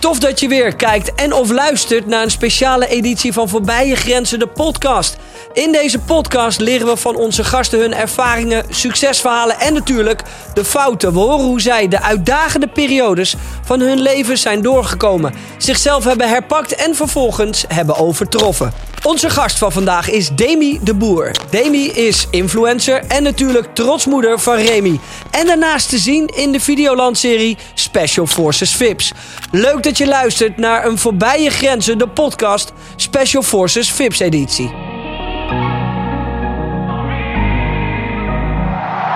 Tof 0.00 0.18
dat 0.18 0.40
je 0.40 0.48
weer 0.48 0.76
kijkt 0.76 1.14
en 1.14 1.32
of 1.32 1.50
luistert 1.50 2.06
naar 2.06 2.22
een 2.22 2.30
speciale 2.30 2.86
editie 2.86 3.32
van 3.32 3.48
Voorbij 3.48 3.86
je 3.86 3.96
Grenzen, 3.96 4.38
de 4.38 4.46
podcast. 4.46 5.16
In 5.52 5.72
deze 5.72 5.98
podcast 5.98 6.60
leren 6.60 6.86
we 6.86 6.96
van 6.96 7.16
onze 7.16 7.44
gasten 7.44 7.78
hun 7.78 7.94
ervaringen, 7.94 8.64
succesverhalen 8.68 9.58
en 9.58 9.72
natuurlijk 9.72 10.22
de 10.54 10.64
fouten. 10.64 11.12
We 11.12 11.18
horen 11.18 11.44
hoe 11.44 11.60
zij 11.60 11.88
de 11.88 12.02
uitdagende 12.02 12.68
periodes 12.68 13.36
van 13.64 13.80
hun 13.80 14.00
leven 14.00 14.38
zijn 14.38 14.62
doorgekomen, 14.62 15.34
zichzelf 15.58 16.04
hebben 16.04 16.28
herpakt 16.28 16.74
en 16.74 16.94
vervolgens 16.94 17.64
hebben 17.68 17.96
overtroffen. 17.96 18.72
Onze 19.02 19.30
gast 19.30 19.58
van 19.58 19.72
vandaag 19.72 20.10
is 20.10 20.28
Demi 20.28 20.78
de 20.82 20.94
Boer. 20.94 21.30
Demi 21.50 21.86
is 21.86 22.26
influencer 22.30 23.04
en 23.08 23.22
natuurlijk 23.22 23.74
trotsmoeder 23.74 24.40
van 24.40 24.56
Remy. 24.56 25.00
En 25.30 25.46
daarnaast 25.46 25.88
te 25.88 25.98
zien 25.98 26.26
in 26.26 26.52
de 26.52 26.60
Videoland-serie 26.60 27.58
Special 27.74 28.26
Forces 28.26 28.74
VIPs. 28.74 29.12
Leuk 29.50 29.82
dat 29.82 29.98
je 29.98 30.06
luistert 30.06 30.56
naar 30.56 30.86
een 30.86 30.98
Voorbij 30.98 31.42
je 31.42 31.50
Grenzen, 31.50 31.98
de 31.98 32.08
podcast 32.08 32.72
Special 32.96 33.42
Forces 33.42 33.92
VIPs 33.92 34.18
editie. 34.18 34.89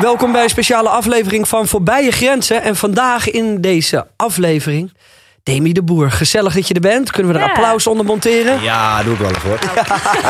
Welkom 0.01 0.33
bij 0.33 0.43
een 0.43 0.49
speciale 0.49 0.89
aflevering 0.89 1.49
van 1.49 1.67
Voorbij 1.69 2.05
je 2.05 2.11
Grenzen. 2.11 2.63
En 2.63 2.77
vandaag 2.77 3.31
in 3.31 3.61
deze 3.61 4.07
aflevering... 4.17 4.93
Demi 5.43 5.73
de 5.73 5.83
Boer, 5.83 6.11
gezellig 6.11 6.55
dat 6.55 6.69
je 6.69 6.75
er 6.75 6.81
bent. 6.81 7.11
Kunnen 7.11 7.33
we 7.33 7.39
er 7.39 7.45
Ja. 7.45 7.51
applaus 7.53 7.87
onder 7.87 8.07
monteren? 8.07 8.63
Ja, 8.63 9.03
doe 9.03 9.13
ik 9.13 9.19
wel 9.19 9.31
even 9.31 9.49
hoor. 9.49 9.59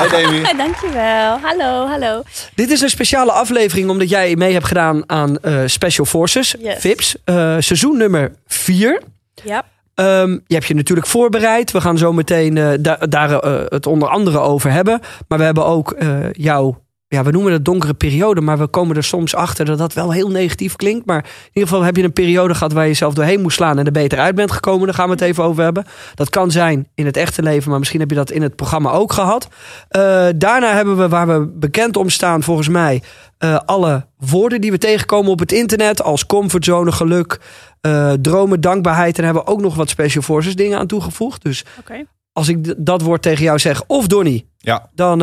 Hi 0.02 0.08
Demi. 0.16 0.42
Dankjewel. 0.56 1.38
Hallo, 1.42 1.86
hallo. 1.86 2.22
Dit 2.54 2.70
is 2.70 2.80
een 2.80 2.88
speciale 2.90 3.32
aflevering 3.32 3.88
omdat 3.90 4.08
jij 4.08 4.36
mee 4.36 4.52
hebt 4.52 4.66
gedaan 4.66 5.02
aan 5.10 5.38
eh, 5.38 5.60
Special 5.66 6.06
Forces, 6.06 6.54
Yes. 6.58 6.80
VIPs. 6.80 7.16
eh, 7.24 7.34
seizoen 7.58 7.96
nummer 7.96 8.32
4. 8.46 9.02
Ja. 9.44 9.62
Ehm, 9.94 10.30
je 10.30 10.54
hebt 10.54 10.66
je 10.66 10.74
natuurlijk 10.74 11.06
voorbereid. 11.06 11.70
We 11.72 11.80
gaan 11.80 11.98
zo 11.98 12.12
meteen 12.12 12.56
da- 12.80 12.96
daar 12.96 13.38
eh, 13.38 13.60
het 13.68 13.86
onder 13.86 14.08
andere 14.08 14.38
over 14.38 14.70
hebben. 14.72 15.00
Maar 15.28 15.38
we 15.38 15.44
hebben 15.44 15.64
ook 15.66 15.90
eh, 15.92 16.32
jouw, 16.32 16.82
ja, 17.14 17.22
we 17.24 17.30
noemen 17.30 17.52
het 17.52 17.64
donkere 17.64 17.94
periode. 17.94 18.40
Maar 18.40 18.58
we 18.58 18.66
komen 18.66 18.96
er 18.96 19.04
soms 19.04 19.34
achter 19.34 19.64
dat 19.64 19.78
dat 19.78 19.92
wel 19.92 20.12
heel 20.12 20.28
negatief 20.30 20.76
klinkt. 20.76 21.06
Maar 21.06 21.24
in 21.24 21.50
ieder 21.52 21.68
geval 21.68 21.84
heb 21.84 21.96
je 21.96 22.02
een 22.02 22.12
periode 22.12 22.54
gehad 22.54 22.72
waar 22.72 22.86
je 22.86 22.94
zelf 22.94 23.14
doorheen 23.14 23.40
moest 23.42 23.56
slaan 23.56 23.78
en 23.78 23.86
er 23.86 23.92
beter 23.92 24.18
uit 24.18 24.34
bent 24.34 24.52
gekomen. 24.52 24.86
Daar 24.86 24.94
gaan 24.94 25.06
we 25.06 25.12
het 25.12 25.20
even 25.20 25.44
over 25.44 25.62
hebben. 25.62 25.84
Dat 26.14 26.30
kan 26.30 26.50
zijn 26.50 26.88
in 26.94 27.06
het 27.06 27.16
echte 27.16 27.42
leven, 27.42 27.70
maar 27.70 27.78
misschien 27.78 28.00
heb 28.00 28.10
je 28.10 28.16
dat 28.16 28.30
in 28.30 28.42
het 28.42 28.56
programma 28.56 28.90
ook 28.90 29.12
gehad. 29.12 29.48
Eh, 29.88 30.26
daarna 30.36 30.74
hebben 30.74 30.96
we, 30.96 31.08
waar 31.08 31.26
we 31.26 31.46
bekend 31.54 31.96
om 31.96 32.08
staan, 32.08 32.42
volgens 32.42 32.68
mij, 32.68 33.02
eh, 33.38 33.58
alle 33.64 34.06
woorden 34.18 34.60
die 34.60 34.70
we 34.70 34.78
tegenkomen 34.78 35.30
op 35.30 35.38
het 35.38 35.52
internet. 35.52 36.02
Als 36.02 36.26
comfortzone, 36.26 36.92
geluk, 36.92 37.40
eh, 37.80 38.12
dromen, 38.12 38.60
dankbaarheid. 38.60 39.16
En 39.18 39.24
daar 39.24 39.32
hebben 39.34 39.44
we 39.44 39.50
ook 39.58 39.60
nog 39.60 39.74
wat 39.74 39.88
Special 39.88 40.22
Forces 40.22 40.56
dingen 40.56 40.78
aan 40.78 40.86
toegevoegd. 40.86 41.42
Dus 41.42 41.64
Oké. 41.78 42.04
als 42.32 42.48
ik 42.48 42.64
d- 42.64 42.74
dat 42.78 43.02
woord 43.02 43.22
tegen 43.22 43.44
jou 43.44 43.58
zeg, 43.58 43.82
of 43.86 44.06
Donnie, 44.06 44.52
Ja, 44.58 44.88
dan, 44.94 45.22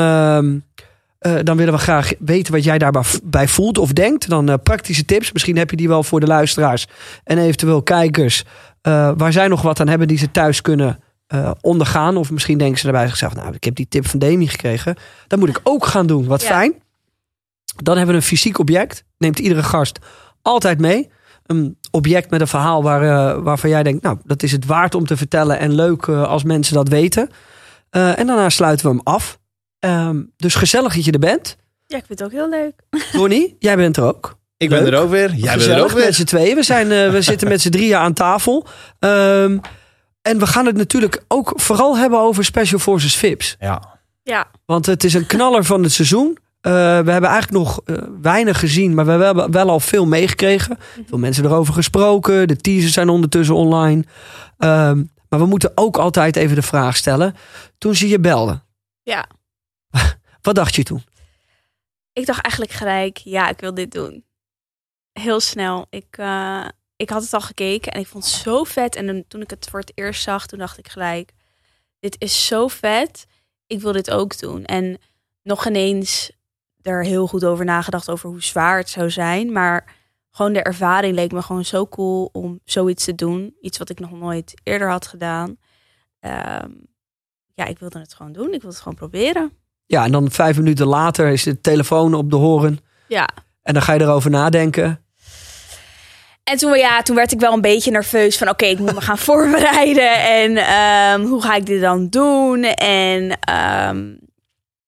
eh, 1.21 1.35
dan 1.43 1.57
willen 1.57 1.73
we 1.73 1.79
graag 1.79 2.13
weten 2.19 2.53
wat 2.53 2.63
jij 2.63 2.77
daarbij 2.77 3.47
voelt 3.47 3.77
of 3.77 3.93
denkt. 3.93 4.29
Dan 4.29 4.49
eh, 4.49 4.55
praktische 4.63 5.05
tips. 5.05 5.31
Misschien 5.31 5.57
heb 5.57 5.69
je 5.69 5.75
die 5.75 5.87
wel 5.87 6.03
voor 6.03 6.19
de 6.19 6.27
luisteraars 6.27 6.87
en 7.23 7.37
eventueel 7.37 7.83
kijkers. 7.83 8.43
eh, 8.81 9.11
waar 9.17 9.31
zij 9.31 9.47
nog 9.47 9.61
wat 9.61 9.79
aan 9.79 9.87
hebben 9.87 10.07
die 10.07 10.17
ze 10.17 10.31
thuis 10.31 10.61
kunnen 10.61 10.99
ondergaan. 11.61 12.17
Of 12.17 12.31
misschien 12.31 12.57
denken 12.57 12.77
ze 12.79 12.83
daarbij 12.83 13.07
zichzelf, 13.07 13.35
nou, 13.35 13.53
ik 13.53 13.63
heb 13.63 13.75
die 13.75 13.87
tip 13.89 14.07
van 14.07 14.19
Demi 14.19 14.47
gekregen. 14.47 14.95
Dat 15.27 15.39
moet 15.39 15.49
ik 15.49 15.59
ook 15.63 15.85
gaan 15.85 16.07
doen. 16.07 16.25
Wat 16.25 16.41
Ja. 16.41 16.47
fijn. 16.47 16.73
Dan 17.75 17.95
hebben 17.97 18.15
we 18.15 18.21
een 18.21 18.27
fysiek 18.27 18.59
object. 18.59 19.03
Neemt 19.17 19.39
iedere 19.39 19.63
gast 19.63 19.99
altijd 20.41 20.79
mee. 20.79 21.09
Een 21.45 21.77
object 21.91 22.29
met 22.29 22.41
een 22.41 22.47
verhaal 22.47 22.83
waar, 22.83 23.41
waarvan 23.43 23.69
jij 23.69 23.83
denkt, 23.83 24.03
nou, 24.03 24.17
dat 24.23 24.43
is 24.43 24.51
het 24.51 24.65
waard 24.65 24.95
om 24.95 25.05
te 25.05 25.17
vertellen 25.17 25.59
en 25.59 25.73
leuk 25.75 26.09
als 26.09 26.43
mensen 26.43 26.73
dat 26.75 26.87
weten. 26.89 27.29
En 27.89 28.27
daarna 28.27 28.49
sluiten 28.49 28.85
we 28.85 28.91
hem 28.91 29.01
af. 29.03 29.39
Ehm, 29.81 30.21
dus 30.37 30.55
gezellig 30.55 30.95
dat 30.95 31.05
je 31.05 31.11
er 31.11 31.19
bent. 31.19 31.57
Ja, 31.87 31.97
ik 31.97 32.03
vind 32.05 32.19
het 32.19 32.27
ook 32.27 32.33
heel 32.33 32.49
leuk. 32.49 32.73
Donnie, 33.19 33.55
jij 33.59 33.75
bent 33.75 33.97
er 33.97 34.03
ook. 34.03 34.37
ik 34.57 34.69
Leuk. 34.69 34.83
ben 34.83 34.93
er 34.93 34.99
ook 34.99 35.09
weer. 35.09 35.33
Jij 35.35 35.57
bent 35.57 35.67
er 35.69 35.79
ook 35.81 35.93
met 35.93 36.03
weer. 36.03 36.13
z'n 36.13 36.23
tweeën. 36.23 36.55
We, 36.55 36.63
zijn, 36.63 36.91
eh, 36.91 37.11
we 37.11 37.21
zitten 37.31 37.47
met 37.47 37.61
z'n 37.61 37.69
drieën 37.69 37.97
aan 37.97 38.13
tafel. 38.13 38.67
Ehm, 38.99 39.57
en 40.21 40.39
we 40.39 40.47
gaan 40.47 40.65
het 40.65 40.75
natuurlijk 40.77 41.23
ook 41.27 41.51
vooral 41.55 41.97
hebben 41.97 42.19
over 42.19 42.45
Special 42.45 42.79
Forces 42.79 43.15
VIPs. 43.15 43.55
Ja. 43.59 43.99
Ja. 44.23 44.47
Want 44.65 44.85
het 44.85 45.03
is 45.03 45.13
een 45.13 45.25
knaller 45.25 45.63
van 45.63 45.83
het 45.83 45.91
seizoen. 45.91 46.37
Eh, 46.61 46.71
we 46.73 47.11
hebben 47.11 47.29
eigenlijk 47.29 47.51
nog 47.51 47.81
eh, 47.85 47.95
weinig 48.21 48.59
gezien, 48.59 48.93
maar 48.93 49.05
we 49.05 49.11
hebben 49.11 49.51
wel 49.51 49.69
al 49.69 49.79
veel 49.79 50.05
meegekregen. 50.05 50.77
Veel 51.07 51.17
mensen 51.17 51.45
erover 51.45 51.73
gesproken. 51.73 52.47
De 52.47 52.55
teasers 52.55 52.93
zijn 52.93 53.09
ondertussen 53.09 53.55
online. 53.55 54.03
Ehm, 54.57 55.03
maar 55.29 55.39
we 55.39 55.45
moeten 55.45 55.71
ook 55.75 55.97
altijd 55.97 56.35
even 56.35 56.55
de 56.55 56.61
vraag 56.61 56.97
stellen. 56.97 57.35
Toen 57.77 57.95
ze 57.95 58.07
je 58.07 58.19
belden, 58.19 58.63
Ja. 59.03 59.25
Wat 60.41 60.55
dacht 60.55 60.75
je 60.75 60.83
toen? 60.83 61.03
Ik 62.13 62.25
dacht 62.25 62.41
eigenlijk 62.41 62.73
gelijk, 62.73 63.17
ja, 63.17 63.49
ik 63.49 63.59
wil 63.59 63.73
dit 63.73 63.91
doen. 63.91 64.25
Heel 65.11 65.39
snel. 65.39 65.85
Ik, 65.89 66.17
eh, 66.17 66.67
ik 66.95 67.09
had 67.09 67.23
het 67.23 67.33
al 67.33 67.41
gekeken 67.41 67.91
en 67.91 67.99
ik 67.99 68.07
vond 68.07 68.23
het 68.23 68.33
zo 68.33 68.63
vet. 68.63 68.95
En 68.95 69.27
toen 69.27 69.41
ik 69.41 69.49
het 69.49 69.67
voor 69.69 69.79
het 69.79 69.91
eerst 69.95 70.23
zag, 70.23 70.47
toen 70.47 70.59
dacht 70.59 70.77
ik 70.77 70.87
gelijk, 70.87 71.31
dit 71.99 72.15
is 72.19 72.45
zo 72.45 72.67
vet. 72.67 73.25
Ik 73.67 73.81
wil 73.81 73.91
dit 73.91 74.11
ook 74.11 74.39
doen. 74.39 74.65
En 74.65 74.97
nog 75.43 75.67
ineens 75.67 76.31
er 76.81 77.03
heel 77.03 77.27
goed 77.27 77.45
over 77.45 77.65
nagedacht 77.65 78.09
over 78.09 78.29
hoe 78.29 78.43
zwaar 78.43 78.77
het 78.77 78.89
zou 78.89 79.09
zijn. 79.09 79.51
Maar 79.51 79.95
gewoon 80.31 80.53
de 80.53 80.63
ervaring 80.63 81.15
leek 81.15 81.31
me 81.31 81.41
gewoon 81.41 81.65
zo 81.65 81.87
cool 81.87 82.29
om 82.31 82.59
zoiets 82.65 83.05
te 83.05 83.15
doen. 83.15 83.55
Iets 83.61 83.77
wat 83.77 83.89
ik 83.89 83.99
nog 83.99 84.11
nooit 84.11 84.61
eerder 84.63 84.89
had 84.89 85.07
gedaan. 85.07 85.57
Ehm, 86.19 86.71
ja, 87.53 87.65
ik 87.65 87.79
wilde 87.79 87.99
het 87.99 88.13
gewoon 88.13 88.31
doen. 88.31 88.45
Ik 88.45 88.51
wilde 88.61 88.67
het 88.67 88.77
gewoon 88.77 88.97
proberen. 88.97 89.60
Ja, 89.91 90.03
en 90.03 90.11
dan 90.11 90.31
vijf 90.31 90.57
minuten 90.57 90.87
later 90.87 91.27
is 91.27 91.43
de 91.43 91.61
telefoon 91.61 92.13
op 92.13 92.29
de 92.29 92.35
horen. 92.35 92.79
Ja, 93.07 93.29
En 93.63 93.73
dan 93.73 93.83
ga 93.83 93.93
je 93.93 94.01
erover 94.01 94.29
nadenken. 94.29 95.05
En 96.43 96.57
toen, 96.57 96.77
ja, 96.77 97.01
toen 97.01 97.15
werd 97.15 97.31
ik 97.31 97.39
wel 97.39 97.53
een 97.53 97.61
beetje 97.61 97.91
nerveus 97.91 98.37
van 98.37 98.49
oké, 98.49 98.65
ik 98.65 98.79
moet 98.79 98.93
me 98.93 99.01
gaan 99.01 99.17
voorbereiden. 99.29 100.23
En 100.23 100.57
ehm, 100.57 101.27
hoe 101.27 101.41
ga 101.41 101.55
ik 101.55 101.65
dit 101.65 101.81
dan 101.81 102.09
doen? 102.09 102.63
En 102.63 103.39
ehm, 103.39 104.13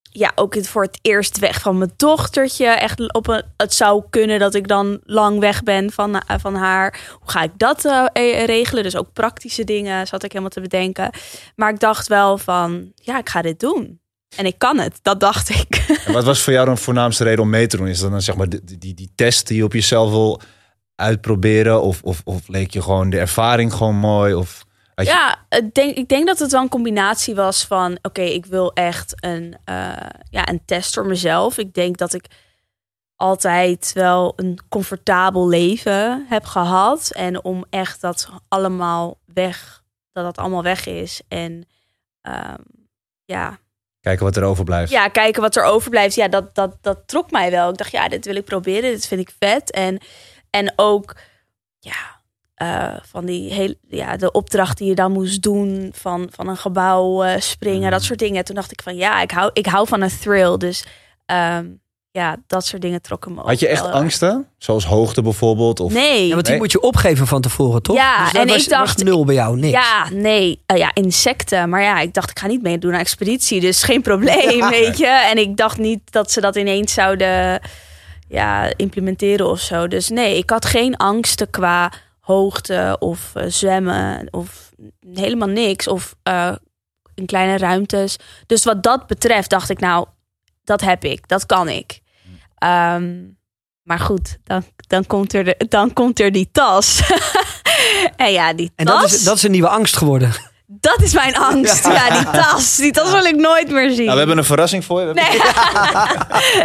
ja, 0.02 0.32
ook 0.34 0.54
het 0.54 0.68
voor 0.68 0.82
het 0.82 0.98
eerst 1.02 1.38
weg 1.38 1.60
van 1.60 1.78
mijn 1.78 1.92
dochtertje. 1.96 2.66
Echt 2.66 3.14
op 3.14 3.26
een, 3.26 3.42
het 3.56 3.74
zou 3.74 4.02
kunnen 4.10 4.38
dat 4.38 4.54
ik 4.54 4.68
dan 4.68 5.00
lang 5.04 5.38
weg 5.38 5.62
ben 5.62 5.92
van, 5.92 6.18
eh, 6.18 6.36
van 6.38 6.54
haar. 6.54 7.00
Hoe 7.20 7.30
ga 7.30 7.42
ik 7.42 7.52
dat 7.56 7.84
eh, 7.84 8.06
eh, 8.12 8.44
regelen? 8.44 8.82
Dus 8.82 8.96
ook 8.96 9.12
praktische 9.12 9.64
dingen 9.64 10.06
zat 10.06 10.22
ik 10.22 10.30
helemaal 10.30 10.50
te 10.50 10.60
bedenken. 10.60 11.10
Maar 11.56 11.70
ik 11.70 11.80
dacht 11.80 12.08
wel 12.08 12.38
van 12.38 12.92
ja, 12.94 13.18
ik 13.18 13.28
ga 13.28 13.42
dit 13.42 13.60
doen. 13.60 14.02
En 14.36 14.46
ik 14.46 14.58
kan 14.58 14.78
het, 14.78 14.98
dat 15.02 15.20
dacht 15.20 15.48
ik. 15.48 15.84
En 16.06 16.12
wat 16.12 16.24
was 16.24 16.42
voor 16.42 16.52
jou 16.52 16.66
dan 16.66 16.78
voornaamste 16.78 17.24
reden 17.24 17.40
om 17.42 17.50
mee 17.50 17.66
te 17.66 17.76
doen? 17.76 17.88
Is 17.88 18.00
dat 18.00 18.10
dan 18.10 18.22
zeg 18.22 18.36
maar 18.36 18.48
die, 18.48 18.78
die, 18.78 18.94
die 18.94 19.12
test 19.14 19.46
die 19.46 19.56
je 19.56 19.64
op 19.64 19.72
jezelf 19.72 20.10
wil 20.10 20.40
uitproberen? 20.94 21.82
Of, 21.82 22.02
of, 22.02 22.20
of 22.24 22.48
leek 22.48 22.70
je 22.70 22.82
gewoon 22.82 23.10
de 23.10 23.18
ervaring 23.18 23.72
gewoon 23.72 23.96
mooi? 23.96 24.34
Of 24.34 24.64
je- 24.94 25.04
Ja, 25.04 25.36
ik 25.48 25.74
denk, 25.74 25.96
ik 25.96 26.08
denk 26.08 26.26
dat 26.26 26.38
het 26.38 26.50
wel 26.52 26.62
een 26.62 26.68
combinatie 26.68 27.34
was 27.34 27.64
van... 27.64 27.98
oké, 28.02 28.22
ik 28.22 28.46
wil 28.46 28.72
echt 28.72 29.24
een, 29.24 29.56
eh, 29.64 29.92
ja, 30.30 30.48
een 30.48 30.62
test 30.64 30.94
voor 30.94 31.06
mezelf. 31.06 31.58
Ik 31.58 31.74
denk 31.74 31.96
dat 31.96 32.14
ik 32.14 32.26
altijd 33.16 33.90
wel 33.94 34.32
een 34.36 34.58
comfortabel 34.68 35.48
leven 35.48 36.26
heb 36.28 36.44
gehad. 36.44 37.10
En 37.10 37.44
om 37.44 37.64
echt 37.70 38.00
dat 38.00 38.28
allemaal 38.48 39.18
weg... 39.34 39.82
dat 40.12 40.24
dat 40.24 40.38
allemaal 40.38 40.62
weg 40.62 40.86
is. 40.86 41.20
En 41.28 41.66
ehm, 42.20 42.60
ja, 43.24 43.58
kijken 44.04 44.24
wat 44.24 44.36
er 44.36 44.44
overblijft. 44.44 44.90
ja, 44.90 45.08
kijken 45.08 45.42
wat 45.42 45.56
er 45.56 45.64
overblijft. 45.64 46.14
Ja, 46.14 46.28
dat, 46.28 46.54
dat, 46.54 46.76
dat 46.80 46.98
trok 47.06 47.30
mij 47.30 47.50
wel. 47.50 47.70
Ik 47.70 47.76
dacht, 47.76 47.90
ja, 47.90 48.08
dit 48.08 48.24
wil 48.24 48.36
ik 48.36 48.44
proberen. 48.44 48.90
Dit 48.90 49.06
vind 49.06 49.20
ik 49.20 49.34
vet. 49.38 49.70
En, 49.70 49.98
en 50.50 50.72
ook, 50.76 51.16
ja, 51.78 52.20
eh, 52.54 52.96
van 53.02 53.24
die 53.24 53.52
hele, 53.52 53.78
ja, 53.88 54.16
de 54.16 54.32
opdracht 54.32 54.78
die 54.78 54.88
je 54.88 54.94
dan 54.94 55.12
moest 55.12 55.42
doen 55.42 55.90
van, 55.94 56.28
van 56.30 56.48
een 56.48 56.56
gebouw 56.56 57.22
eh, 57.22 57.40
springen, 57.40 57.90
dat 57.90 58.02
soort 58.02 58.18
dingen. 58.18 58.44
Toen 58.44 58.54
dacht 58.54 58.72
ik 58.72 58.82
van, 58.82 58.96
ja, 58.96 59.20
ik 59.20 59.30
hou, 59.30 59.50
ik 59.52 59.66
hou 59.66 59.88
van 59.88 60.00
een 60.02 60.18
thrill. 60.20 60.56
Dus 60.56 60.84
ehm, 61.26 61.66
ja, 62.16 62.36
dat 62.46 62.66
soort 62.66 62.82
dingen 62.82 63.02
trokken 63.02 63.34
me 63.34 63.40
ook 63.40 63.46
Had 63.46 63.60
je 63.60 63.68
echt 63.68 63.82
angsten? 63.90 64.48
Zoals 64.58 64.84
hoogte 64.86 65.22
bijvoorbeeld? 65.22 65.80
Of... 65.80 65.92
Nee. 65.92 66.26
Ja, 66.26 66.32
want 66.32 66.42
die 66.44 66.50
Nee. 66.52 66.60
moet 66.62 66.72
je 66.72 66.80
opgeven 66.80 67.26
van 67.26 67.40
tevoren, 67.40 67.82
toch? 67.82 67.96
Ja, 67.96 68.24
Dus 68.24 68.40
en 68.40 68.46
was, 68.46 68.62
ik 68.62 68.68
dacht- 68.68 68.94
was 68.94 69.02
nul 69.02 69.24
bij 69.24 69.34
jou, 69.34 69.56
niks. 69.56 69.72
Ja, 69.72 70.08
nee. 70.12 70.62
Eh, 70.66 70.76
ja, 70.76 70.90
insecten. 70.94 71.68
Maar 71.68 71.82
ja, 71.82 72.00
ik 72.00 72.14
dacht, 72.14 72.30
ik 72.30 72.38
ga 72.38 72.46
niet 72.46 72.62
meedoen 72.62 72.92
aan 72.94 72.98
expeditie. 73.00 73.60
Dus 73.60 73.82
geen 73.82 74.02
probleem, 74.02 74.68
weet 74.80 74.98
je. 74.98 75.06
En 75.06 75.38
ik 75.38 75.56
dacht 75.56 75.78
niet 75.78 76.00
dat 76.12 76.30
ze 76.30 76.40
dat 76.40 76.56
ineens 76.56 76.92
zouden 76.94 77.60
ja, 78.28 78.72
implementeren 78.76 79.48
of 79.48 79.60
zo. 79.60 79.88
Dus 79.88 80.08
nee, 80.08 80.36
ik 80.38 80.50
had 80.50 80.64
geen 80.64 80.96
angsten 80.96 81.50
qua 81.50 81.92
hoogte 82.20 82.96
of 82.98 83.30
eh, 83.34 83.44
zwemmen 83.48 84.28
of 84.30 84.70
helemaal 85.14 85.48
niks. 85.48 85.88
Of 85.88 86.14
eh, 86.22 86.52
in 87.14 87.26
kleine 87.26 87.58
ruimtes. 87.58 88.16
Dus 88.46 88.64
wat 88.64 88.82
dat 88.82 89.06
betreft 89.06 89.50
dacht 89.50 89.70
ik, 89.70 89.80
nou, 89.80 90.06
dat 90.64 90.80
heb 90.80 91.04
ik. 91.04 91.28
Dat 91.28 91.46
kan 91.46 91.68
ik. 91.68 92.02
Ehm, 92.64 93.12
maar 93.82 93.98
goed, 93.98 94.38
dan, 94.44 94.64
dan, 94.76 95.06
komt 95.06 95.32
er 95.34 95.44
de, 95.44 95.64
dan 95.68 95.92
komt 95.92 96.20
er 96.20 96.32
die 96.32 96.48
tas. 96.52 97.00
En 98.16 98.32
ja, 98.32 98.52
die 98.52 98.72
En 98.76 98.86
tas, 98.86 99.00
dat 99.00 99.10
is, 99.12 99.24
dat 99.24 99.36
is 99.36 99.42
een 99.42 99.50
nieuwe 99.50 99.68
angst 99.68 99.96
geworden. 99.96 100.32
dat 100.66 101.00
is 101.02 101.14
mijn 101.14 101.36
angst. 101.36 101.84
Ja, 101.86 102.10
die 102.20 102.30
tas. 102.30 102.76
Die 102.76 102.92
tas 102.92 103.10
wil 103.12 103.24
ik 103.24 103.36
nooit 103.36 103.70
meer 103.70 103.90
zien. 103.90 103.98
Nou, 104.04 104.10
we 104.12 104.18
hebben 104.18 104.38
een 104.38 104.44
verrassing 104.44 104.84
voor 104.84 105.00
je. 105.00 105.14
Nee. 105.14 105.40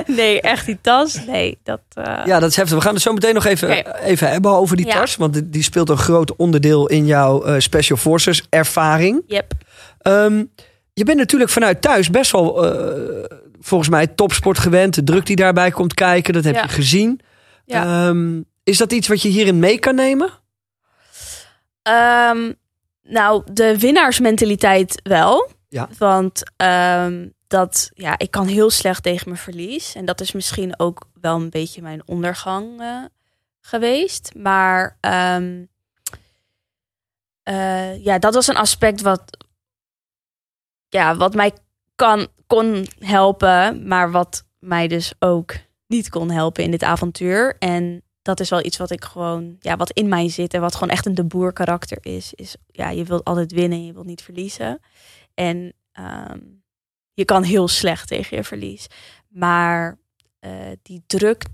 nee, 0.18 0.42
echt 0.42 0.66
die 0.66 0.78
tas. 0.82 1.26
Nee, 1.26 1.58
dat... 1.64 1.80
eh, 1.94 2.26
Ja, 2.26 2.40
dat 2.40 2.50
is 2.50 2.56
heftig. 2.56 2.76
We 2.78 2.82
gaan 2.84 2.94
het 2.94 3.02
zo 3.04 3.14
meteen 3.14 3.34
nog 3.34 3.46
even, 3.46 4.00
even 4.04 4.30
hebben 4.30 4.52
over 4.52 4.76
die 4.78 4.86
Ja. 4.86 5.00
tas. 5.00 5.16
Want 5.16 5.34
die- 5.34 5.50
die 5.50 5.64
speelt 5.64 5.90
een 5.90 5.98
groot 5.98 6.36
onderdeel 6.36 6.88
in 6.88 7.06
jouw 7.06 7.44
eh, 7.44 7.56
Special 7.60 7.98
Forces 7.98 8.44
ervaring. 8.50 9.24
Yep. 9.28 9.52
Ehm, 10.02 10.44
je 10.94 11.04
bent 11.04 11.18
natuurlijk 11.18 11.52
vanuit 11.52 11.82
thuis 11.82 12.10
best 12.10 12.32
wel, 12.32 12.66
eh, 12.66 13.24
volgens 13.60 13.90
mij, 13.90 14.08
topsport 14.08 14.60
gewend. 14.60 14.94
De 14.96 15.04
druk 15.04 15.26
die 15.26 15.36
daarbij 15.36 15.72
komt 15.72 15.94
kijken, 15.94 16.34
dat 16.34 16.44
heb 16.44 16.56
Ja. 16.56 16.62
je 16.62 16.68
gezien. 16.68 17.20
Ja. 17.66 18.08
Ehm, 18.08 18.42
is 18.64 18.78
dat 18.78 18.92
iets 18.92 19.08
wat 19.08 19.22
je 19.22 19.30
hierin 19.30 19.60
mee 19.60 19.80
kan 19.80 19.96
nemen? 19.96 20.30
Ehm, 21.82 22.52
nou, 23.04 23.44
de 23.54 23.80
winnaarsmentaliteit 23.80 25.00
wel. 25.04 25.50
Ja. 25.70 25.90
Want 25.98 26.44
ehm, 26.56 27.28
dat, 27.48 27.92
ja, 27.94 28.18
ik 28.18 28.32
kan 28.32 28.48
heel 28.48 28.70
slecht 28.70 29.04
tegen 29.04 29.30
mijn 29.30 29.42
verlies. 29.42 29.96
En 29.96 30.06
dat 30.06 30.22
is 30.22 30.32
misschien 30.32 30.80
ook 30.80 31.06
wel 31.22 31.36
een 31.36 31.50
beetje 31.50 31.82
mijn 31.82 32.02
ondergang 32.06 32.82
eh, 32.82 33.04
geweest. 33.62 34.32
Maar 34.36 34.98
eh, 37.44 38.04
ja, 38.04 38.20
dat 38.20 38.34
was 38.34 38.48
een 38.48 38.58
aspect 38.58 39.02
wat, 39.02 39.38
ja, 40.90 41.16
wat 41.16 41.34
mij 41.36 41.54
kan, 41.96 42.28
kon 42.50 42.86
helpen. 43.00 43.88
Maar 43.88 44.12
wat 44.12 44.46
mij 44.60 44.88
dus 44.88 45.14
ook 45.20 45.54
niet 45.88 46.10
kon 46.10 46.32
helpen 46.32 46.64
in 46.64 46.72
dit 46.72 46.84
avontuur. 46.84 47.56
En 47.60 48.04
dat 48.22 48.40
is 48.40 48.50
wel 48.50 48.66
iets 48.66 48.78
wat 48.78 48.92
ik 48.92 49.04
gewoon, 49.04 49.56
ja, 49.60 49.78
wat 49.78 49.92
in 49.92 50.08
mij 50.08 50.30
zit 50.30 50.54
en 50.54 50.62
wat 50.62 50.74
gewoon 50.74 50.90
echt 50.90 51.06
een 51.06 51.16
de 51.16 51.24
boer 51.24 51.54
karakter 51.54 51.98
is. 52.02 52.34
Is 52.34 52.56
ja, 52.68 52.90
je 52.90 53.04
wilt 53.04 53.24
altijd 53.24 53.52
winnen, 53.52 53.86
je 53.86 53.94
wilt 53.94 54.06
niet 54.06 54.22
verliezen. 54.22 54.80
En 55.34 55.74
ehm, 55.92 56.40
je 57.14 57.26
kan 57.26 57.44
heel 57.44 57.68
slecht 57.68 58.08
tegen 58.08 58.38
je 58.38 58.44
verlies. 58.44 58.88
Maar 59.28 59.98
eh, 60.40 60.72
die 60.82 61.04
druk, 61.08 61.46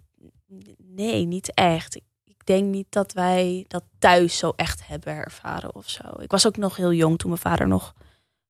nee, 0.78 1.26
niet 1.26 1.54
echt. 1.54 1.96
Ik, 1.96 2.04
ik 2.24 2.46
denk 2.46 2.72
niet 2.72 2.88
dat 2.90 3.14
wij 3.14 3.66
dat 3.68 3.84
thuis 4.00 4.38
zo 4.38 4.54
echt 4.56 4.88
hebben 4.88 5.14
ervaren 5.14 5.76
of 5.76 5.90
zo. 5.90 6.04
Ik 6.20 6.32
was 6.32 6.48
ook 6.48 6.58
nog 6.58 6.76
heel 6.76 6.94
jong 6.94 7.18
toen 7.18 7.30
mijn 7.30 7.42
vader 7.42 7.68
nog 7.68 7.94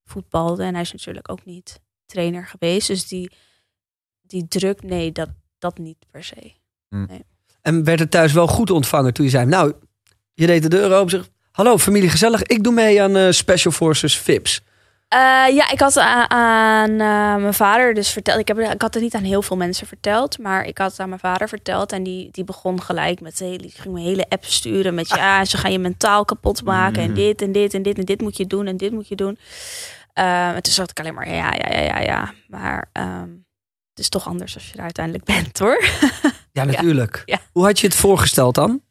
voetbalde. 0.03 0.63
En 0.63 0.73
hij 0.73 0.81
is 0.81 0.91
natuurlijk 0.91 1.31
ook 1.31 1.45
niet 1.45 1.83
trainer 2.05 2.47
geweest. 2.47 2.87
Dus 2.87 3.07
die, 3.07 3.31
die 4.21 4.47
druk, 4.47 4.83
nee, 4.83 5.11
dat, 5.11 5.29
dat 5.59 5.77
niet 5.77 6.05
per 6.11 6.23
se. 6.23 6.53
En 7.61 7.83
werd 7.83 7.99
het 7.99 8.11
thuis 8.11 8.33
wel 8.33 8.47
goed 8.47 8.69
ontvangen 8.69 9.13
toen 9.13 9.25
je 9.25 9.31
zei... 9.31 9.45
Nou, 9.45 9.73
je 10.33 10.45
deed 10.45 10.61
de 10.61 10.69
deur 10.69 10.93
open 10.93 11.09
zeg... 11.09 11.27
Hallo 11.51 11.77
familie, 11.77 12.09
gezellig. 12.09 12.43
Ik 12.43 12.63
doe 12.63 12.73
mee 12.73 13.01
aan 13.01 13.15
eh, 13.15 13.31
Special 13.31 13.73
Forces 13.73 14.17
VIPs. 14.17 14.61
Eh, 15.07 15.19
ja, 15.55 15.71
ik 15.71 15.79
had 15.79 15.97
aan, 15.97 16.29
aan 16.29 16.89
eh, 16.89 17.41
mijn 17.41 17.53
vader 17.53 17.93
dus 17.93 18.09
verteld. 18.09 18.39
Ik, 18.39 18.47
heb, 18.47 18.59
ik 18.59 18.81
had 18.81 18.93
het 18.93 19.03
niet 19.03 19.15
aan 19.15 19.23
heel 19.23 19.41
veel 19.41 19.57
mensen 19.57 19.87
verteld, 19.87 20.37
maar 20.39 20.65
ik 20.65 20.77
had 20.77 20.91
het 20.91 20.99
aan 20.99 21.09
mijn 21.09 21.19
vader 21.19 21.49
verteld. 21.49 21.91
En 21.91 22.03
die, 22.03 22.29
die 22.31 22.43
begon 22.43 22.81
gelijk 22.81 23.21
met 23.21 23.39
hele, 23.39 23.57
die 23.57 23.71
ging 23.75 23.93
me 23.93 24.01
hele 24.01 24.25
app 24.29 24.45
sturen 24.45 24.93
met 24.93 25.07
ja, 25.07 25.45
ze 25.45 25.57
gaan 25.57 25.71
je 25.71 25.79
mentaal 25.79 26.25
kapot 26.25 26.63
maken. 26.63 27.01
En 27.01 27.09
Mm. 27.09 27.15
dit 27.15 27.41
en 27.41 27.51
dit 27.51 27.73
en 27.73 27.83
dit 27.83 27.97
en 27.97 28.05
dit 28.05 28.21
moet 28.21 28.37
je 28.37 28.47
doen 28.47 28.67
en 28.67 28.77
dit 28.77 28.91
moet 28.91 29.07
je 29.07 29.15
doen. 29.15 29.37
Eh, 30.15 30.49
en 30.55 30.61
toen 30.63 30.73
zat 30.73 30.89
ik 30.89 30.99
alleen 30.99 31.13
maar 31.13 31.29
ja, 31.29 31.53
ja, 31.53 31.69
ja, 31.71 31.81
ja, 31.81 31.99
ja. 31.99 32.33
Maar 32.47 32.89
ehm, 32.91 33.29
het 33.89 33.99
is 33.99 34.09
toch 34.09 34.27
anders 34.27 34.53
als 34.55 34.67
je 34.69 34.75
er 34.77 34.83
uiteindelijk 34.83 35.25
bent, 35.25 35.59
hoor. 35.59 35.83
Ja, 36.51 36.63
natuurlijk. 36.63 37.21
ja. 37.25 37.39
Hoe 37.51 37.65
had 37.65 37.79
je 37.79 37.87
het 37.87 37.95
voorgesteld 37.95 38.55
dan? 38.55 38.81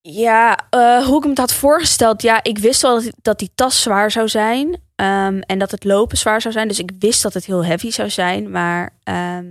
Ja, 0.00 0.66
eh, 0.70 1.04
hoe 1.06 1.22
ik 1.22 1.28
het 1.28 1.38
had 1.38 1.54
voorgesteld. 1.54 2.22
Ja, 2.22 2.42
ik 2.42 2.58
wist 2.58 2.82
wel 2.82 3.02
dat, 3.02 3.12
dat 3.22 3.38
die 3.38 3.50
tas 3.54 3.82
zwaar 3.82 4.10
zou 4.10 4.28
zijn. 4.28 4.80
ehm, 4.94 5.38
en 5.40 5.58
dat 5.58 5.70
het 5.70 5.84
lopen 5.84 6.16
zwaar 6.18 6.40
zou 6.40 6.54
zijn. 6.54 6.68
Dus 6.68 6.78
ik 6.78 6.90
wist 6.98 7.22
dat 7.22 7.34
het 7.34 7.44
heel 7.44 7.64
heavy 7.64 7.90
zou 7.90 8.10
zijn. 8.10 8.50
Maar 8.50 8.98
ehm, 9.02 9.46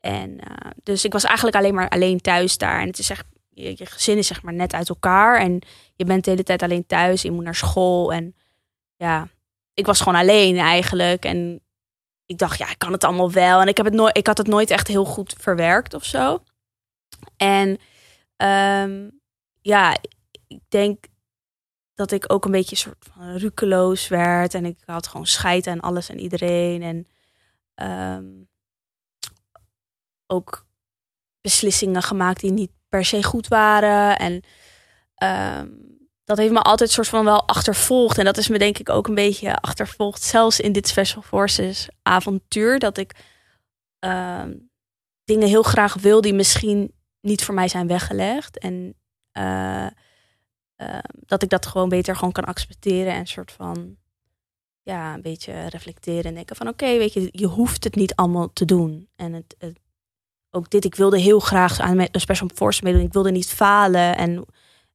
En 0.00 0.40
eh, 0.40 0.70
dus 0.82 1.04
ik 1.04 1.12
was 1.12 1.24
eigenlijk 1.24 1.56
alleen 1.56 1.74
maar 1.74 1.88
alleen 1.88 2.20
thuis 2.20 2.58
daar. 2.58 2.80
En 2.80 2.86
het 2.86 2.98
is 2.98 3.10
echt, 3.10 3.26
je, 3.50 3.74
je 3.76 3.86
gezin 3.86 4.18
is 4.18 4.26
zeg 4.26 4.42
maar 4.42 4.54
net 4.54 4.74
uit 4.74 4.88
elkaar. 4.88 5.40
En 5.40 5.62
je 5.96 6.04
bent 6.04 6.24
de 6.24 6.30
hele 6.30 6.42
tijd 6.42 6.62
alleen 6.62 6.86
thuis. 6.86 7.22
Je 7.22 7.30
moet 7.30 7.44
naar 7.44 7.54
school. 7.54 8.12
En 8.12 8.34
ja, 8.96 9.28
ik 9.74 9.86
was 9.86 10.00
gewoon 10.00 10.20
alleen 10.20 10.58
eigenlijk. 10.58 11.24
En 11.24 11.60
ik 12.26 12.38
dacht, 12.38 12.58
ja, 12.58 12.70
ik 12.70 12.78
kan 12.78 12.92
het 12.92 13.04
allemaal 13.04 13.32
wel. 13.32 13.60
En 13.60 13.68
ik, 13.68 13.76
heb 13.76 13.86
het 13.86 13.94
nooit, 13.94 14.16
ik 14.16 14.26
had 14.26 14.38
het 14.38 14.46
nooit 14.46 14.70
echt 14.70 14.88
heel 14.88 15.04
goed 15.04 15.34
verwerkt 15.38 15.94
of 15.94 16.04
zo. 16.04 16.42
En 17.36 17.78
ehm, 18.36 19.10
ja, 19.60 19.96
ik 20.46 20.60
denk 20.68 21.04
dat 21.94 22.10
ik 22.10 22.32
ook 22.32 22.44
een 22.44 22.50
beetje 22.50 22.76
soort 22.76 23.04
van 23.12 23.36
rukeloos 23.36 24.08
werd. 24.08 24.54
En 24.54 24.64
ik 24.64 24.78
had 24.84 25.06
gewoon 25.06 25.26
scheid 25.26 25.66
aan 25.66 25.80
alles 25.80 26.08
en 26.08 26.18
iedereen. 26.18 26.82
En 26.82 27.08
ehm, 27.74 28.44
ook 30.26 30.66
beslissingen 31.40 32.02
gemaakt 32.02 32.40
die 32.40 32.52
niet 32.52 32.72
per 32.88 33.04
se 33.04 33.22
goed 33.22 33.48
waren. 33.48 34.18
En 34.18 34.42
ehm, 35.14 35.68
dat 36.24 36.38
heeft 36.38 36.52
me 36.52 36.62
altijd 36.62 36.90
soort 36.90 37.08
van 37.08 37.24
wel 37.24 37.48
achtervolgd. 37.48 38.18
En 38.18 38.24
dat 38.24 38.36
is 38.36 38.48
me 38.48 38.58
denk 38.58 38.78
ik 38.78 38.88
ook 38.88 39.08
een 39.08 39.14
beetje 39.14 39.56
achtervolgd. 39.56 40.22
Zelfs 40.22 40.60
in 40.60 40.72
dit 40.72 40.88
Special 40.88 41.22
Forces 41.22 41.88
avontuur. 42.02 42.78
Dat 42.78 42.98
ik 42.98 43.14
ehm, 43.98 44.54
dingen 45.24 45.48
heel 45.48 45.62
graag 45.62 45.94
wil 45.94 46.20
die 46.20 46.34
misschien 46.34 46.92
niet 47.20 47.44
voor 47.44 47.54
mij 47.54 47.68
zijn 47.68 47.86
weggelegd. 47.86 48.58
En 48.58 48.94
eh, 49.32 49.86
eh, 49.86 50.98
dat 51.26 51.42
ik 51.42 51.48
dat 51.48 51.66
gewoon 51.66 51.88
beter 51.88 52.16
gewoon 52.16 52.32
kan 52.32 52.44
accepteren. 52.44 53.12
En 53.12 53.26
soort 53.26 53.52
van 53.52 53.96
ja, 54.82 55.14
een 55.14 55.22
beetje 55.22 55.66
reflecteren. 55.68 56.24
En 56.24 56.34
denken 56.34 56.56
van 56.56 56.68
oké, 56.68 56.98
weet 56.98 57.12
je, 57.12 57.28
je 57.30 57.46
hoeft 57.46 57.84
het 57.84 57.94
niet 57.94 58.14
allemaal 58.14 58.52
te 58.52 58.64
doen. 58.64 59.08
En 59.16 59.32
het, 59.32 59.56
ook 60.50 60.70
dit. 60.70 60.84
Ik 60.84 60.94
wilde 60.94 61.18
heel 61.18 61.40
graag 61.40 61.80
aan 61.80 61.98
een 61.98 62.20
special 62.20 62.50
force 62.54 62.84
meedoen. 62.84 63.02
Ik 63.02 63.12
wilde 63.12 63.30
niet 63.30 63.48
falen 63.48 64.16
en, 64.16 64.44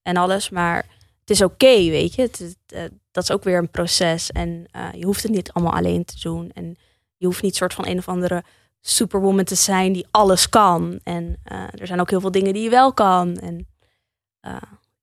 en 0.02 0.18
alles. 0.18 0.50
Maar 0.50 0.86
het 1.30 1.38
is 1.38 1.42
oké, 1.46 1.76
weet 1.90 2.16
je. 2.16 2.22
Het, 2.22 2.58
eh, 2.68 2.82
dat 3.12 3.24
is 3.24 3.32
ook 3.32 3.44
weer 3.44 3.58
een 3.58 3.70
proces. 3.70 4.32
En 4.32 4.66
eh, 4.72 4.88
je 4.94 5.06
hoeft 5.06 5.24
het 5.24 5.32
niet 5.32 5.52
allemaal 5.52 5.74
alleen 5.74 6.06
te 6.06 6.20
doen. 6.20 6.52
En 6.54 6.78
je 7.18 7.26
hoeft 7.26 7.42
niet 7.42 7.56
soort 7.56 7.74
van 7.74 7.88
een 7.88 7.98
of 7.98 8.08
andere 8.08 8.44
superwoman 8.82 9.44
te 9.44 9.56
zijn 9.56 9.94
die 9.94 10.08
alles 10.12 10.50
kan. 10.50 11.00
En 11.04 11.38
eh, 11.44 11.58
er 11.80 11.88
zijn 11.88 12.00
ook 12.00 12.10
heel 12.10 12.22
veel 12.22 12.32
dingen 12.32 12.54
die 12.54 12.64
je 12.64 12.70
wel 12.70 12.94
kan. 12.94 13.38
En 13.38 13.68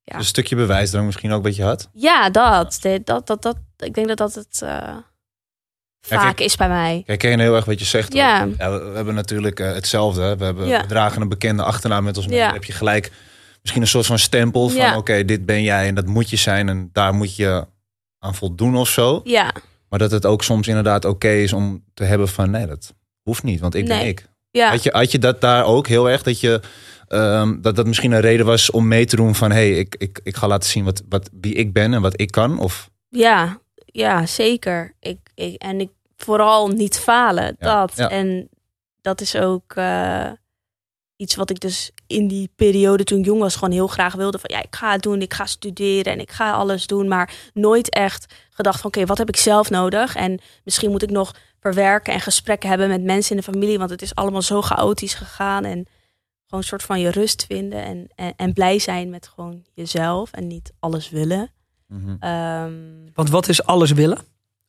Ja. 0.04 0.14
Een 0.16 0.24
stukje 0.24 0.56
bewijsdrang 0.56 1.06
misschien 1.06 1.32
ook 1.32 1.42
wat 1.42 1.56
je 1.56 1.62
had. 1.62 1.88
ja, 1.92 2.30
dat, 2.30 2.78
dat, 2.82 3.06
dat, 3.06 3.26
dat, 3.26 3.42
dat. 3.42 3.56
Ik 3.78 3.94
denk 3.94 4.08
dat 4.08 4.16
dat 4.16 4.34
het 4.34 4.58
vaak 6.00 6.20
kijk- 6.36 6.40
is 6.40 6.56
bij 6.56 6.68
mij. 6.68 6.96
Ik 6.98 7.06
herken 7.06 7.38
heel 7.40 7.54
erg 7.54 7.64
wat 7.64 7.78
je 7.78 7.84
zegt. 7.84 8.12
Ja. 8.12 8.48
Ja, 8.58 8.70
we, 8.70 8.78
we 8.84 8.96
hebben 8.96 9.14
natuurlijk 9.14 9.58
hetzelfde. 9.58 10.20
hè. 10.22 10.36
We, 10.36 10.44
hebben, 10.44 10.66
Ja. 10.66 10.80
we 10.80 10.86
dragen 10.86 11.22
een 11.22 11.28
bekende 11.28 11.62
achternaam 11.62 12.04
met 12.04 12.16
ons 12.16 12.26
mee. 12.26 12.40
Heb 12.40 12.64
je 12.64 12.72
gelijk 12.72 13.12
misschien 13.66 13.82
een 13.82 13.88
soort 14.02 14.06
van 14.06 14.18
stempel 14.18 14.68
van... 14.68 14.80
Ja. 14.80 14.96
oké, 14.96 15.24
dit 15.24 15.46
ben 15.46 15.62
jij 15.62 15.86
en 15.86 15.94
dat 15.94 16.06
moet 16.06 16.30
je 16.30 16.36
zijn... 16.36 16.68
en 16.68 16.90
daar 16.92 17.14
moet 17.14 17.36
je 17.36 17.66
aan 18.18 18.34
voldoen 18.34 18.76
of 18.76 18.88
zo. 18.88 19.20
Ja, 19.24 19.52
Maar 19.88 19.98
dat 19.98 20.10
het 20.10 20.26
ook 20.26 20.42
soms 20.42 20.68
inderdaad 20.68 21.04
oké 21.04 21.28
is 21.28 21.52
om 21.52 21.84
te 21.94 22.04
hebben 22.04 22.28
van... 22.28 22.50
nee, 22.50 22.66
dat 22.66 22.94
hoeft 23.22 23.42
niet, 23.42 23.60
want 23.60 23.74
ik 23.74 23.86
ben 23.86 24.06
ik. 24.06 24.28
ja. 24.50 24.70
Had, 24.70 24.82
je, 24.82 24.90
had 24.92 25.10
je 25.12 25.18
dat 25.18 25.40
daar 25.40 25.64
ook 25.64 25.86
heel 25.86 26.10
erg? 26.10 26.22
Dat 26.22 26.40
je... 26.40 26.60
ehm, 27.08 27.60
dat 27.60 27.76
dat 27.76 27.86
misschien 27.86 28.12
een 28.12 28.20
reden 28.20 28.46
was 28.46 28.70
om 28.70 28.88
mee 28.88 29.06
te 29.06 29.16
doen 29.16 29.34
van... 29.34 29.50
hé, 29.50 29.56
hey, 29.56 29.78
ik, 29.78 29.94
ik, 29.98 30.20
ik 30.22 30.36
ga 30.36 30.46
laten 30.46 30.70
zien 30.70 30.84
wat, 30.84 31.02
wat, 31.08 31.30
wie 31.40 31.54
ik 31.54 31.72
ben 31.72 31.94
en 31.94 32.00
wat 32.00 32.20
ik 32.20 32.30
kan? 32.30 32.58
Of 32.58 32.90
Ja, 33.08 33.60
ja 33.86 34.26
zeker. 34.26 34.94
Ik, 35.00 35.18
ik, 35.34 35.62
en 35.62 35.80
ik 35.80 35.90
vooral 36.16 36.68
niet 36.68 36.98
falen. 36.98 37.56
Ja, 37.58 37.80
Dat. 37.80 37.96
ja. 37.96 38.10
En 38.10 38.48
dat 39.00 39.20
is 39.20 39.36
ook 39.36 39.72
eh, 39.74 40.30
iets 41.16 41.34
wat 41.34 41.50
ik 41.50 41.60
dus 41.60 41.90
in 42.06 42.28
die 42.28 42.50
periode 42.56 43.04
toen 43.04 43.18
ik 43.18 43.24
jong 43.24 43.40
was 43.40 43.54
gewoon 43.54 43.70
heel 43.74 43.86
graag 43.86 44.14
wilde. 44.14 44.38
Van 44.38 44.50
ja, 44.52 44.62
ik 44.62 44.76
ga 44.76 44.92
het 44.92 45.02
doen, 45.02 45.22
ik 45.22 45.34
ga 45.34 45.46
studeren 45.46 46.12
en 46.12 46.20
ik 46.20 46.30
ga 46.30 46.52
alles 46.52 46.86
doen. 46.86 47.08
Maar 47.08 47.34
nooit 47.54 47.88
echt 47.90 48.34
gedacht 48.50 48.80
van 48.80 48.90
oké, 48.90 49.06
wat 49.06 49.18
heb 49.18 49.28
ik 49.28 49.36
zelf 49.36 49.70
nodig? 49.70 50.14
En 50.14 50.40
misschien 50.64 50.90
moet 50.90 51.02
ik 51.02 51.10
nog 51.10 51.34
verwerken 51.60 52.12
en 52.12 52.20
gesprekken 52.20 52.68
hebben 52.68 52.88
met 52.88 53.02
mensen 53.02 53.30
in 53.30 53.36
de 53.36 53.52
familie. 53.52 53.78
Want 53.78 53.90
het 53.90 54.02
is 54.02 54.14
allemaal 54.14 54.42
zo 54.42 54.62
chaotisch 54.62 55.14
gegaan. 55.14 55.64
En 55.64 55.86
gewoon 56.44 56.60
een 56.60 56.68
soort 56.68 56.82
van 56.82 57.00
je 57.00 57.10
rust 57.10 57.44
vinden. 57.48 57.84
En, 57.84 58.08
en, 58.14 58.32
en 58.36 58.52
blij 58.52 58.78
zijn 58.78 59.10
met 59.10 59.28
gewoon 59.34 59.64
jezelf 59.74 60.30
en 60.32 60.46
niet 60.46 60.72
alles 60.78 61.10
willen. 61.10 61.50
Mhm. 61.88 62.16
Ehm, 62.20 62.72
Want 63.14 63.30
wat 63.30 63.48
is 63.48 63.64
alles 63.64 63.92
willen? 63.92 64.18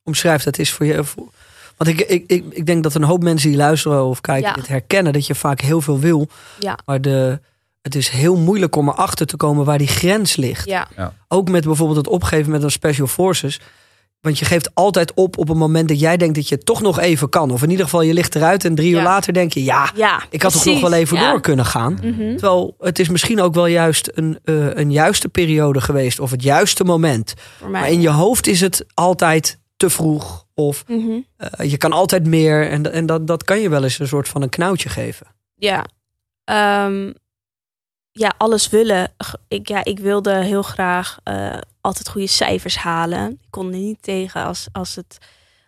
Omschrijf 0.04 0.44
dat 0.44 0.58
eens 0.58 0.72
voor 0.72 0.86
je. 0.86 1.04
voor- 1.04 1.32
Want 1.78 1.90
ik, 1.90 2.00
ik, 2.02 2.24
ik, 2.28 2.44
ik 2.50 2.66
denk 2.66 2.84
dat 2.84 2.94
een 2.96 3.04
hoop 3.04 3.24
mensen 3.24 3.50
die 3.50 3.58
luisteren 3.58 4.04
of 4.06 4.22
kijken 4.22 4.50
Ja. 4.50 4.54
dit 4.56 4.68
herkennen. 4.68 5.14
Dat 5.14 5.28
je 5.28 5.36
vaak 5.36 5.62
heel 5.62 5.82
veel 5.82 6.00
wil. 6.00 6.28
Ja. 6.60 6.78
Maar 6.86 7.02
de, 7.02 7.40
het 7.82 7.96
is 7.96 8.10
heel 8.10 8.38
moeilijk 8.38 8.76
om 8.76 8.90
erachter 8.90 9.26
te 9.26 9.38
komen 9.38 9.66
waar 9.66 9.78
die 9.78 9.88
grens 9.88 10.36
ligt. 10.36 10.66
ja. 10.66 10.88
Ook 11.28 11.50
met 11.50 11.64
bijvoorbeeld 11.66 11.98
het 11.98 12.08
opgeven 12.08 12.52
met 12.52 12.64
een 12.64 12.72
special 12.72 13.08
forces. 13.08 13.60
Want 14.22 14.40
je 14.40 14.46
geeft 14.46 14.70
altijd 14.74 15.14
op 15.14 15.38
op 15.38 15.50
een 15.50 15.58
moment 15.58 15.88
dat 15.88 16.00
jij 16.00 16.18
denkt 16.18 16.36
dat 16.36 16.48
je 16.50 16.56
het 16.56 16.66
toch 16.66 16.82
nog 16.82 17.00
even 17.00 17.30
kan. 17.30 17.52
Of 17.52 17.64
in 17.64 17.70
ieder 17.70 17.86
geval 17.86 18.02
je 18.02 18.14
ligt 18.14 18.36
eruit 18.36 18.66
en 18.66 18.76
drie 18.76 18.90
uur 18.92 18.98
Ja. 18.98 19.04
later 19.04 19.34
denk 19.34 19.54
je... 19.54 19.64
ja, 19.64 19.92
Ja, 19.96 20.24
ik 20.30 20.42
had 20.42 20.52
toch 20.54 20.66
nog 20.66 20.82
wel 20.82 20.94
even 20.94 21.18
Ja. 21.18 21.32
door 21.32 21.42
kunnen 21.42 21.66
gaan. 21.66 21.94
Mhm. 22.04 22.18
Terwijl 22.32 22.76
het 22.80 23.00
is 23.00 23.10
misschien 23.10 23.42
ook 23.42 23.54
wel 23.54 23.66
juist 23.66 24.12
een, 24.14 24.40
eh, 24.44 24.74
een 24.76 24.92
juiste 24.92 25.30
periode 25.30 25.82
geweest. 25.82 26.20
Of 26.20 26.32
het 26.32 26.44
juiste 26.44 26.84
moment. 26.84 27.34
Voor 27.60 27.70
mij. 27.70 27.82
Maar 27.82 27.92
in 27.92 28.02
je 28.02 28.10
hoofd 28.10 28.48
is 28.48 28.62
het 28.62 28.86
altijd 28.94 29.58
te 29.78 29.90
vroeg. 29.90 30.46
Of 30.54 30.88
Mhm. 30.88 31.20
eh, 31.38 31.70
je 31.72 31.78
kan 31.78 31.92
altijd 31.92 32.26
meer. 32.28 32.70
En, 32.70 32.92
en 32.92 33.06
dat, 33.06 33.28
dat 33.28 33.44
kan 33.44 33.60
je 33.60 33.70
wel 33.70 33.84
eens 33.84 34.00
een 34.00 34.08
soort 34.08 34.28
van 34.30 34.42
een 34.42 34.50
knauwtje 34.50 34.90
geven. 34.90 35.28
Ja. 35.56 35.86
Ehm, 36.44 37.14
ja, 38.12 38.34
alles 38.38 38.70
willen. 38.70 39.14
Ik, 39.48 39.68
ja, 39.68 39.84
ik 39.84 40.00
wilde 40.00 40.34
heel 40.44 40.62
graag 40.62 41.20
eh, 41.24 41.58
altijd 41.82 42.10
goede 42.10 42.28
cijfers 42.28 42.76
halen. 42.78 43.32
Ik 43.32 43.48
kon 43.50 43.66
er 43.66 43.78
niet 43.78 44.02
tegen 44.02 44.44
als, 44.44 44.68
als 44.72 44.96
het, 44.96 45.18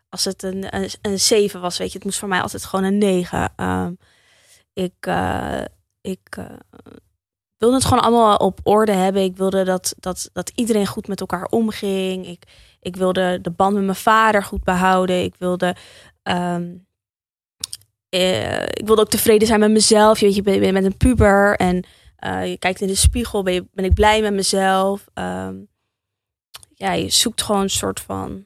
als 0.10 0.26
het 0.26 0.44
een, 0.44 0.76
een, 0.76 0.90
een 1.02 1.20
7 1.20 1.62
was. 1.62 1.78
Weet 1.78 1.88
je, 1.92 1.96
het 1.98 2.04
moest 2.06 2.20
voor 2.20 2.28
mij 2.28 2.42
altijd 2.42 2.66
gewoon 2.66 2.86
een 2.86 2.98
9. 2.98 3.54
Ehm, 3.56 3.94
ik 4.74 4.94
eh, 5.00 5.62
ik 6.02 6.38
wilde 7.58 7.76
het 7.76 7.86
gewoon 7.86 8.04
allemaal 8.04 8.36
op 8.38 8.60
orde 8.64 8.92
hebben. 8.92 9.24
Ik 9.24 9.38
wilde 9.38 9.64
dat, 9.64 9.96
dat, 10.00 10.30
dat 10.34 10.52
iedereen 10.56 10.88
goed 10.88 11.08
met 11.08 11.20
elkaar 11.20 11.46
omging. 11.46 12.28
Ik, 12.28 12.44
ik 12.80 12.96
wilde 12.96 13.40
de 13.42 13.52
band 13.52 13.74
met 13.74 13.84
mijn 13.84 13.96
vader 13.96 14.44
goed 14.44 14.64
behouden. 14.64 15.24
Ik 15.24 15.36
wilde. 15.38 15.76
ehm, 16.24 16.76
eh, 18.10 18.64
ik 18.64 18.86
wilde 18.86 19.02
ook 19.02 19.10
tevreden 19.10 19.48
zijn 19.48 19.60
met 19.60 19.72
mezelf. 19.72 20.20
Je 20.20 20.26
weet, 20.26 20.36
je 20.36 20.42
bent 20.42 20.74
bent 20.74 20.86
een 20.86 20.98
puber 20.98 21.56
en 21.56 21.84
eh, 22.16 22.50
je 22.50 22.58
kijkt 22.58 22.82
in 22.82 22.88
de 22.88 22.96
spiegel. 22.96 23.44
Ben 23.44 23.70
ik 23.74 23.94
blij 23.94 24.22
met 24.22 24.34
mezelf? 24.34 25.08
Ehm, 25.14 25.56
ja, 26.74 26.92
je 26.92 27.10
zoekt 27.10 27.42
gewoon 27.42 27.62
een 27.62 27.70
soort 27.70 28.00
van. 28.00 28.46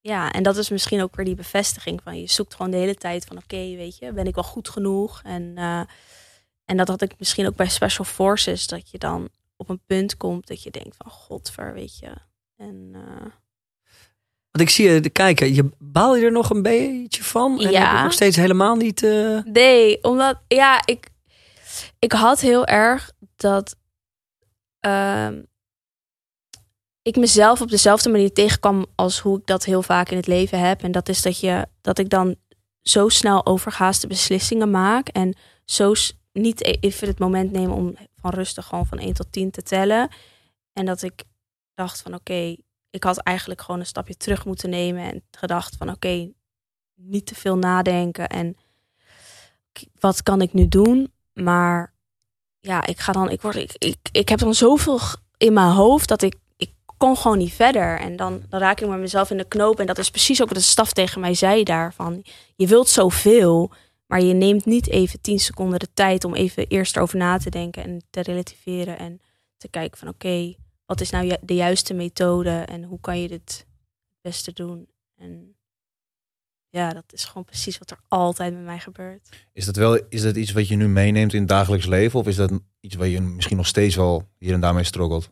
Ja, 0.00 0.32
en 0.32 0.42
dat 0.42 0.56
is 0.56 0.68
misschien 0.68 1.02
ook 1.02 1.16
weer 1.16 1.24
die 1.24 1.34
bevestiging 1.34 2.02
van 2.02 2.20
je 2.20 2.28
zoekt 2.28 2.54
gewoon 2.54 2.70
de 2.70 2.76
hele 2.76 2.94
tijd 2.94 3.24
van 3.24 3.36
oké, 3.36 3.56
weet 3.56 3.98
je, 3.98 4.12
ben 4.12 4.26
ik 4.26 4.34
wel 4.34 4.44
goed 4.44 4.68
genoeg? 4.68 5.22
En, 5.22 5.52
eh, 5.56 5.80
en 6.64 6.76
dat 6.76 6.88
had 6.88 7.02
ik 7.02 7.18
misschien 7.18 7.46
ook 7.46 7.56
bij 7.56 7.68
Special 7.68 8.04
Forces, 8.04 8.66
dat 8.66 8.90
je 8.90 8.98
dan 8.98 9.28
op 9.56 9.68
een 9.68 9.80
punt 9.86 10.16
komt 10.16 10.46
dat 10.46 10.62
je 10.62 10.70
denkt 10.70 10.96
van 10.96 11.10
godver, 11.10 11.74
weet 11.74 11.98
je. 11.98 12.12
En 12.56 12.90
eh, 12.92 13.26
Want 14.50 14.60
ik 14.60 14.70
zie 14.70 14.90
je 14.90 15.10
kijken. 15.10 15.54
Je, 15.54 15.70
baal 15.78 16.16
je 16.16 16.24
er 16.24 16.32
nog 16.32 16.50
een 16.50 16.62
beetje 16.62 17.22
van? 17.24 17.60
En 17.60 17.70
Ja. 17.70 18.02
nog 18.02 18.12
steeds 18.12 18.36
helemaal 18.36 18.76
niet... 18.76 19.02
eh, 19.02 19.38
Nee, 19.44 20.02
omdat 20.02 20.40
ja, 20.48 20.82
ik, 20.84 21.08
ik 21.98 22.12
had 22.12 22.40
heel 22.40 22.66
erg 22.66 23.12
dat 23.36 23.76
ehm, 24.80 25.42
ik 27.02 27.16
mezelf 27.16 27.60
op 27.60 27.70
dezelfde 27.70 28.08
manier 28.10 28.32
tegenkwam 28.32 28.86
als 28.94 29.18
hoe 29.18 29.38
ik 29.38 29.46
dat 29.46 29.64
heel 29.64 29.82
vaak 29.82 30.08
in 30.10 30.16
het 30.16 30.26
leven 30.26 30.60
heb. 30.60 30.82
En 30.82 30.92
dat 30.92 31.08
is 31.08 31.22
dat 31.22 31.40
je 31.40 31.66
dat 31.80 31.98
ik 31.98 32.08
dan 32.10 32.36
zo 32.82 33.08
snel 33.08 33.46
overhaaste 33.46 34.06
beslissingen 34.06 34.70
maak 34.70 35.08
en 35.08 35.36
zo 35.64 35.92
niet 36.32 36.64
even 36.82 37.08
het 37.08 37.18
moment 37.18 37.52
neem 37.52 37.70
om 37.70 37.96
van 38.16 38.30
rustig 38.30 38.66
gewoon 38.66 38.86
van 38.86 38.98
1 38.98 39.14
tot 39.14 39.32
10 39.32 39.50
te 39.50 39.62
tellen. 39.62 40.08
En 40.72 40.86
dat 40.86 41.02
ik 41.02 41.22
dacht 41.74 42.02
van 42.02 42.14
oké, 42.14 42.56
ik 42.90 43.04
had 43.04 43.18
eigenlijk 43.18 43.60
gewoon 43.60 43.80
een 43.80 43.86
stapje 43.86 44.16
terug 44.16 44.44
moeten 44.44 44.70
nemen 44.70 45.12
en 45.12 45.22
gedacht 45.30 45.76
van 45.76 45.90
oké, 45.90 46.32
niet 46.94 47.26
te 47.26 47.34
veel 47.34 47.56
nadenken 47.56 48.28
en 48.28 48.56
wat 50.00 50.22
kan 50.22 50.40
ik 50.40 50.52
nu 50.52 50.68
doen? 50.68 51.12
Maar 51.32 51.94
ja, 52.60 52.86
ik 52.86 53.00
ga 53.00 53.12
dan, 53.12 53.30
ik 53.30 53.42
word, 53.42 53.56
ik, 53.56 53.74
ik, 53.78 53.96
ik 54.12 54.28
heb 54.28 54.38
dan 54.38 54.54
zoveel 54.54 55.00
in 55.36 55.52
mijn 55.52 55.70
hoofd 55.70 56.08
dat 56.08 56.22
ik, 56.22 56.34
ik 56.56 56.72
kon 56.96 57.16
gewoon 57.16 57.38
niet 57.38 57.52
verder. 57.52 58.00
En 58.00 58.16
dan, 58.16 58.42
dan 58.48 58.60
raak 58.60 58.80
ik 58.80 58.88
met 58.88 58.98
mezelf 58.98 59.30
in 59.30 59.36
de 59.36 59.48
knoop. 59.48 59.80
En 59.80 59.86
dat 59.86 59.98
is 59.98 60.10
precies 60.10 60.42
ook 60.42 60.48
wat 60.48 60.58
de 60.58 60.64
staf 60.64 60.92
tegen 60.92 61.20
mij 61.20 61.34
zei 61.34 61.62
daarvan. 61.62 62.24
Je 62.56 62.66
wilt 62.66 62.88
zoveel, 62.88 63.72
maar 64.06 64.20
je 64.20 64.34
neemt 64.34 64.64
niet 64.64 64.88
even 64.88 65.20
tien 65.20 65.38
seconden 65.38 65.78
de 65.78 65.92
tijd 65.94 66.24
om 66.24 66.34
even 66.34 66.66
eerst 66.66 66.96
erover 66.96 67.18
na 67.18 67.38
te 67.38 67.50
denken 67.50 67.82
en 67.82 68.02
te 68.10 68.20
relativeren 68.20 68.98
en 68.98 69.20
te 69.56 69.68
kijken 69.68 69.98
van 69.98 70.08
oké, 70.08 70.54
wat 70.86 71.00
is 71.00 71.10
nou 71.10 71.24
ju- 71.26 71.36
de 71.42 71.54
juiste 71.54 71.94
methode 71.94 72.50
en 72.50 72.82
hoe 72.84 73.00
kan 73.00 73.20
je 73.20 73.28
dit 73.28 73.40
het 73.58 73.66
beste 74.20 74.52
doen? 74.52 74.88
En 75.16 75.56
ja, 76.68 76.92
dat 76.92 77.04
is 77.12 77.24
gewoon 77.24 77.44
precies 77.44 77.78
wat 77.78 77.90
er 77.90 77.98
altijd 78.08 78.52
met 78.54 78.62
mij 78.64 78.78
gebeurt. 78.78 79.28
Is 79.52 79.64
dat 79.64 79.76
wel 79.76 79.98
is 80.08 80.22
dat 80.22 80.36
iets 80.36 80.52
wat 80.52 80.68
je 80.68 80.76
nu 80.76 80.88
meeneemt 80.88 81.32
in 81.32 81.38
het 81.40 81.48
dagelijks 81.48 81.86
leven? 81.86 82.18
Of 82.20 82.26
is 82.26 82.36
dat 82.36 82.52
iets 82.80 82.94
waar 82.94 83.06
je 83.06 83.20
misschien 83.20 83.56
nog 83.56 83.66
steeds 83.66 83.94
wel 83.96 84.28
hier 84.38 84.52
en 84.54 84.60
daar 84.60 84.74
mee 84.74 84.84
struggelt? 84.84 85.30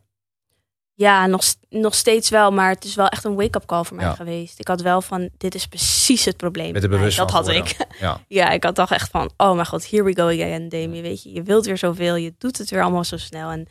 Ja, 0.95 1.27
nog, 1.27 1.43
nog 1.69 1.95
steeds 1.95 2.29
wel, 2.31 2.51
maar 2.53 2.69
het 2.71 2.85
is 2.85 2.95
wel 2.95 3.09
echt 3.09 3.25
een 3.25 3.35
wake-up 3.35 3.67
call 3.67 3.85
voor 3.85 3.97
mij 3.97 4.05
Ja. 4.07 4.15
geweest. 4.15 4.59
Ik 4.61 4.69
had 4.69 4.81
wel 4.81 5.03
van, 5.03 5.29
dit 5.37 5.55
is 5.55 5.67
precies 5.67 6.25
het 6.25 6.37
probleem. 6.37 6.73
Met 6.73 6.83
er 6.83 6.89
bij 6.89 6.99
mij. 6.99 7.09
bewust 7.09 7.17
Dat 7.19 7.31
had 7.31 7.49
ik. 7.49 7.77
Ja. 8.01 8.21
Ja, 8.29 8.51
ik 8.51 8.65
had 8.65 8.75
toch 8.75 8.91
echt 8.91 9.11
van, 9.11 9.31
oh 9.37 9.55
mijn 9.55 9.67
god, 9.67 9.91
here 9.91 10.03
we 10.03 10.15
go 10.17 10.27
again, 10.27 10.69
Demi. 10.69 11.03
Weet 11.03 11.23
je, 11.23 11.33
je 11.33 11.43
wilt 11.43 11.67
weer 11.67 11.79
zoveel, 11.79 12.15
je 12.17 12.35
doet 12.39 12.59
het 12.59 12.71
weer 12.71 12.83
allemaal 12.83 13.05
zo 13.05 13.17
snel. 13.17 13.51
En 13.51 13.67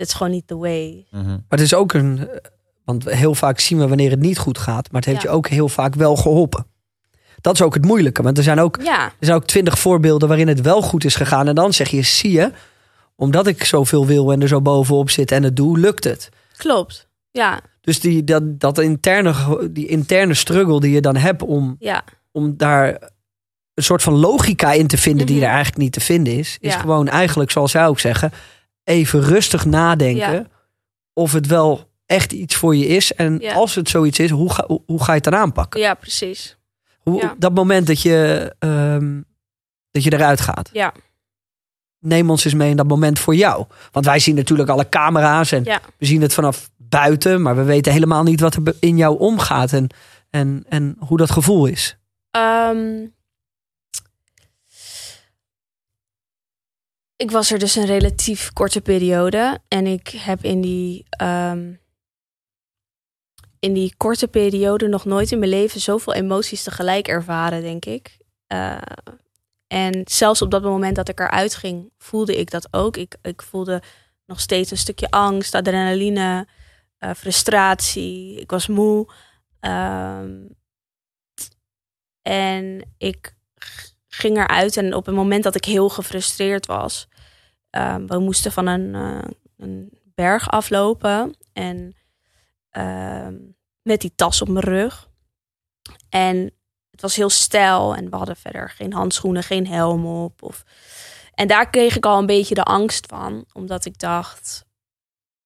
dit 0.00 0.08
is 0.08 0.14
gewoon 0.14 0.32
niet 0.32 0.46
the 0.46 0.56
way. 0.56 1.06
Mhm. 1.10 1.26
Maar 1.28 1.40
het 1.48 1.60
is 1.60 1.74
ook 1.74 1.92
een. 1.92 2.28
Want 2.84 3.10
heel 3.10 3.34
vaak 3.34 3.60
zien 3.60 3.78
we 3.78 3.88
wanneer 3.88 4.10
het 4.10 4.20
niet 4.20 4.38
goed 4.38 4.58
gaat. 4.58 4.92
Maar 4.92 5.00
het 5.00 5.10
heeft 5.10 5.22
Ja. 5.22 5.30
je 5.30 5.36
ook 5.36 5.48
heel 5.48 5.68
vaak 5.68 5.94
wel 5.94 6.16
geholpen. 6.16 6.66
Dat 7.40 7.54
is 7.54 7.62
ook 7.62 7.74
het 7.74 7.84
moeilijke. 7.84 8.22
Want 8.22 8.36
er 8.38 8.42
zijn 8.44 8.60
ook, 8.60 8.78
Ja, 8.82 9.04
er 9.04 9.12
zijn 9.26 9.36
ook 9.36 9.44
twintig 9.46 9.78
voorbeelden 9.78 10.28
waarin 10.28 10.48
het 10.48 10.60
wel 10.60 10.82
goed 10.82 11.04
is 11.04 11.14
gegaan. 11.14 11.48
En 11.48 11.54
dan 11.54 11.72
zeg 11.72 11.88
je, 11.88 12.02
zie 12.02 12.32
je, 12.32 12.52
omdat 13.16 13.46
ik 13.46 13.64
zoveel 13.64 14.06
wil 14.06 14.32
en 14.32 14.42
er 14.42 14.48
zo 14.48 14.60
bovenop 14.60 15.10
zit 15.10 15.32
en 15.32 15.42
het 15.42 15.56
doe, 15.56 15.78
lukt 15.78 16.04
het. 16.04 16.28
klopt. 16.56 17.08
Ja, 17.30 17.60
Dus 17.80 18.00
die, 18.00 18.24
dat, 18.24 18.60
dat 18.60 18.78
interne, 18.78 19.34
die 19.70 19.86
interne 19.86 20.34
struggle 20.34 20.80
die 20.80 20.90
je 20.92 21.00
dan 21.00 21.16
hebt 21.16 21.42
om, 21.42 21.76
ja, 21.78 22.04
om 22.32 22.56
daar 22.56 23.10
een 23.74 23.82
soort 23.82 24.02
van 24.02 24.14
logica 24.14 24.72
in 24.72 24.86
te 24.86 24.98
vinden 24.98 25.26
die 25.26 25.34
Mhm. 25.36 25.44
er 25.44 25.50
eigenlijk 25.50 25.82
niet 25.82 25.92
te 25.92 26.00
vinden 26.00 26.32
is. 26.36 26.56
Is 26.60 26.72
Ja. 26.72 26.78
gewoon 26.80 27.08
eigenlijk, 27.08 27.50
zoals 27.50 27.70
zij 27.70 27.86
ook 27.86 27.98
zeggen, 28.00 28.32
even 28.90 29.20
rustig 29.20 29.64
nadenken 29.64 30.32
Ja. 30.32 30.46
of 31.12 31.32
het 31.32 31.46
wel 31.46 31.88
echt 32.06 32.32
iets 32.32 32.54
voor 32.56 32.76
je 32.76 32.86
is. 32.86 33.14
En 33.14 33.38
Ja. 33.40 33.52
als 33.54 33.74
het 33.74 33.88
zoiets 33.88 34.18
is, 34.18 34.30
hoe 34.30 34.52
ga, 34.52 34.64
hoe, 34.66 34.82
hoe 34.86 34.98
ga 35.02 35.06
je 35.12 35.20
het 35.20 35.24
dan 35.24 35.34
aanpakken? 35.40 35.80
ja, 35.80 35.94
precies. 35.94 36.56
Hoe, 37.00 37.20
Ja. 37.20 37.34
Dat 37.38 37.54
moment 37.54 37.86
dat 37.86 38.02
je, 38.02 38.54
ehm, 38.58 39.20
dat 39.90 40.02
je 40.02 40.12
eruit 40.12 40.40
gaat. 40.40 40.70
Ja. 40.72 40.92
Neem 41.98 42.30
ons 42.30 42.44
eens 42.44 42.54
mee 42.54 42.70
in 42.70 42.76
dat 42.76 42.88
moment 42.88 43.18
voor 43.18 43.34
jou. 43.34 43.64
Want 43.92 44.06
wij 44.06 44.18
zien 44.18 44.34
natuurlijk 44.34 44.68
alle 44.68 44.88
camera's 44.88 45.52
en 45.52 45.64
Ja. 45.64 45.80
we 45.98 46.06
zien 46.06 46.20
het 46.22 46.34
vanaf 46.34 46.70
buiten, 46.76 47.42
maar 47.42 47.56
we 47.56 47.62
weten 47.62 47.92
helemaal 47.92 48.22
niet 48.22 48.40
wat 48.40 48.54
er 48.54 48.74
in 48.80 48.96
jou 48.96 49.18
omgaat 49.18 49.72
en, 49.72 49.86
en, 50.30 50.64
en 50.68 50.96
hoe 50.98 51.18
dat 51.18 51.30
gevoel 51.30 51.66
is. 51.66 51.96
Ehm, 52.30 53.06
ik 57.20 57.30
was 57.30 57.50
er 57.50 57.58
dus 57.58 57.76
een 57.76 57.86
relatief 57.86 58.52
korte 58.52 58.80
periode. 58.80 59.58
En 59.68 59.86
ik 59.86 60.08
heb 60.08 60.44
in 60.44 60.60
die, 60.60 61.06
ehm, 61.10 61.74
in 63.58 63.72
die 63.72 63.94
korte 63.96 64.28
periode 64.28 64.88
nog 64.88 65.04
nooit 65.04 65.32
in 65.32 65.38
mijn 65.38 65.50
leven 65.50 65.80
zoveel 65.80 66.14
emoties 66.14 66.62
tegelijk 66.62 67.08
ervaren, 67.08 67.62
denk 67.62 67.84
ik. 67.84 68.18
Eh, 68.46 68.78
en 69.66 70.02
zelfs 70.04 70.42
op 70.42 70.50
dat 70.50 70.62
moment 70.62 70.96
dat 70.96 71.08
ik 71.08 71.20
eruit 71.20 71.54
ging, 71.54 71.92
voelde 71.98 72.36
ik 72.36 72.50
dat 72.50 72.68
ook. 72.70 72.96
Ik, 72.96 73.16
ik 73.22 73.42
voelde 73.42 73.82
nog 74.26 74.40
steeds 74.40 74.70
een 74.70 74.76
stukje 74.76 75.10
angst, 75.10 75.54
adrenaline, 75.54 76.46
eh, 76.98 77.10
frustratie. 77.14 78.40
Ik 78.40 78.50
was 78.50 78.66
moe. 78.66 79.12
Ehm, 79.60 80.46
en 82.22 82.92
ik 82.98 83.34
ging 84.08 84.36
eruit 84.36 84.76
en 84.76 84.94
op 84.94 85.06
het 85.06 85.14
moment 85.14 85.42
dat 85.42 85.54
ik 85.54 85.64
heel 85.64 85.88
gefrustreerd 85.88 86.66
was, 86.66 87.08
ehm, 87.70 88.06
we 88.06 88.18
moesten 88.18 88.52
van 88.52 88.66
een, 88.66 88.94
eh, 88.94 89.30
een 89.56 89.98
berg 90.14 90.50
aflopen 90.50 91.34
en 91.52 91.94
ehm, 92.70 93.34
met 93.82 94.00
die 94.00 94.12
tas 94.14 94.42
op 94.42 94.48
mijn 94.48 94.64
rug. 94.64 95.08
En 96.08 96.52
het 96.90 97.00
was 97.00 97.16
heel 97.16 97.30
stijl 97.30 97.94
en 97.96 98.10
we 98.10 98.16
hadden 98.16 98.36
verder 98.36 98.70
geen 98.70 98.92
handschoenen, 98.92 99.42
geen 99.42 99.66
helm 99.66 100.06
op. 100.06 100.42
Of... 100.42 100.64
En 101.34 101.48
daar 101.48 101.70
kreeg 101.70 101.96
ik 101.96 102.06
al 102.06 102.18
een 102.18 102.26
beetje 102.26 102.54
de 102.54 102.62
angst 102.62 103.06
van, 103.06 103.44
omdat 103.52 103.84
ik 103.84 103.98
dacht, 103.98 104.64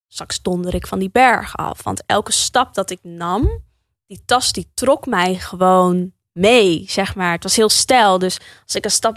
straks 0.09 0.43
donder 0.43 0.75
ik 0.75 0.87
van 0.87 0.99
die 0.99 1.11
berg 1.11 1.57
af. 1.57 1.83
Want 1.83 2.03
elke 2.07 2.33
stap 2.33 2.75
dat 2.75 2.91
ik 2.91 2.99
nam, 3.03 3.63
die 4.07 4.23
tas 4.25 4.53
die 4.53 4.71
trok 4.75 5.07
mij 5.07 5.35
gewoon 5.35 6.13
mee, 6.33 6.85
zeg 6.89 7.15
maar. 7.15 7.33
Het 7.33 7.43
was 7.43 7.57
heel 7.57 7.69
stijl, 7.69 8.19
dus 8.19 8.39
als 8.63 8.75
ik 8.75 8.85
een 8.85 8.91
stap, 8.91 9.17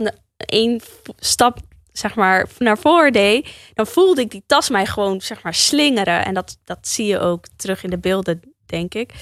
vo- 0.78 1.14
stap 1.16 1.60
zeg 1.98 2.16
maar, 2.16 2.48
naar 2.58 2.78
voren 2.78 3.14
deed, 3.14 3.50
dan 3.74 3.88
voelde 3.88 4.22
ik 4.22 4.32
die 4.32 4.44
tas 4.46 4.70
mij 4.70 4.86
gewoon, 4.86 5.22
zeg 5.22 5.44
maar, 5.44 5.54
slingeren. 5.54 6.26
En 6.26 6.34
dat, 6.34 6.58
dat 6.64 6.88
zie 6.88 7.06
je 7.06 7.20
ook 7.20 7.46
terug 7.56 7.84
in 7.84 7.90
de 7.90 7.98
beelden, 7.98 8.42
denk 8.66 8.94
ik. 8.94 9.14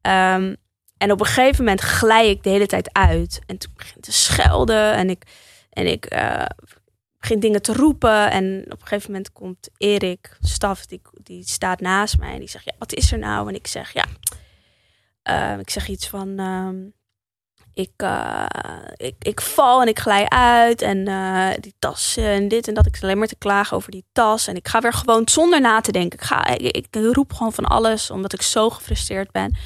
Ehm, 0.00 0.54
en 0.96 1.12
op 1.12 1.20
een 1.20 1.26
gegeven 1.26 1.64
moment 1.64 1.80
glij 1.80 2.30
ik 2.30 2.42
de 2.42 2.50
hele 2.50 2.66
tijd 2.66 2.92
uit. 2.92 3.40
En 3.46 3.58
toen 3.58 3.72
begin 3.76 3.96
ik 3.96 4.02
te 4.02 4.12
schelden 4.12 4.94
en 4.94 5.10
ik, 5.10 5.22
en 5.70 5.86
ik 5.86 6.04
eh, 6.04 6.44
begin 7.18 7.40
dingen 7.40 7.62
te 7.62 7.72
roepen. 7.72 8.30
En 8.30 8.62
op 8.64 8.80
een 8.80 8.86
gegeven 8.86 9.10
moment 9.10 9.32
komt 9.32 9.68
Erik, 9.76 10.36
staf, 10.40 10.86
die, 10.86 11.00
die 11.22 11.44
staat 11.44 11.80
naast 11.80 12.18
mij. 12.18 12.32
En 12.32 12.38
die 12.38 12.48
zegt, 12.48 12.64
ja, 12.64 12.74
wat 12.78 12.92
is 12.92 13.12
er 13.12 13.18
nou? 13.18 13.48
En 13.48 13.54
ik 13.54 13.66
zeg, 13.66 13.92
ja, 13.92 14.04
eh, 15.22 15.58
ik 15.58 15.70
zeg 15.70 15.88
iets 15.88 16.08
van... 16.08 16.38
ehm, 16.38 16.99
ik, 17.74 17.90
eh, 17.96 18.46
ik, 18.96 19.14
ik 19.18 19.40
val 19.40 19.82
en 19.82 19.88
ik 19.88 19.98
glij 19.98 20.28
uit 20.28 20.82
en 20.82 21.08
eh, 21.08 21.48
die 21.60 21.74
tas 21.78 22.16
en 22.16 22.48
dit 22.48 22.68
en 22.68 22.74
dat. 22.74 22.86
Ik 22.86 22.94
zit 22.94 23.04
alleen 23.04 23.18
maar 23.18 23.26
te 23.26 23.36
klagen 23.36 23.76
over 23.76 23.90
die 23.90 24.04
tas. 24.12 24.46
En 24.46 24.56
ik 24.56 24.68
ga 24.68 24.80
weer 24.80 24.92
gewoon 24.92 25.28
zonder 25.28 25.60
na 25.60 25.80
te 25.80 25.92
denken. 25.92 26.18
Ik, 26.18 26.24
ga, 26.24 26.46
ik, 26.46 26.76
ik 26.76 26.86
roep 27.12 27.32
gewoon 27.32 27.52
van 27.52 27.64
alles 27.64 28.10
omdat 28.10 28.32
ik 28.32 28.42
zo 28.42 28.70
gefrustreerd 28.70 29.30
ben. 29.30 29.56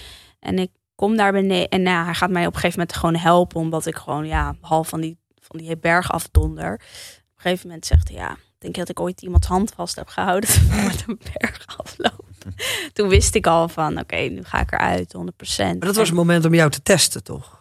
En 0.41 0.59
ik 0.59 0.71
kom 0.95 1.17
daar 1.17 1.33
beneden. 1.33 1.69
En 1.69 1.83
nou, 1.83 2.05
hij 2.05 2.15
gaat 2.15 2.31
mij 2.31 2.47
op 2.47 2.55
een 2.55 2.61
gegeven 2.61 2.79
moment 2.79 2.97
gewoon 2.97 3.17
helpen. 3.17 3.61
Omdat 3.61 3.87
ik 3.87 3.97
gewoon 3.97 4.27
ja, 4.27 4.57
half 4.61 4.89
van 4.89 5.01
die, 5.01 5.19
van 5.35 5.59
die 5.59 5.77
berg 5.77 6.13
afdonder. 6.13 6.73
Op 6.73 6.81
een 6.81 7.43
gegeven 7.43 7.67
moment 7.67 7.87
zegt 7.87 8.09
hij 8.09 8.17
ja. 8.17 8.37
Denk 8.59 8.77
je 8.77 8.83
dat 8.83 8.91
ik 8.91 9.01
ooit 9.01 9.23
iemands 9.23 9.47
hand 9.47 9.73
vast 9.77 9.97
heb 9.97 10.09
gehouden 10.09 10.51
met 10.87 11.05
een 11.07 11.21
berg 11.33 11.65
afloop? 11.77 12.25
Toen 12.93 13.09
wist 13.09 13.35
ik 13.35 13.47
al 13.47 13.69
van 13.69 13.99
oké, 13.99 14.17
nu 14.17 14.45
ga 14.45 14.61
ik 14.61 14.73
eruit 14.73 15.15
100%. 15.17 15.21
Maar 15.57 15.79
dat 15.79 15.97
was 15.97 16.09
het 16.09 16.17
moment 16.17 16.45
om 16.45 16.55
jou 16.55 16.71
te 16.71 16.83
testen, 16.83 17.23
toch? 17.23 17.54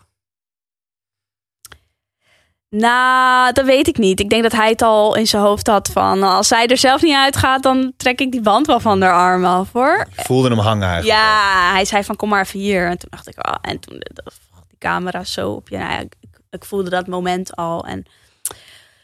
Nou, 2.75 3.53
dat 3.53 3.65
weet 3.65 3.87
ik 3.87 3.97
niet. 3.97 4.19
Ik 4.19 4.29
denk 4.29 4.43
dat 4.43 4.51
hij 4.51 4.69
het 4.69 4.81
al 4.81 5.15
in 5.15 5.27
zijn 5.27 5.41
hoofd 5.41 5.67
had 5.67 5.89
van... 5.89 6.23
als 6.23 6.47
zij 6.47 6.67
er 6.67 6.77
zelf 6.77 7.01
niet 7.01 7.15
uitgaat, 7.15 7.63
dan 7.63 7.93
trek 7.97 8.19
ik 8.19 8.31
die 8.31 8.41
band 8.41 8.67
wel 8.67 8.79
van 8.79 9.01
haar 9.01 9.13
arm 9.13 9.45
af, 9.45 9.71
hoor. 9.71 10.07
Ik 10.15 10.25
voelde 10.25 10.49
hem 10.49 10.57
hangen 10.59 10.87
eigenlijk. 10.87 11.19
Ja, 11.19 11.71
hij 11.71 11.85
zei 11.85 12.03
van 12.03 12.15
kom 12.15 12.29
maar 12.29 12.41
even 12.41 12.59
hier. 12.59 12.89
En 12.89 12.97
toen 12.97 13.09
dacht 13.11 13.27
ik, 13.27 13.47
oh, 13.47 13.55
en 13.61 13.79
toen 13.79 13.95
de, 13.99 14.23
die 14.67 14.77
camera 14.77 15.23
zo 15.23 15.51
op 15.51 15.69
je. 15.69 15.77
Nou 15.77 15.91
ja, 15.91 15.99
ik, 15.99 16.15
ik 16.49 16.65
voelde 16.65 16.89
dat 16.89 17.07
moment 17.07 17.55
al. 17.55 17.85
En 17.85 18.05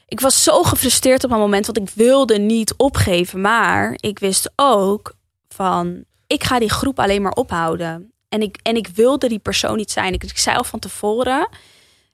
ik 0.08 0.20
was 0.20 0.44
zo 0.44 0.64
gefrustreerd 0.64 1.24
op 1.24 1.32
een 1.32 1.40
moment, 1.40 1.66
want 1.66 1.78
ik 1.78 1.90
wilde 1.96 2.38
niet 2.38 2.74
opgeven. 2.78 3.42
Maar 3.42 3.94
ik 3.96 4.20
wist 4.20 4.52
ook 4.56 5.14
van, 5.48 6.04
ik 6.28 6.44
ga 6.44 6.60
die 6.60 6.72
groep 6.72 7.00
alleen 7.00 7.22
maar 7.22 7.32
ophouden. 7.32 8.14
En 8.30 8.42
ik, 8.42 8.60
en 8.62 8.76
ik 8.76 8.88
wilde 8.88 9.28
die 9.28 9.40
persoon 9.40 9.78
niet 9.78 9.92
zijn. 9.92 10.14
Ik, 10.14 10.24
ik 10.24 10.38
zei 10.38 10.58
al 10.58 10.64
van 10.64 10.80
tevoren, 10.80 11.50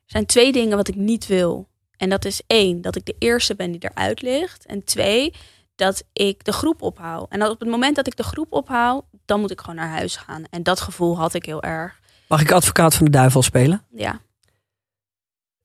zijn 0.06 0.26
twee 0.26 0.52
dingen 0.52 0.78
wat 0.78 0.88
ik 0.88 0.96
niet 0.96 1.28
wil. 1.28 1.68
En 1.98 2.10
dat 2.10 2.26
is 2.26 2.42
één, 2.48 2.82
dat 2.82 2.96
ik 2.96 3.06
de 3.06 3.16
eerste 3.20 3.56
ben 3.56 3.72
die 3.72 3.90
eruit 3.90 4.22
ligt. 4.22 4.66
En 4.66 4.84
twee, 4.84 5.34
dat 5.76 6.04
ik 6.14 6.44
de 6.44 6.52
groep 6.52 6.82
ophoud. 6.82 7.32
En 7.32 7.44
op 7.48 7.60
het 7.60 7.70
moment 7.70 7.96
dat 7.96 8.08
ik 8.08 8.16
de 8.18 8.24
groep 8.24 8.54
ophoud, 8.54 9.04
dan 9.26 9.40
moet 9.40 9.52
ik 9.52 9.60
gewoon 9.60 9.76
naar 9.76 9.90
huis 9.90 10.16
gaan. 10.16 10.44
En 10.50 10.64
dat 10.64 10.80
gevoel 10.82 11.18
had 11.18 11.34
ik 11.34 11.46
heel 11.46 11.64
erg. 11.64 12.00
Mag 12.28 12.42
ik 12.42 12.52
advocaat 12.52 12.96
van 12.96 13.06
de 13.06 13.12
duivel 13.12 13.42
spelen? 13.42 13.84
Ja, 13.92 14.20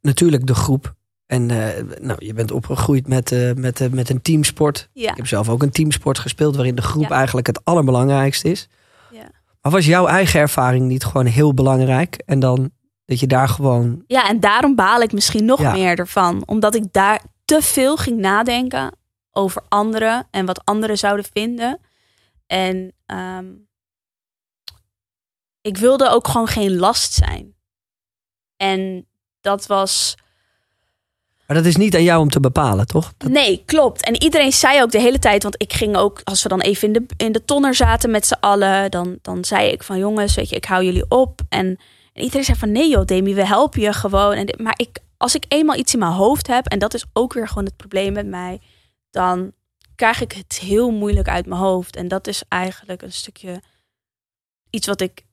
Natuurlijk 0.01 0.47
de 0.47 0.55
groep. 0.55 0.95
En 1.27 1.51
eh, 1.51 1.83
nou, 2.01 2.25
je 2.25 2.35
bent 2.35 2.51
opgegroeid 2.51 3.07
met, 3.09 3.33
eh, 3.33 3.53
met, 3.53 3.81
eh, 3.81 3.89
met 3.91 4.11
een 4.11 4.23
teamsport. 4.23 4.89
ja. 4.93 5.11
Ik 5.11 5.17
heb 5.17 5.27
zelf 5.27 5.49
ook 5.49 5.63
een 5.63 5.71
teamsport 5.71 6.19
gespeeld 6.19 6.55
waarin 6.57 6.75
de 6.75 6.83
groep 6.83 7.03
Ja. 7.03 7.09
eigenlijk 7.11 7.47
het 7.47 7.65
allerbelangrijkste 7.65 8.51
is. 8.51 8.69
Ja. 9.13 9.31
Maar 9.63 9.73
was 9.73 9.87
jouw 9.87 10.07
eigen 10.07 10.41
ervaring 10.41 10.87
niet 10.87 11.05
gewoon 11.05 11.27
heel 11.27 11.55
belangrijk? 11.55 12.15
En 12.27 12.39
dan 12.41 12.71
dat 13.11 13.21
je 13.21 13.27
daar 13.27 13.49
gewoon. 13.49 14.05
ja, 14.07 14.29
en 14.29 14.41
daarom 14.41 14.75
baal 14.75 15.01
ik 15.01 15.13
misschien 15.13 15.45
nog 15.45 15.61
Ja. 15.61 15.73
meer 15.73 15.99
ervan. 15.99 16.43
Omdat 16.47 16.75
ik 16.75 16.93
daar 16.93 17.23
te 17.45 17.63
veel 17.63 17.97
ging 17.97 18.19
nadenken 18.19 18.97
over 19.31 19.63
anderen 19.69 20.27
en 20.31 20.47
wat 20.47 20.65
anderen 20.65 20.99
zouden 20.99 21.25
vinden. 21.33 21.81
En 22.47 22.93
ehm, 23.07 23.47
ik 25.61 25.77
wilde 25.77 26.09
ook 26.09 26.29
gewoon 26.29 26.47
geen 26.49 26.77
last 26.77 27.13
zijn. 27.13 27.55
En 28.57 29.07
dat 29.41 29.67
was. 29.67 30.15
Maar 31.47 31.57
dat 31.57 31.67
is 31.67 31.77
niet 31.77 31.95
aan 31.95 32.03
jou 32.03 32.21
om 32.21 32.31
te 32.31 32.41
bepalen, 32.41 32.87
toch? 32.87 33.13
Dat- 33.17 33.31
Nee, 33.31 33.63
klopt. 33.67 34.05
En 34.05 34.23
iedereen 34.23 34.53
zei 34.53 34.83
ook 34.83 34.91
de 34.91 35.01
hele 35.01 35.19
tijd, 35.19 35.43
want 35.43 35.63
ik 35.63 35.73
ging 35.73 35.97
ook, 35.97 36.21
als 36.25 36.43
we 36.43 36.49
dan 36.49 36.61
even 36.61 36.87
in 36.87 36.93
de, 36.93 37.07
in 37.25 37.33
de 37.33 37.45
tonner 37.45 37.75
zaten 37.75 38.11
met 38.11 38.27
z'n 38.27 38.37
allen, 38.41 38.91
dan, 38.91 39.19
dan 39.23 39.45
zei 39.45 39.71
ik 39.71 39.83
van 39.83 39.99
jongens, 39.99 40.35
weet 40.35 40.49
je, 40.49 40.57
ik 40.57 40.65
hou 40.65 40.85
jullie 40.85 41.05
op. 41.09 41.41
En, 41.49 41.79
en 42.13 42.23
iedereen 42.23 42.45
zei 42.45 42.59
van 42.59 42.73
nee 42.73 42.91
joh, 42.91 43.05
Demi, 43.05 43.35
we 43.35 43.47
helpen 43.47 43.81
je 43.81 43.93
gewoon. 43.93 44.33
En 44.33 44.47
dit, 44.47 44.59
maar 44.59 44.75
ik, 44.77 44.99
als 45.17 45.35
ik 45.35 45.45
eenmaal 45.49 45.77
iets 45.77 45.93
in 45.93 45.99
mijn 45.99 46.13
hoofd 46.13 46.47
heb, 46.47 46.67
en 46.67 46.79
dat 46.79 46.95
is 46.95 47.05
ook 47.13 47.33
weer 47.33 47.49
gewoon 47.49 47.65
het 47.65 47.77
probleem 47.77 48.13
met 48.13 48.27
mij, 48.27 48.61
dan 49.11 49.53
krijg 49.95 50.21
ik 50.21 50.33
het 50.33 50.59
heel 50.59 50.91
moeilijk 50.91 51.29
uit 51.29 51.47
mijn 51.47 51.61
hoofd. 51.61 51.97
En 51.97 52.09
dat 52.09 52.27
is 52.27 52.43
eigenlijk 52.49 53.03
een 53.03 53.13
stukje 53.13 53.63
iets 54.71 54.87
wat 54.87 55.01
ik 55.01 55.25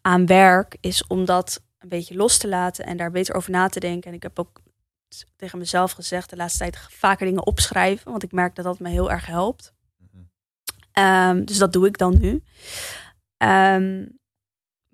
aan 0.00 0.26
werk, 0.26 0.76
is 0.80 1.06
om 1.06 1.24
dat 1.24 1.62
een 1.78 1.88
beetje 1.88 2.16
los 2.16 2.38
te 2.38 2.48
laten 2.48 2.84
en 2.86 2.96
daar 2.96 3.10
beter 3.10 3.34
over 3.34 3.50
na 3.50 3.68
te 3.68 3.80
denken. 3.80 4.10
En 4.10 4.16
ik 4.16 4.22
heb 4.22 4.38
ook 4.38 4.62
tegen 5.36 5.58
mezelf 5.58 5.92
gezegd 5.92 6.30
de 6.30 6.36
laatste 6.36 6.58
tijd 6.58 6.78
vaker 6.90 7.26
dingen 7.26 7.46
opschrijven. 7.46 8.10
Want 8.10 8.22
ik 8.22 8.32
merk 8.32 8.54
dat 8.54 8.64
dat 8.64 8.78
me 8.78 8.88
heel 8.88 9.10
erg 9.10 9.26
helpt. 9.26 9.72
Ehm, 10.92 11.44
dus 11.44 11.58
dat 11.58 11.72
doe 11.72 11.86
ik 11.86 11.98
dan 11.98 12.18
nu. 12.20 12.42
Ehm, 13.36 14.06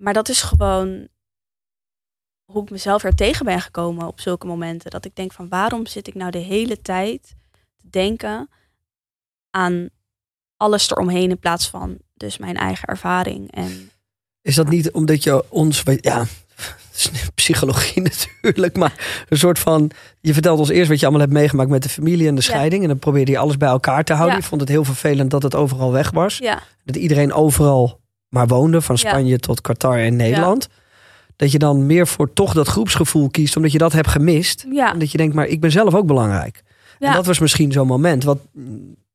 maar 0.01 0.13
dat 0.13 0.29
is 0.29 0.43
gewoon 0.43 1.09
hoe 2.45 2.63
ik 2.63 2.71
mezelf 2.71 3.05
er 3.05 3.15
tegen 3.15 3.45
ben 3.45 3.61
gekomen 3.61 4.07
op 4.07 4.21
zulke 4.21 4.47
momenten. 4.47 4.91
Dat 4.91 5.05
ik 5.05 5.17
denk 5.17 5.33
van 5.33 5.49
waarom 5.49 5.87
zit 5.87 6.07
ik 6.07 6.15
nou 6.15 6.31
de 6.31 6.39
hele 6.39 6.83
tijd 6.83 7.37
te 7.77 7.89
denken 7.91 8.51
aan 9.51 9.89
alles 10.57 10.91
eromheen 10.91 11.31
in 11.31 11.39
plaats 11.39 11.69
van 11.69 11.99
dus 12.15 12.39
mijn 12.39 12.57
eigen 12.57 12.89
ervaring. 12.89 13.53
En 13.53 13.91
Is 14.43 14.55
dat 14.55 14.69
niet 14.69 14.91
omdat 14.91 15.23
je 15.23 15.45
ons. 15.51 15.83
Ja, 16.01 16.25
psychologie 17.35 18.03
natuurlijk. 18.11 18.77
Maar 18.77 19.25
een 19.29 19.39
soort 19.39 19.59
van. 19.59 19.91
Je 20.21 20.33
vertelt 20.33 20.59
ons 20.59 20.69
eerst 20.69 20.89
wat 20.89 20.99
je 20.99 21.07
allemaal 21.07 21.27
hebt 21.27 21.39
meegemaakt 21.39 21.71
met 21.71 21.83
de 21.83 21.89
familie 21.89 22.29
en 22.29 22.35
de 22.35 22.41
scheiding. 22.41 22.83
En 22.83 22.89
dan 22.89 22.99
probeerde 22.99 23.31
je 23.31 23.39
alles 23.39 23.57
bij 23.57 23.69
elkaar 23.69 24.05
te 24.05 24.13
houden. 24.13 24.37
Ja. 24.37 24.43
Je 24.43 24.49
vond 24.49 24.61
het 24.61 24.71
heel 24.71 24.85
vervelend 24.85 25.31
dat 25.31 25.43
het 25.43 25.55
overal 25.55 25.93
weg 25.93 26.11
was. 26.11 26.39
ja, 26.39 26.63
Dat 26.85 26.97
iedereen 26.97 27.33
overal 27.33 28.00
maar 28.31 28.47
woonde. 28.47 28.81
Van 28.81 28.97
Ja. 29.01 29.09
Spanje 29.09 29.39
tot 29.39 29.61
Qatar 29.61 29.99
en 29.99 30.17
Nederland. 30.17 30.69
Dat 31.37 31.53
je 31.53 31.59
dan 31.59 31.87
meer 31.87 32.07
voor 32.07 32.33
toch 32.33 32.53
dat 32.53 32.69
groepsgevoel 32.69 33.31
kiest. 33.31 33.57
Omdat 33.57 33.73
je 33.73 33.79
dat 33.79 33.93
hebt 33.93 34.09
gemist. 34.09 34.67
ja, 34.71 34.93
En 34.93 34.99
dat 34.99 35.11
je 35.11 35.19
denkt, 35.19 35.35
maar 35.35 35.47
ik 35.47 35.61
ben 35.61 35.71
zelf 35.71 35.95
ook 35.95 36.07
belangrijk. 36.07 36.63
En 36.99 37.13
dat 37.13 37.27
was 37.27 37.39
misschien 37.39 37.73
zo'n 37.73 37.87
moment. 37.87 38.25
Wat, 38.25 38.39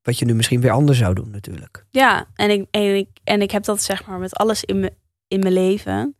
wat 0.01 0.19
je 0.19 0.25
nu 0.25 0.33
misschien 0.35 0.61
weer 0.61 0.71
anders 0.71 0.97
zou 0.97 1.13
doen 1.13 1.29
natuurlijk. 1.29 1.85
Ja, 1.89 2.25
en 2.35 2.49
ik, 2.49 2.65
en 2.71 2.95
ik, 2.95 3.07
en 3.23 3.41
ik 3.41 3.51
heb 3.51 3.63
dat 3.63 3.81
zeg 3.83 4.05
maar 4.05 4.19
met 4.19 4.35
alles 4.35 4.63
in, 4.63 4.79
me, 4.79 4.93
in 5.27 5.39
mijn 5.39 5.53
leven. 5.53 6.15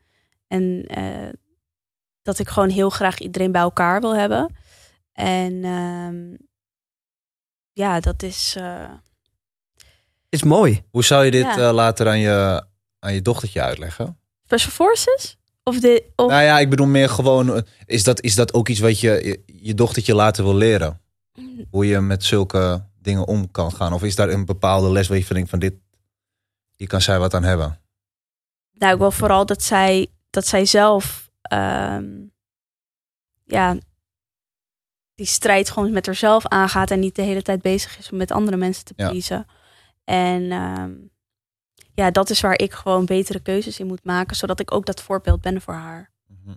En 0.48 0.84
eh, 0.88 1.30
dat 2.22 2.40
ik 2.40 2.48
gewoon 2.48 2.70
heel 2.70 2.90
graag 2.90 3.20
iedereen 3.20 3.52
bij 3.52 3.62
elkaar 3.62 4.02
wil 4.02 4.16
hebben. 4.16 4.54
En 5.14 5.64
ehm, 5.64 6.36
ja, 7.74 8.00
dat 8.00 8.24
is. 8.24 8.56
eh, 8.58 8.90
Is 10.30 10.44
mooi. 10.44 10.84
Hoe 10.92 11.04
zou 11.04 11.26
je 11.26 11.32
dit 11.32 11.42
Ja. 11.56 11.58
eh, 11.68 11.74
later 11.74 12.08
aan 12.08 12.20
je, 12.20 12.66
aan 13.06 13.14
je 13.14 13.22
dochtertje 13.22 13.62
uitleggen? 13.62 14.20
Special 14.46 14.72
Forces? 14.72 15.38
Of 15.64 15.80
de. 15.80 16.12
Of, 16.16 16.30
Nou 16.30 16.44
ja, 16.44 16.60
ik 16.60 16.70
bedoel 16.70 16.88
meer 16.88 17.10
gewoon, 17.10 17.56
eh, 17.56 17.62
is 17.86 18.04
dat, 18.04 18.22
is 18.22 18.36
dat 18.36 18.54
ook 18.54 18.68
iets 18.70 18.80
wat 18.80 19.00
je, 19.00 19.10
je, 19.10 19.44
je 19.64 19.74
dochtertje 19.74 20.16
later 20.16 20.44
wil 20.44 20.56
leren? 20.56 21.00
Hoe 21.70 21.86
je 21.88 22.00
met 22.00 22.24
zulke 22.24 22.86
dingen 23.02 23.28
om 23.28 23.52
kan 23.52 23.72
gaan? 23.72 23.94
Of 23.94 24.04
is 24.04 24.16
daar 24.16 24.30
een 24.30 24.46
bepaalde 24.46 24.90
les 24.92 25.08
waar 25.08 25.18
je 25.18 25.26
van 25.26 25.36
denkt 25.36 25.50
van 25.50 25.60
dit, 25.60 25.74
hier 26.76 26.88
kan 26.88 27.02
zij 27.02 27.20
wat 27.20 27.34
aan 27.34 27.44
hebben? 27.44 27.80
nou, 28.74 28.94
ik 28.94 29.00
wil 29.00 29.12
vooral 29.12 29.46
dat 29.46 29.64
zij, 29.64 30.08
dat 30.30 30.48
zij 30.48 30.66
zelf. 30.66 31.30
ehm, 31.42 32.06
ja. 33.46 33.78
Die 35.16 35.26
strijd 35.26 35.70
gewoon 35.70 35.92
met 35.92 36.06
haarzelf 36.06 36.48
aangaat 36.48 36.92
en 36.92 37.00
niet 37.00 37.16
de 37.16 37.22
hele 37.22 37.42
tijd 37.42 37.62
bezig 37.62 37.98
is 37.98 38.12
om 38.12 38.18
met 38.18 38.32
andere 38.32 38.58
mensen 38.58 38.86
te 38.86 38.94
Ja. 38.96 39.10
pleasen. 39.10 39.46
En 40.04 40.52
ehm, 40.52 40.92
ja, 41.96 42.12
dat 42.12 42.30
is 42.30 42.42
waar 42.42 42.60
ik 42.60 42.74
gewoon 42.74 43.06
betere 43.06 43.40
keuzes 43.40 43.80
in 43.80 43.88
moet 43.88 44.04
maken, 44.04 44.36
zodat 44.36 44.60
ik 44.60 44.74
ook 44.74 44.86
dat 44.86 45.02
voorbeeld 45.02 45.42
ben 45.42 45.62
voor 45.62 45.74
haar. 45.74 46.12
Mhm. 46.28 46.56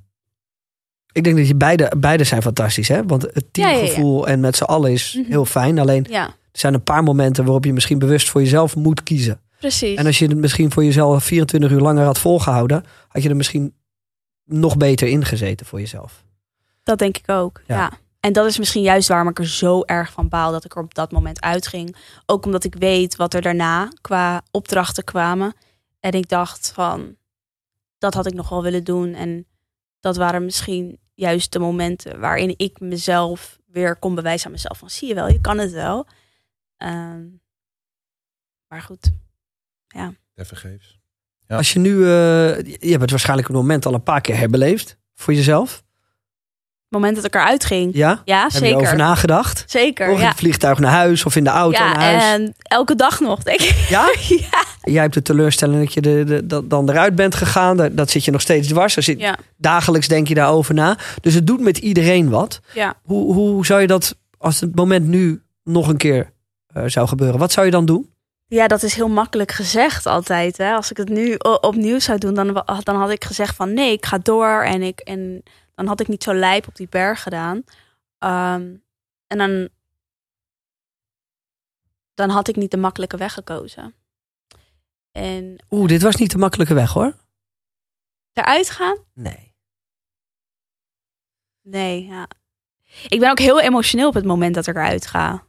Ik 1.13 1.25
denk 1.25 1.37
dat 1.37 1.47
je 1.49 1.55
beide, 1.55 1.93
beide 1.99 2.25
zijn 2.25 2.43
fantastisch, 2.43 2.89
hè? 2.89 3.07
Want 3.07 3.23
het 3.23 3.45
Ja, 3.53 3.69
ja, 3.69 3.75
ja. 3.75 3.79
teamgevoel 3.81 4.29
en 4.29 4.41
met 4.41 4.57
z'n 4.57 4.63
allen 4.65 4.93
is 4.93 5.15
Mhm. 5.15 5.31
heel 5.31 5.45
fijn. 5.45 5.79
Alleen 5.79 6.05
er 6.13 6.35
zijn 6.53 6.75
een 6.75 6.83
paar 6.83 7.03
momenten 7.03 7.45
waarop 7.45 7.65
je 7.65 7.73
misschien 7.73 7.99
bewust 7.99 8.29
voor 8.31 8.41
jezelf 8.41 8.77
moet 8.77 9.03
kiezen. 9.03 9.41
precies. 9.59 9.99
En 9.99 10.07
als 10.07 10.19
je 10.19 10.27
het 10.27 10.37
misschien 10.37 10.71
voor 10.73 10.85
jezelf 10.85 11.25
24 11.25 11.71
uur 11.71 11.81
langer 11.81 12.05
had 12.05 12.19
volgehouden, 12.19 12.85
had 13.09 13.23
je 13.23 13.29
er 13.29 13.37
misschien 13.37 13.75
nog 14.45 14.77
beter 14.77 15.09
ingezeten 15.09 15.67
voor 15.67 15.79
jezelf. 15.81 16.25
Dat 16.83 16.99
denk 16.99 17.17
ik 17.19 17.31
ook. 17.31 17.63
Ja. 17.67 17.93
Ja. 18.21 18.29
En 18.29 18.33
dat 18.33 18.47
is 18.47 18.59
misschien 18.59 18.83
juist 18.83 19.09
waarom 19.09 19.29
ik 19.29 19.39
er 19.39 19.49
zo 19.49 19.83
erg 19.83 20.13
van 20.13 20.29
baal 20.29 20.53
dat 20.53 20.65
ik 20.65 20.75
er 20.75 20.83
op 20.83 20.95
dat 20.95 21.13
moment 21.13 21.41
uitging. 21.41 21.97
Ook 22.27 22.45
omdat 22.45 22.65
ik 22.65 22.75
weet 22.75 23.17
wat 23.17 23.35
er 23.35 23.43
daarna 23.43 23.89
qua 24.01 24.43
opdrachten 24.51 25.05
kwamen. 25.05 25.55
En 26.01 26.13
ik 26.13 26.29
dacht 26.29 26.73
van, 26.73 27.17
dat 27.99 28.15
had 28.15 28.27
ik 28.27 28.35
nog 28.35 28.49
wel 28.49 28.63
willen 28.63 28.85
doen. 28.85 29.15
En 29.15 29.47
dat 30.01 30.17
waren 30.17 30.45
misschien 30.45 30.99
juist 31.15 31.53
de 31.53 31.59
momenten 31.59 32.21
waarin 32.21 32.55
ik 32.57 32.81
mezelf 32.81 33.59
weer 33.67 33.97
kon 33.97 34.15
bewijzen 34.15 34.47
aan 34.47 34.53
mezelf. 34.53 34.79
Van 34.79 34.91
zie 34.91 35.09
je 35.09 35.15
wel, 35.15 35.29
je 35.29 35.41
kan 35.41 35.59
het 35.59 35.73
wel. 35.73 36.07
Ehm, 36.77 37.27
maar 38.69 38.83
goed, 38.83 39.11
Tevergeefs. 40.35 40.99
Ja. 41.47 41.57
Als 41.57 41.73
je 41.73 41.79
nu, 41.79 41.93
eh, 41.93 42.57
je 42.63 42.89
hebt 42.89 43.01
het 43.01 43.11
waarschijnlijk 43.11 43.49
op 43.49 43.55
het 43.55 43.63
moment 43.63 43.87
al 43.87 43.95
een 43.95 44.03
paar 44.03 44.21
keer 44.21 44.37
herbeleefd 44.37 44.99
voor 45.15 45.35
jezelf. 45.35 45.85
Het 46.89 46.99
moment 46.99 47.17
dat 47.17 47.25
ik 47.25 47.35
eruit 47.35 47.65
ging. 47.65 47.95
Ja? 47.95 48.23
Ja, 48.25 48.43
Heb 48.43 48.51
je 48.51 48.59
zeker. 48.59 48.97
nagedacht? 48.97 49.65
Zeker, 49.67 50.09
Of 50.09 50.15
in 50.17 50.23
ja. 50.23 50.29
het 50.29 50.37
vliegtuig 50.37 50.79
naar 50.79 50.91
huis 50.93 51.25
of 51.25 51.37
in 51.37 51.45
de 51.45 51.51
auto 51.51 51.79
naar 51.79 52.01
Ja, 52.01 52.01
huis? 52.01 52.23
en 52.23 52.55
elke 52.59 52.95
dag 52.95 53.21
nog, 53.21 53.43
denk 53.43 53.61
ik. 53.61 53.87
Ja? 53.89 54.09
ja. 54.29 54.65
Jij 54.83 55.03
hebt 55.03 55.15
de 55.15 55.23
teleurstelling 55.23 55.85
dat 55.85 55.93
je 55.93 56.01
de, 56.01 56.43
de, 56.47 56.67
dan 56.67 56.91
eruit 56.91 57.15
bent 57.15 57.35
gegaan. 57.35 57.77
Dat, 57.77 57.97
dat 57.97 58.11
zit 58.11 58.25
je 58.25 58.31
nog 58.31 58.41
steeds 58.41 58.69
dwars. 58.69 58.97
Er 58.97 59.03
zit, 59.03 59.33
Dagelijks 59.57 60.09
denk 60.09 60.29
je 60.29 60.35
daarover 60.35 60.75
na. 60.75 60.97
Dus 61.21 61.35
het 61.35 61.47
doet 61.47 61.61
met 61.61 61.79
iedereen 61.79 62.31
wat. 62.31 62.61
ja. 62.75 62.95
Hoe, 63.03 63.33
hoe 63.35 63.67
zou 63.67 63.81
je 63.81 63.87
dat, 63.87 64.17
als 64.39 64.61
het 64.61 64.75
moment 64.75 65.07
nu 65.07 65.43
nog 65.65 65.89
een 65.89 65.97
keer 65.97 66.33
eh, 66.67 66.83
zou 66.87 67.09
gebeuren, 67.09 67.39
wat 67.39 67.53
zou 67.53 67.67
je 67.67 67.73
dan 67.73 67.87
doen? 67.87 68.11
Ja, 68.47 68.67
dat 68.67 68.83
is 68.83 68.95
heel 68.95 69.09
makkelijk 69.09 69.53
gezegd 69.53 70.07
altijd. 70.07 70.57
Hè? 70.57 70.73
Als 70.73 70.91
ik 70.91 70.97
het 70.97 71.09
nu 71.09 71.35
opnieuw 71.61 71.99
zou 71.99 72.19
doen, 72.19 72.35
dan, 72.35 72.65
dan 72.83 72.97
had 72.97 73.11
ik 73.11 73.25
gezegd 73.25 73.57
van 73.57 73.73
nee, 73.73 73.93
ik 73.93 74.07
ga 74.07 74.19
door. 74.23 74.63
En, 74.63 74.83
ik, 74.83 74.99
en 75.01 75.43
dan 75.79 75.87
had 75.87 76.01
ik 76.01 76.09
niet 76.09 76.23
zo 76.23 76.35
lijp 76.35 76.67
op 76.69 76.77
die 76.77 76.89
berg 76.89 77.23
gedaan. 77.23 77.65
Ehm, 78.19 78.77
en 79.27 79.39
dan, 79.39 79.69
dan 82.15 82.31
had 82.31 82.49
ik 82.49 82.57
niet 82.57 82.71
de 82.71 82.77
makkelijke 82.77 83.17
weg 83.17 83.33
gekozen. 83.33 83.95
En 85.13 85.65
Oeh, 85.71 85.89
dit 85.89 86.03
was 86.03 86.17
niet 86.17 86.31
de 86.31 86.39
makkelijke 86.39 86.75
weg 86.75 86.93
hoor. 86.93 87.17
eruit 88.33 88.71
gaan? 88.71 88.99
Nee. 89.15 89.55
Nee, 91.63 92.05
ja. 92.07 92.29
Ik 93.09 93.21
ben 93.21 93.31
ook 93.31 93.39
heel 93.39 93.61
emotioneel 93.61 94.09
op 94.09 94.15
het 94.15 94.25
moment 94.25 94.55
dat 94.55 94.67
ik 94.67 94.75
eruit 94.75 95.07
ga. 95.07 95.47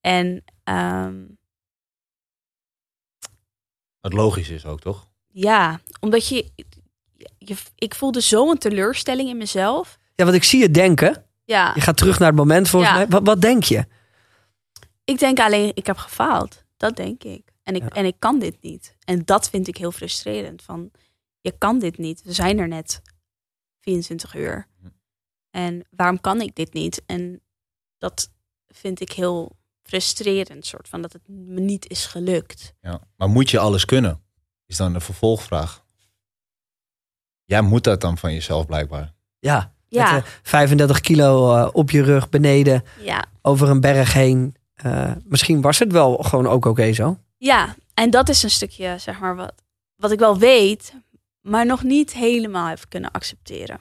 En 0.00 0.44
ehm, 0.64 1.26
Wat 4.00 4.12
logisch 4.12 4.48
is 4.48 4.64
ook, 4.66 4.80
toch? 4.80 5.10
ja, 5.26 5.80
omdat 6.00 6.28
je, 6.28 6.52
je... 7.48 7.56
Ik 7.74 7.94
voelde 7.94 8.20
zo'n 8.20 8.58
teleurstelling 8.58 9.28
in 9.28 9.36
mezelf. 9.36 9.98
Ja, 10.14 10.24
want 10.24 10.36
ik 10.36 10.44
zie 10.44 10.60
je 10.60 10.70
denken. 10.70 11.24
Ja. 11.44 11.72
Je 11.74 11.80
gaat 11.80 11.96
terug 11.96 12.18
naar 12.18 12.28
het 12.28 12.36
moment 12.36 12.68
volgens 12.68 12.90
Ja. 12.92 12.96
mij. 12.98 13.08
Wat, 13.08 13.22
wat 13.26 13.40
denk 13.40 13.62
je? 13.64 13.86
Ik 15.04 15.18
denk 15.18 15.38
alleen, 15.40 15.70
ik 15.74 15.86
heb 15.86 15.96
gefaald. 15.96 16.64
Dat 16.76 16.96
denk 16.96 17.24
ik. 17.24 17.50
En 17.62 17.74
ik, 17.74 17.82
Ja. 17.82 17.88
en 17.88 18.04
ik 18.04 18.14
kan 18.18 18.38
dit 18.38 18.56
niet. 18.60 18.96
En 19.04 19.22
dat 19.24 19.50
vind 19.50 19.68
ik 19.68 19.76
heel 19.76 19.92
frustrerend. 19.92 20.62
Van, 20.62 20.90
je 21.40 21.54
kan 21.58 21.78
dit 21.78 21.98
niet. 21.98 22.22
We 22.22 22.32
zijn 22.32 22.58
er 22.58 22.68
net 22.68 23.00
24 23.80 24.34
uur. 24.34 24.66
En 25.50 25.86
waarom 25.90 26.20
kan 26.20 26.40
ik 26.40 26.54
dit 26.54 26.72
niet? 26.72 27.02
En 27.06 27.40
dat 27.98 28.30
vind 28.68 29.00
ik 29.00 29.12
heel 29.12 29.56
frustrerend. 29.82 30.66
Soort 30.66 30.88
van 30.88 31.02
dat 31.02 31.12
het 31.12 31.28
me 31.28 31.60
niet 31.60 31.88
is 31.88 32.06
gelukt. 32.06 32.74
Ja. 32.80 33.00
Maar 33.16 33.28
moet 33.28 33.50
je 33.50 33.58
alles 33.58 33.84
kunnen? 33.84 34.22
Is 34.66 34.76
dan 34.76 34.92
de 34.92 35.00
vervolgvraag. 35.00 35.84
Jij 37.52 37.60
moet 37.62 37.84
dat 37.84 38.00
dan 38.00 38.18
van 38.18 38.32
jezelf 38.32 38.66
blijkbaar. 38.66 39.12
Ja, 39.38 39.72
Ja, 39.88 40.12
met, 40.12 40.24
eh, 40.24 40.30
35 40.42 41.00
kilo 41.00 41.56
eh, 41.56 41.68
op 41.72 41.90
je 41.90 42.02
rug 42.02 42.28
beneden, 42.28 42.84
ja, 43.00 43.24
over 43.42 43.68
een 43.68 43.80
berg 43.80 44.12
heen. 44.12 44.56
Eh, 44.74 45.12
misschien 45.24 45.60
was 45.60 45.78
het 45.78 45.92
wel 45.92 46.16
gewoon 46.16 46.46
ook 46.46 46.64
oké 46.64 46.92
zo. 46.92 47.18
ja. 47.36 47.74
En 47.94 48.10
dat 48.10 48.28
is 48.28 48.42
een 48.42 48.50
stukje, 48.50 48.94
zeg 48.98 49.18
maar, 49.18 49.36
wat, 49.36 49.52
wat 49.96 50.10
ik 50.10 50.18
wel 50.18 50.38
weet, 50.38 50.94
maar 51.40 51.66
nog 51.66 51.82
niet 51.82 52.12
helemaal 52.12 52.68
heb 52.68 52.84
kunnen 52.88 53.10
accepteren. 53.10 53.80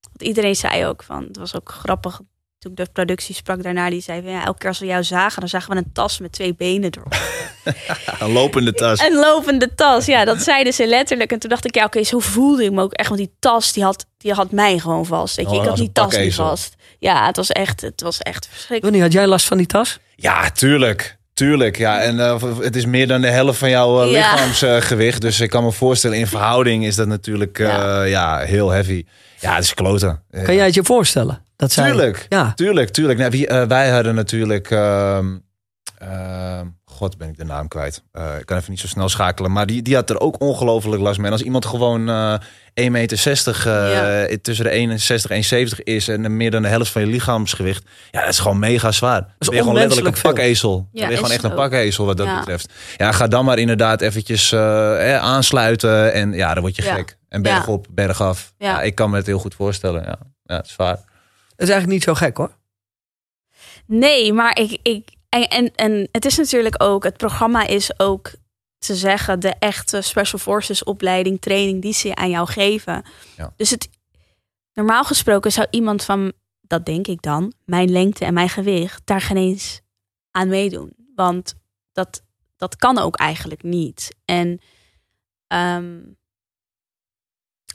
Want 0.00 0.22
iedereen 0.22 0.56
zei 0.56 0.86
ook 0.86 1.02
van, 1.02 1.24
het 1.24 1.36
was 1.36 1.56
ook 1.56 1.68
grappig 1.68 2.20
toen 2.64 2.72
ik 2.72 2.84
de 2.84 2.92
productie 2.92 3.34
sprak 3.34 3.62
daarna, 3.62 3.90
die 3.90 4.00
zei 4.00 4.22
van 4.22 4.30
ja, 4.30 4.44
elke 4.44 4.58
keer 4.58 4.68
als 4.68 4.78
we 4.78 4.86
jou 4.86 5.04
zagen, 5.04 5.40
dan 5.40 5.48
zagen 5.48 5.70
we 5.70 5.76
een 5.76 5.92
tas 5.92 6.18
met 6.18 6.32
twee 6.32 6.54
benen 6.54 6.90
erop. 6.96 7.14
Een 8.20 8.32
lopende 8.32 8.72
tas. 8.72 9.00
Een 9.00 9.14
lopende 9.14 9.74
tas, 9.74 10.06
ja, 10.06 10.24
dat 10.24 10.42
zeiden 10.42 10.72
ze 10.72 10.86
letterlijk. 10.86 11.32
En 11.32 11.38
toen 11.38 11.50
dacht 11.50 11.64
ik, 11.64 11.74
ja, 11.74 11.84
oké, 11.84 12.02
zo 12.02 12.18
voelde 12.18 12.64
ik 12.64 12.72
me 12.72 12.82
ook 12.82 12.92
echt, 12.92 13.08
want 13.08 13.20
die 13.20 13.32
tas, 13.38 13.72
die 13.72 13.82
had, 13.82 14.06
die 14.18 14.32
had 14.32 14.50
mij 14.50 14.78
gewoon 14.78 15.06
vast. 15.06 15.36
Weet 15.36 15.50
je, 15.50 15.56
Oh, 15.56 15.62
ik 15.62 15.68
had 15.68 15.76
die 15.76 15.92
tas 15.92 16.16
niet 16.16 16.34
vast. 16.34 16.74
Ja, 16.98 17.26
het 17.26 17.36
was 17.36 17.50
echt, 17.50 17.80
het 17.80 18.00
was 18.00 18.18
echt 18.18 18.46
verschrikkelijk. 18.46 18.84
Ronnie, 18.84 19.02
had 19.02 19.12
jij 19.12 19.26
last 19.26 19.46
van 19.46 19.56
die 19.56 19.66
tas? 19.66 19.98
Ja, 20.16 20.50
tuurlijk. 20.50 21.16
Tuurlijk, 21.34 21.78
ja. 21.78 22.00
En 22.00 22.20
eh, 22.20 22.42
het 22.60 22.76
is 22.76 22.86
meer 22.86 23.06
dan 23.06 23.20
de 23.20 23.30
helft 23.30 23.58
van 23.58 23.70
jouw 23.70 24.02
eh, 24.02 24.10
Ja. 24.10 24.32
lichaamsgewicht. 24.34 25.20
dus 25.20 25.40
ik 25.40 25.50
kan 25.50 25.64
me 25.64 25.72
voorstellen, 25.72 26.18
in 26.18 26.26
verhouding 26.26 26.84
is 26.86 26.96
dat 26.96 27.06
natuurlijk 27.06 27.58
eh, 27.58 27.66
ja. 27.66 28.04
Ja. 28.06 28.38
heel 28.38 28.70
heavy. 28.70 29.04
Ja, 29.40 29.54
het 29.54 29.64
is 29.64 29.74
kloten. 29.74 30.22
Kan 30.44 30.54
jij 30.54 30.64
het 30.64 30.74
je 30.74 30.84
voorstellen? 30.84 31.42
Dat 31.66 31.86
Tuurlijk. 31.86 32.26
Ja, 32.28 32.52
Tuurlijk, 32.54 32.90
tuurlijk. 32.90 33.18
Nou, 33.18 33.30
wie, 33.30 33.46
eh, 33.46 33.66
wij 33.66 33.90
hadden 33.90 34.14
natuurlijk... 34.14 34.70
ehm, 34.70 35.38
ehm, 35.98 36.66
God, 36.84 37.18
ben 37.18 37.28
ik 37.28 37.36
de 37.36 37.44
naam 37.44 37.68
kwijt. 37.68 38.02
Eh, 38.12 38.38
ik 38.38 38.46
kan 38.46 38.56
even 38.56 38.70
niet 38.70 38.80
zo 38.80 38.86
snel 38.86 39.08
schakelen. 39.08 39.52
Maar 39.52 39.66
die, 39.66 39.82
die 39.82 39.94
had 39.94 40.10
er 40.10 40.20
ook 40.20 40.40
ongelooflijk 40.40 41.02
last 41.02 41.16
mee. 41.18 41.26
En 41.26 41.32
als 41.32 41.42
iemand 41.42 41.66
gewoon 41.66 42.08
eh 42.08 42.34
1,60 42.80 42.90
meter 42.90 43.66
eh, 43.66 44.30
Ja. 44.30 44.36
tussen 44.42 44.64
de 44.64 44.70
61 44.70 45.30
en 45.50 45.66
1,70 45.68 45.82
is... 45.82 46.08
en 46.08 46.36
meer 46.36 46.50
dan 46.50 46.62
de 46.62 46.68
helft 46.68 46.90
van 46.90 47.02
je 47.02 47.08
lichaamsgewicht... 47.08 47.84
ja, 48.10 48.20
dat 48.20 48.28
is 48.28 48.38
gewoon 48.38 48.58
mega 48.58 48.92
zwaar. 48.92 49.20
Dan 49.20 49.30
is 49.38 49.46
ben 49.48 49.56
je 49.56 49.62
gewoon 49.62 49.78
letterlijk 49.78 50.16
een 50.16 50.22
pakezel. 50.22 50.88
Ja, 50.92 51.00
ben 51.00 51.10
je 51.10 51.16
gewoon 51.16 51.30
echt 51.30 51.44
een 51.44 51.54
pakezel 51.54 52.06
wat 52.06 52.16
dat 52.16 52.26
Ja. 52.26 52.38
betreft. 52.38 52.72
Ja, 52.96 53.12
ga 53.12 53.26
dan 53.26 53.44
maar 53.44 53.58
inderdaad 53.58 54.00
eventjes 54.00 54.52
eh, 54.52 55.16
aansluiten... 55.16 56.12
en 56.12 56.32
ja, 56.32 56.54
dan 56.54 56.62
word 56.62 56.76
je 56.76 56.82
gek. 56.82 57.16
En 57.28 57.42
berg 57.42 57.68
op, 57.68 57.86
berg 57.90 58.22
af. 58.22 58.52
Ja. 58.58 58.68
Ja. 58.68 58.82
ik 58.82 58.94
kan 58.94 59.10
me 59.10 59.16
het 59.16 59.26
heel 59.26 59.38
goed 59.38 59.54
voorstellen. 59.54 60.02
Ja, 60.02 60.18
ja 60.44 60.56
het 60.56 60.66
is 60.66 60.72
zwaar. 60.72 60.98
Dat 61.56 61.68
is 61.68 61.74
eigenlijk 61.74 61.88
niet 61.88 62.02
zo 62.02 62.14
gek 62.14 62.36
hoor. 62.36 62.56
Nee, 63.86 64.32
maar 64.32 64.58
ik, 64.58 64.78
ik 64.82 65.08
en, 65.28 65.48
en, 65.48 65.74
en 65.74 66.08
het 66.12 66.24
is 66.24 66.36
natuurlijk 66.36 66.82
ook, 66.82 67.04
het 67.04 67.16
programma 67.16 67.66
is 67.66 67.98
ook 67.98 68.32
te 68.78 68.94
zeggen, 68.94 69.40
de 69.40 69.54
echte 69.58 70.00
Special 70.00 70.38
Forces 70.38 70.84
opleiding, 70.84 71.40
training 71.40 71.82
die 71.82 71.92
ze 71.92 72.14
aan 72.14 72.30
jou 72.30 72.46
geven. 72.46 73.04
Ja. 73.36 73.52
Dus 73.56 73.70
het, 73.70 73.88
normaal 74.72 75.04
gesproken 75.04 75.52
zou 75.52 75.66
iemand 75.70 76.04
van, 76.04 76.32
dat 76.60 76.86
denk 76.86 77.06
ik 77.06 77.22
dan, 77.22 77.52
mijn 77.64 77.90
lengte 77.90 78.24
en 78.24 78.34
mijn 78.34 78.48
gewicht, 78.48 79.02
daar 79.04 79.20
geen 79.20 79.36
eens 79.36 79.80
aan 80.30 80.48
meedoen. 80.48 80.92
Want 81.14 81.54
dat, 81.92 82.22
dat 82.56 82.76
kan 82.76 82.98
ook 82.98 83.16
eigenlijk 83.16 83.62
niet. 83.62 84.16
En, 84.24 84.60
ehm, 85.46 86.00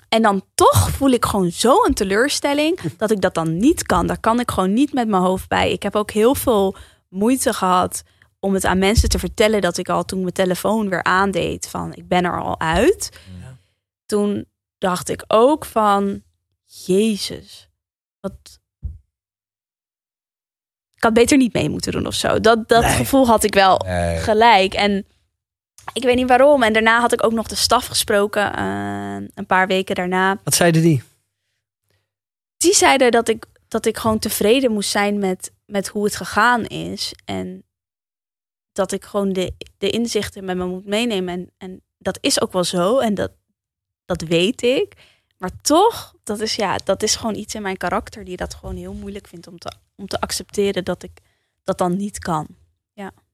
en 0.09 0.21
dan 0.21 0.43
toch 0.55 0.89
voel 0.89 1.09
ik 1.09 1.25
gewoon 1.25 1.51
zo 1.51 1.83
een 1.85 1.93
teleurstelling 1.93 2.79
dat 2.97 3.11
ik 3.11 3.21
dat 3.21 3.33
dan 3.33 3.57
niet 3.57 3.83
kan. 3.83 4.07
Daar 4.07 4.19
kan 4.19 4.39
ik 4.39 4.51
gewoon 4.51 4.73
niet 4.73 4.93
met 4.93 5.07
mijn 5.07 5.23
hoofd 5.23 5.47
bij. 5.47 5.71
Ik 5.71 5.83
heb 5.83 5.95
ook 5.95 6.11
heel 6.11 6.35
veel 6.35 6.75
moeite 7.09 7.53
gehad 7.53 8.03
om 8.39 8.53
het 8.53 8.65
aan 8.65 8.77
mensen 8.79 9.09
te 9.09 9.19
vertellen 9.19 9.61
dat 9.61 9.77
ik 9.77 9.89
al 9.89 10.05
toen 10.05 10.21
mijn 10.21 10.33
telefoon 10.33 10.89
weer 10.89 11.03
aandeed 11.03 11.67
van 11.67 11.93
ik 11.93 12.07
ben 12.07 12.23
er 12.23 12.41
al 12.41 12.59
uit. 12.59 13.09
Ja. 13.41 13.57
Toen 14.05 14.45
dacht 14.77 15.09
ik 15.09 15.23
ook 15.27 15.65
van 15.65 16.23
jezus, 16.65 17.69
wat... 18.19 18.59
Ik 20.95 21.03
had 21.05 21.13
beter 21.13 21.37
niet 21.37 21.53
mee 21.53 21.69
moeten 21.69 21.91
doen 21.91 22.07
of 22.07 22.13
zo. 22.13 22.39
Dat, 22.39 22.67
dat 22.69 22.83
Nee. 22.83 22.95
gevoel 22.95 23.27
had 23.27 23.43
ik 23.43 23.53
wel 23.53 23.77
Nee. 23.77 24.17
gelijk. 24.17 24.73
En 24.73 25.05
ik 25.93 26.03
weet 26.03 26.15
niet 26.15 26.27
waarom. 26.27 26.63
En 26.63 26.73
daarna 26.73 26.99
had 26.99 27.13
ik 27.13 27.23
ook 27.23 27.31
nog 27.31 27.47
de 27.47 27.55
staf 27.55 27.85
gesproken, 27.85 28.55
eh, 28.55 29.27
een 29.33 29.45
paar 29.47 29.67
weken 29.67 29.95
daarna. 29.95 30.39
Wat 30.43 30.53
zeiden 30.53 30.81
die? 30.81 31.03
Die 32.57 32.73
zeiden 32.75 33.11
dat 33.11 33.29
ik, 33.29 33.45
dat 33.67 33.85
ik 33.85 33.97
gewoon 33.97 34.19
tevreden 34.19 34.71
moest 34.71 34.89
zijn 34.89 35.19
met, 35.19 35.51
met 35.65 35.87
hoe 35.87 36.03
het 36.03 36.15
gegaan 36.15 36.65
is. 36.65 37.13
En 37.25 37.63
dat 38.71 38.91
ik 38.91 39.05
gewoon 39.05 39.33
de, 39.33 39.53
de 39.77 39.89
inzichten 39.89 40.45
met 40.45 40.57
me 40.57 40.65
moet 40.65 40.85
meenemen. 40.85 41.33
En, 41.33 41.51
en 41.57 41.81
dat 41.97 42.17
is 42.21 42.41
ook 42.41 42.51
wel 42.51 42.63
zo. 42.63 42.99
En 42.99 43.13
dat, 43.13 43.31
dat 44.05 44.21
weet 44.21 44.61
ik. 44.61 44.93
Maar 45.37 45.61
toch, 45.61 46.13
dat 46.23 46.39
is, 46.39 46.55
ja, 46.55 46.77
dat 46.83 47.03
is 47.03 47.15
gewoon 47.15 47.35
iets 47.35 47.55
in 47.55 47.61
mijn 47.61 47.77
karakter 47.77 48.23
die 48.23 48.37
dat 48.37 48.53
gewoon 48.53 48.75
heel 48.75 48.93
moeilijk 48.93 49.27
vindt 49.27 49.47
om 49.47 49.57
te, 49.57 49.71
om 49.95 50.07
te 50.07 50.21
accepteren 50.21 50.83
dat 50.83 51.03
ik 51.03 51.11
dat 51.63 51.77
dan 51.77 51.97
niet 51.97 52.19
kan. 52.19 52.47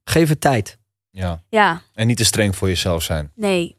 Geef 0.04 0.30
het 0.30 0.42
tijd. 0.42 0.78
Ja. 1.18 1.44
Ja, 1.50 1.82
En 1.94 2.08
niet 2.08 2.18
te 2.18 2.26
streng 2.26 2.56
voor 2.56 2.68
jezelf 2.68 3.04
zijn. 3.04 3.32
nee. 3.36 3.78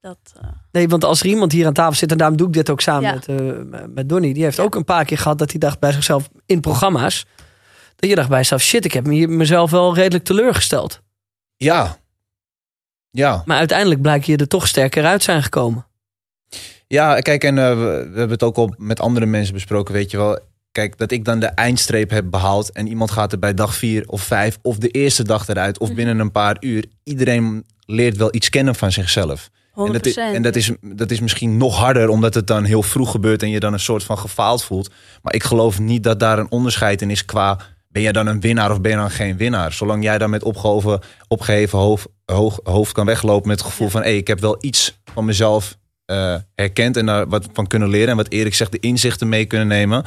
Dat, 0.00 0.18
eh, 0.40 0.48
Nee, 0.72 0.88
want 0.88 1.04
als 1.04 1.20
er 1.20 1.26
iemand 1.26 1.52
hier 1.52 1.66
aan 1.66 1.72
tafel 1.72 1.94
zit, 1.94 2.10
en 2.10 2.18
daarom 2.18 2.36
doe 2.36 2.46
ik 2.46 2.52
dit 2.52 2.70
ook 2.70 2.80
samen 2.80 3.02
Ja. 3.02 3.14
met, 3.14 3.28
eh, 3.28 3.86
met 3.88 4.08
Donny, 4.08 4.32
die 4.32 4.42
heeft 4.42 4.60
ook 4.60 4.74
een 4.74 4.84
paar 4.84 5.04
keer 5.04 5.18
gehad 5.18 5.38
dat 5.38 5.50
hij 5.50 5.58
dacht 5.60 5.78
bij 5.78 5.92
zichzelf 5.92 6.28
in 6.46 6.60
programma's, 6.60 7.26
dat 7.96 8.10
je 8.10 8.16
dacht 8.16 8.28
bij 8.28 8.38
jezelf, 8.38 8.62
shit, 8.62 8.84
ik 8.84 8.92
heb 8.92 9.06
me 9.06 9.12
hier 9.14 9.28
mezelf 9.30 9.70
wel 9.70 9.94
redelijk 9.94 10.24
teleurgesteld. 10.24 11.02
Ja. 11.56 11.96
Ja. 13.10 13.42
Maar 13.44 13.58
uiteindelijk 13.58 14.00
blijkt 14.02 14.26
je 14.26 14.36
er 14.36 14.48
toch 14.48 14.66
sterker 14.66 15.04
uit 15.04 15.22
zijn 15.22 15.42
gekomen. 15.42 15.86
Ja, 16.86 17.20
kijk, 17.20 17.44
en 17.44 17.58
eh, 17.58 17.68
we, 17.68 17.74
we 17.84 18.18
hebben 18.18 18.30
het 18.30 18.42
ook 18.42 18.56
al 18.56 18.74
met 18.76 19.00
andere 19.00 19.26
mensen 19.26 19.54
besproken, 19.54 19.94
weet 19.94 20.10
je 20.10 20.16
wel. 20.16 20.38
Kijk, 20.76 20.98
dat 20.98 21.10
ik 21.10 21.24
dan 21.24 21.40
de 21.40 21.46
eindstreep 21.46 22.10
heb 22.10 22.30
behaald 22.30 22.72
en 22.72 22.86
iemand 22.86 23.10
gaat 23.10 23.32
er 23.32 23.38
bij 23.38 23.54
dag 23.54 23.74
vier 23.74 24.04
of 24.06 24.22
vijf 24.22 24.58
of 24.62 24.78
de 24.78 24.88
eerste 24.88 25.24
dag 25.24 25.48
eruit 25.48 25.78
of 25.78 25.94
binnen 25.94 26.18
een 26.18 26.30
paar 26.30 26.56
uur. 26.60 26.84
Iedereen 27.04 27.64
leert 27.86 28.16
wel 28.16 28.34
iets 28.34 28.48
kennen 28.50 28.74
van 28.74 28.92
zichzelf. 28.92 29.50
100%. 29.50 29.52
En, 29.74 29.92
dat 29.92 30.06
is, 30.06 30.16
en 30.16 30.42
dat, 30.42 30.56
is, 30.56 30.70
dat 30.80 31.10
is 31.10 31.20
misschien 31.20 31.56
nog 31.56 31.76
harder 31.76 32.08
omdat 32.08 32.34
het 32.34 32.46
dan 32.46 32.64
heel 32.64 32.82
vroeg 32.82 33.10
gebeurt 33.10 33.42
en 33.42 33.50
je 33.50 33.60
dan 33.60 33.72
een 33.72 33.80
soort 33.80 34.04
van 34.04 34.18
gefaald 34.18 34.64
voelt. 34.64 34.90
Maar 35.22 35.34
ik 35.34 35.42
geloof 35.42 35.78
niet 35.78 36.02
dat 36.02 36.20
daar 36.20 36.38
een 36.38 36.50
onderscheid 36.50 37.02
in 37.02 37.10
is 37.10 37.24
qua 37.24 37.58
ben 37.88 38.02
jij 38.02 38.12
dan 38.12 38.26
een 38.26 38.40
winnaar 38.40 38.70
of 38.70 38.80
ben 38.80 38.90
je 38.90 38.96
dan 38.96 39.10
geen 39.10 39.36
winnaar. 39.36 39.72
Zolang 39.72 40.02
jij 40.02 40.18
dan 40.18 40.30
met 40.30 40.42
opgehoven, 40.42 41.00
opgeheven 41.28 41.78
hoofd, 41.78 42.06
hoog- 42.24 42.60
hoofd 42.62 42.92
kan 42.92 43.06
weglopen 43.06 43.48
met 43.48 43.58
het 43.58 43.68
gevoel 43.68 43.86
Ja. 43.86 43.92
van 43.92 44.02
hé, 44.02 44.08
ik 44.10 44.26
heb 44.26 44.40
wel 44.40 44.56
iets 44.60 45.00
van 45.14 45.24
mezelf 45.24 45.76
eh, 46.04 46.34
herkend 46.54 46.96
en 46.96 47.06
daar 47.06 47.28
wat 47.28 47.48
van 47.52 47.66
kunnen 47.66 47.88
leren. 47.88 48.08
En 48.08 48.16
wat 48.16 48.30
Erik 48.32 48.54
zegt, 48.54 48.72
de 48.72 48.80
inzichten 48.80 49.28
mee 49.28 49.44
kunnen 49.44 49.66
nemen. 49.66 50.04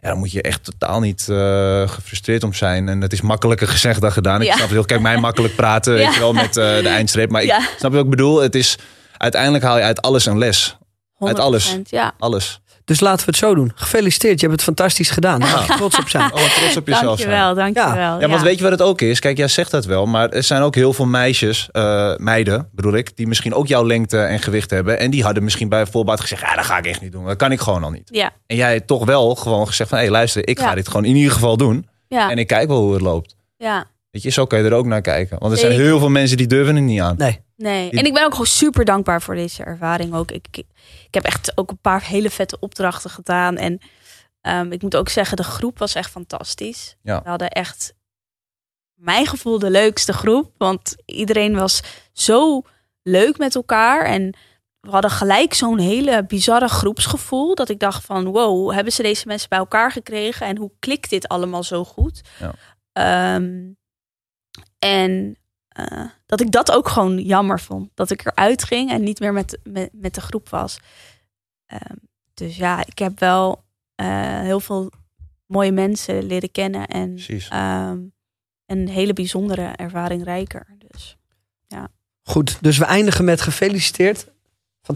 Ja, 0.00 0.08
dan 0.08 0.18
moet 0.18 0.32
je 0.32 0.42
echt 0.42 0.64
totaal 0.64 1.00
niet 1.00 1.26
eh, 1.28 1.88
gefrustreerd 1.88 2.42
om 2.44 2.54
zijn. 2.54 2.88
En 2.88 3.00
het 3.00 3.12
is 3.12 3.20
makkelijker 3.20 3.68
gezegd 3.68 4.00
dan 4.00 4.12
gedaan. 4.12 4.40
Ik 4.40 4.46
Ja. 4.46 4.52
snap 4.52 4.62
het 4.64 4.70
heel. 4.70 4.84
Kijk, 4.84 5.00
mij 5.00 5.16
makkelijk 5.18 5.54
praten, 5.56 5.94
weet 6.04 6.14
je 6.14 6.20
wel, 6.20 6.32
met 6.32 6.56
eh, 6.56 6.64
de 6.82 6.88
eindstreep. 6.88 7.30
Maar 7.30 7.42
ik 7.42 7.50
snap 7.78 7.90
je 7.90 7.96
wat 7.96 8.04
ik 8.04 8.10
bedoel? 8.10 8.40
Het 8.40 8.54
is, 8.54 8.76
uiteindelijk 9.16 9.64
haal 9.64 9.76
je 9.76 9.82
uit 9.84 10.02
alles 10.02 10.26
een 10.26 10.38
les. 10.38 10.76
Uit 11.18 11.38
alles. 11.38 11.76
100%, 11.76 11.80
Ja. 11.90 12.12
Alles. 12.18 12.60
Dus 12.90 13.00
laten 13.00 13.18
we 13.18 13.30
het 13.30 13.36
zo 13.36 13.54
doen. 13.54 13.72
Gefeliciteerd, 13.74 14.40
je 14.40 14.46
hebt 14.46 14.52
het 14.52 14.62
fantastisch 14.76 15.10
gedaan. 15.10 15.40
Daar 15.40 15.50
mag 15.50 15.66
je 15.66 15.74
trots 15.74 15.98
op 15.98 16.08
zijn. 16.08 16.32
Oh, 16.34 16.40
trots 16.56 16.76
op 16.76 16.86
jezelf 16.86 17.18
zijn. 17.20 17.30
Dankjewel, 17.30 17.54
dankjewel. 17.54 18.20
Ja, 18.20 18.28
want 18.28 18.42
weet 18.42 18.56
je 18.56 18.62
wat 18.62 18.72
het 18.72 18.82
ook 18.82 19.00
is? 19.00 19.20
Kijk, 19.20 19.36
jij 19.36 19.48
zegt 19.48 19.70
dat 19.70 19.84
wel, 19.84 20.06
maar 20.06 20.28
er 20.28 20.42
zijn 20.42 20.62
ook 20.62 20.74
heel 20.74 20.92
veel 20.92 21.06
meisjes, 21.06 21.68
eh, 21.72 22.16
meiden 22.16 22.68
bedoel 22.72 22.92
ik, 22.94 23.16
die 23.16 23.26
misschien 23.26 23.54
ook 23.54 23.66
jouw 23.66 23.86
lengte 23.86 24.18
en 24.20 24.38
gewicht 24.38 24.70
hebben. 24.70 24.98
En 24.98 25.10
die 25.10 25.22
hadden 25.22 25.44
misschien 25.44 25.68
bij 25.68 25.86
voorbaat 25.86 26.20
gezegd, 26.20 26.40
ja, 26.42 26.54
dat 26.54 26.64
ga 26.64 26.78
ik 26.78 26.86
echt 26.86 27.00
niet 27.00 27.12
doen. 27.12 27.24
Dat 27.24 27.36
kan 27.36 27.52
ik 27.52 27.60
gewoon 27.60 27.84
al 27.84 27.90
niet. 27.90 28.08
Ja, 28.12 28.30
En 28.46 28.56
jij 28.56 28.72
hebt 28.72 28.86
toch 28.86 29.04
wel 29.04 29.34
gewoon 29.34 29.66
gezegd 29.66 29.88
van, 29.90 29.98
hé, 29.98 30.04
hey, 30.04 30.12
luister, 30.12 30.48
ik 30.48 30.58
ga 30.58 30.68
Ja. 30.68 30.74
dit 30.74 30.86
gewoon 30.86 31.04
in 31.04 31.16
ieder 31.16 31.32
geval 31.32 31.56
doen. 31.56 31.88
ja, 32.08 32.30
En 32.30 32.38
ik 32.38 32.46
kijk 32.46 32.68
wel 32.68 32.80
hoe 32.80 32.92
het 32.92 33.02
loopt. 33.02 33.36
ja. 33.56 33.84
Weet 34.10 34.22
je, 34.22 34.30
zo 34.30 34.46
kan 34.46 34.58
je 34.58 34.64
er 34.64 34.72
ook 34.72 34.86
naar 34.86 35.00
kijken. 35.00 35.38
Want 35.38 35.52
er 35.52 35.58
zijn 35.58 35.72
heel 35.72 35.98
veel 35.98 36.08
mensen 36.08 36.36
die 36.36 36.46
durven 36.46 36.76
er 36.76 36.82
niet 36.82 37.00
aan. 37.00 37.16
Nee. 37.16 37.40
Nee, 37.56 37.90
en 37.90 38.04
ik 38.04 38.12
ben 38.14 38.24
ook 38.24 38.30
gewoon 38.30 38.46
super 38.46 38.84
dankbaar 38.84 39.22
voor 39.22 39.34
deze 39.34 39.62
ervaring 39.62 40.14
ook. 40.14 40.30
Ik, 40.30 40.46
ik, 40.50 40.66
ik 41.06 41.14
heb 41.14 41.24
echt 41.24 41.52
ook 41.54 41.70
een 41.70 41.80
paar 41.80 42.02
hele 42.04 42.30
vette 42.30 42.56
opdrachten 42.60 43.10
gedaan. 43.10 43.56
En 43.56 43.80
ehm, 44.40 44.72
ik 44.72 44.82
moet 44.82 44.96
ook 44.96 45.08
zeggen, 45.08 45.36
de 45.36 45.42
groep 45.42 45.78
was 45.78 45.94
echt 45.94 46.10
fantastisch. 46.10 46.96
Ja. 47.02 47.22
We 47.22 47.28
hadden 47.28 47.48
echt, 47.48 47.94
mijn 48.94 49.26
gevoel, 49.26 49.58
de 49.58 49.70
leukste 49.70 50.12
groep. 50.12 50.52
Want 50.58 50.96
iedereen 51.04 51.54
was 51.54 51.82
zo 52.12 52.62
leuk 53.02 53.38
met 53.38 53.54
elkaar. 53.54 54.04
En 54.04 54.36
we 54.80 54.90
hadden 54.90 55.10
gelijk 55.10 55.54
zo'n 55.54 55.78
hele 55.78 56.24
bizarre 56.26 56.68
groepsgevoel. 56.68 57.54
Dat 57.54 57.68
ik 57.68 57.78
dacht 57.78 58.04
van, 58.04 58.24
wow, 58.24 58.48
hoe 58.48 58.74
hebben 58.74 58.92
ze 58.92 59.02
deze 59.02 59.26
mensen 59.26 59.48
bij 59.48 59.58
elkaar 59.58 59.92
gekregen? 59.92 60.46
En 60.46 60.56
hoe 60.56 60.70
klikt 60.78 61.10
dit 61.10 61.28
allemaal 61.28 61.62
zo 61.62 61.84
goed? 61.84 62.20
Ja. 62.38 62.54
Ehm, 62.92 63.72
en 64.80 65.36
eh, 65.68 66.04
dat 66.26 66.40
ik 66.40 66.50
dat 66.50 66.70
ook 66.70 66.88
gewoon 66.88 67.18
jammer 67.18 67.60
vond. 67.60 67.90
Dat 67.94 68.10
ik 68.10 68.26
eruit 68.26 68.64
ging 68.64 68.90
en 68.90 69.02
niet 69.02 69.20
meer 69.20 69.32
met, 69.32 69.58
met, 69.62 69.90
met 69.92 70.14
de 70.14 70.20
groep 70.20 70.48
was. 70.48 70.78
Ehm, 71.66 71.96
dus 72.34 72.56
ja, 72.56 72.86
ik 72.86 72.98
heb 72.98 73.18
wel 73.18 73.64
eh, 73.94 74.40
heel 74.40 74.60
veel 74.60 74.92
mooie 75.46 75.72
mensen 75.72 76.22
leren 76.22 76.50
kennen. 76.50 76.86
En 76.86 77.14
Precies. 77.14 77.48
ehm, 77.48 77.98
een 78.66 78.88
hele 78.88 79.12
bijzondere 79.12 79.66
ervaring 79.66 80.24
rijker. 80.24 80.66
Dus 80.78 81.18
Goed, 82.22 82.58
dus 82.60 82.78
we 82.78 82.84
eindigen 82.84 83.24
met 83.24 83.40
gefeliciteerd. 83.40 84.26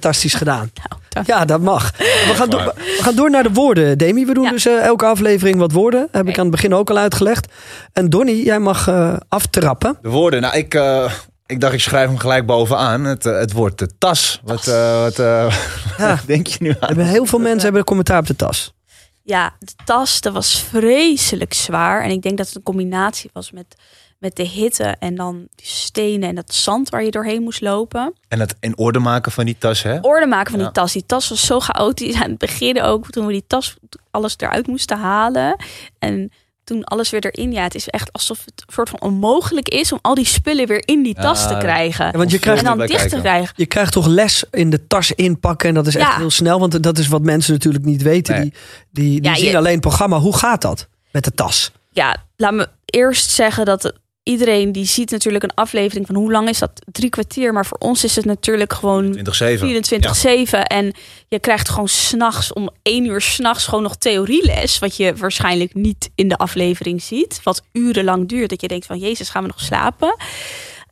Fantastisch 0.01 0.35
gedaan. 0.35 0.71
nou, 1.11 1.25
Ja, 1.27 1.45
dat 1.45 1.61
mag. 1.61 1.91
We 1.99 2.33
gaan, 2.35 2.51
door, 2.51 2.73
we 2.77 2.99
gaan 3.01 3.15
door 3.15 3.31
naar 3.31 3.43
de 3.43 3.53
woorden, 3.53 3.99
Demi. 3.99 4.27
We 4.27 4.35
doen 4.35 4.45
Ja. 4.45 4.51
dus 4.51 4.67
eh, 4.67 4.85
elke 4.85 5.05
aflevering 5.05 5.59
wat 5.59 5.73
woorden. 5.73 6.09
Heb 6.13 6.29
ik 6.29 6.37
aan 6.39 6.43
het 6.43 6.51
begin 6.55 6.75
ook 6.75 6.91
al 6.91 6.99
uitgelegd. 6.99 7.53
En 7.93 8.11
Donny, 8.11 8.33
jij 8.33 8.59
mag 8.59 8.89
eh, 8.89 9.17
aftrappen. 9.29 9.99
De 10.03 10.09
woorden, 10.09 10.41
nou, 10.41 10.57
ik, 10.57 10.75
eh, 10.75 11.13
ik 11.47 11.61
dacht, 11.61 11.73
ik 11.73 11.81
schrijf 11.81 12.09
hem 12.09 12.19
gelijk 12.19 12.47
bovenaan. 12.47 13.05
Het, 13.05 13.25
het 13.25 13.53
woord 13.53 13.79
de 13.79 13.89
tas. 13.99 14.41
Wat, 14.45 14.67
eh, 14.67 15.01
wat, 15.03 15.19
eh, 15.19 15.57
Ja. 15.99 16.09
wat 16.09 16.27
denk 16.27 16.47
je 16.47 16.57
nu 16.61 16.71
aan? 16.71 16.77
Hebben 16.89 17.07
heel 17.07 17.27
veel 17.27 17.39
mensen 17.39 17.63
hebben 17.63 17.81
een 17.81 17.87
commentaar 17.87 18.19
op 18.19 18.27
de 18.27 18.37
tas. 18.37 18.75
Ja, 19.23 19.53
de 19.59 19.73
tas, 19.85 20.21
dat 20.21 20.33
was 20.33 20.65
vreselijk 20.71 21.55
zwaar. 21.55 22.03
En 22.03 22.11
ik 22.11 22.23
denk 22.23 22.37
dat 22.37 22.47
het 22.47 22.57
een 22.57 22.63
combinatie 22.63 23.31
was 23.33 23.51
met, 23.53 23.67
met 24.25 24.37
de 24.37 24.43
hitte 24.49 24.97
en 24.99 25.15
dan 25.15 25.35
die 25.55 25.67
stenen 25.67 26.29
en 26.29 26.35
dat 26.35 26.55
zand 26.55 26.89
waar 26.89 27.05
je 27.05 27.11
doorheen 27.11 27.43
moest 27.43 27.61
lopen. 27.61 28.15
En 28.29 28.41
het 28.41 28.57
in 28.61 28.79
orde 28.79 28.99
maken 28.99 29.33
van 29.33 29.45
die 29.45 29.57
tas, 29.59 29.83
hè? 29.83 29.99
Orde 30.01 30.27
maken 30.27 30.51
van 30.51 30.59
Ja. 30.61 30.65
die 30.65 30.75
tas. 30.75 30.93
Die 30.93 31.07
tas 31.07 31.29
was 31.29 31.47
zo 31.47 31.61
chaotisch 31.61 32.15
aan 32.15 32.31
het 32.31 32.39
begin 32.39 32.83
ook, 32.83 33.11
toen 33.11 33.27
we 33.27 33.33
die 33.33 33.45
tas 33.47 33.77
alles 34.11 34.35
eruit 34.37 34.67
moesten 34.67 34.99
halen. 34.99 35.57
En 35.99 36.33
toen 36.65 36.85
alles 36.85 37.11
weer 37.11 37.25
erin. 37.31 37.53
Ja, 37.53 37.63
het 37.63 37.75
is 37.75 37.89
echt 37.89 38.13
alsof 38.13 38.39
het 38.45 38.63
een 38.67 38.73
soort 38.73 38.89
van 38.89 39.01
onmogelijk 39.01 39.69
is 39.69 39.93
om 39.93 39.99
al 40.03 40.15
die 40.15 40.25
spullen 40.27 40.67
weer 40.67 40.83
in 40.89 41.03
die 41.03 41.15
tas 41.15 41.41
Ja, 41.43 41.49
te 41.49 41.57
krijgen. 41.59 42.05
Ja, 42.07 42.11
want 42.13 42.31
je 42.31 42.37
en 42.37 42.43
krijgt, 42.43 42.65
dan 42.65 42.77
bij 42.79 42.87
dicht 42.87 43.09
te 43.09 43.21
krijgen. 43.21 43.53
je 43.57 43.67
krijgt 43.67 43.93
toch 43.93 44.07
les 44.07 44.45
in 44.51 44.71
de 44.71 44.87
tas 44.87 45.13
inpakken. 45.13 45.69
En 45.69 45.75
dat 45.75 45.87
is 45.87 45.97
echt 45.97 46.11
Ja. 46.13 46.17
heel 46.17 46.31
snel. 46.31 46.59
Want 46.61 46.83
dat 46.83 46.99
is 46.99 47.09
wat 47.09 47.23
mensen 47.23 47.53
natuurlijk 47.53 47.85
niet 47.85 48.03
weten. 48.03 48.35
Nee. 48.35 48.43
Die, 48.43 48.53
die, 48.91 49.21
die 49.21 49.31
Ja, 49.31 49.37
zien 49.37 49.51
je- 49.51 49.57
alleen 49.57 49.73
het 49.73 49.81
programma. 49.81 50.19
Hoe 50.19 50.37
gaat 50.37 50.63
dat 50.63 50.89
met 51.11 51.25
de 51.25 51.31
tas? 51.35 51.73
ja, 51.91 52.17
laat 52.37 52.53
me 52.53 52.69
eerst 52.85 53.31
zeggen 53.31 53.65
dat 53.65 53.83
het- 53.83 53.99
iedereen 54.25 54.73
die 54.73 54.85
ziet 54.85 55.11
natuurlijk 55.11 55.45
een 55.45 55.55
aflevering 55.55 56.07
van 56.07 56.15
hoe 56.15 56.31
lang 56.33 56.49
is 56.49 56.59
dat? 56.59 56.71
Drie 56.93 57.11
kwartier. 57.11 57.53
Maar 57.53 57.67
voor 57.67 57.79
ons 57.79 58.05
is 58.05 58.17
het 58.17 58.25
natuurlijk 58.25 58.73
gewoon 58.73 59.17
20-7. 59.17 59.21
24-7. 59.21 59.25
En 60.67 60.95
je 61.29 61.39
krijgt 61.41 61.69
gewoon 61.69 61.89
s'nachts 61.89 62.53
om 62.53 62.71
één 62.83 63.05
uur 63.05 63.21
s'nachts 63.21 63.65
gewoon 63.67 63.83
nog 63.83 63.97
theorieles. 63.97 64.79
Wat 64.79 64.97
je 64.97 65.15
waarschijnlijk 65.17 65.75
niet 65.75 66.11
in 66.15 66.29
de 66.29 66.37
aflevering 66.37 67.03
ziet. 67.03 67.41
Wat 67.43 67.63
urenlang 67.73 68.29
duurt. 68.29 68.51
Dat 68.51 68.61
je 68.61 68.69
denkt 68.69 68.87
van 68.87 68.99
Jezus, 68.99 69.29
gaan 69.29 69.43
we 69.43 69.49
nog 69.49 69.61
slapen? 69.61 70.17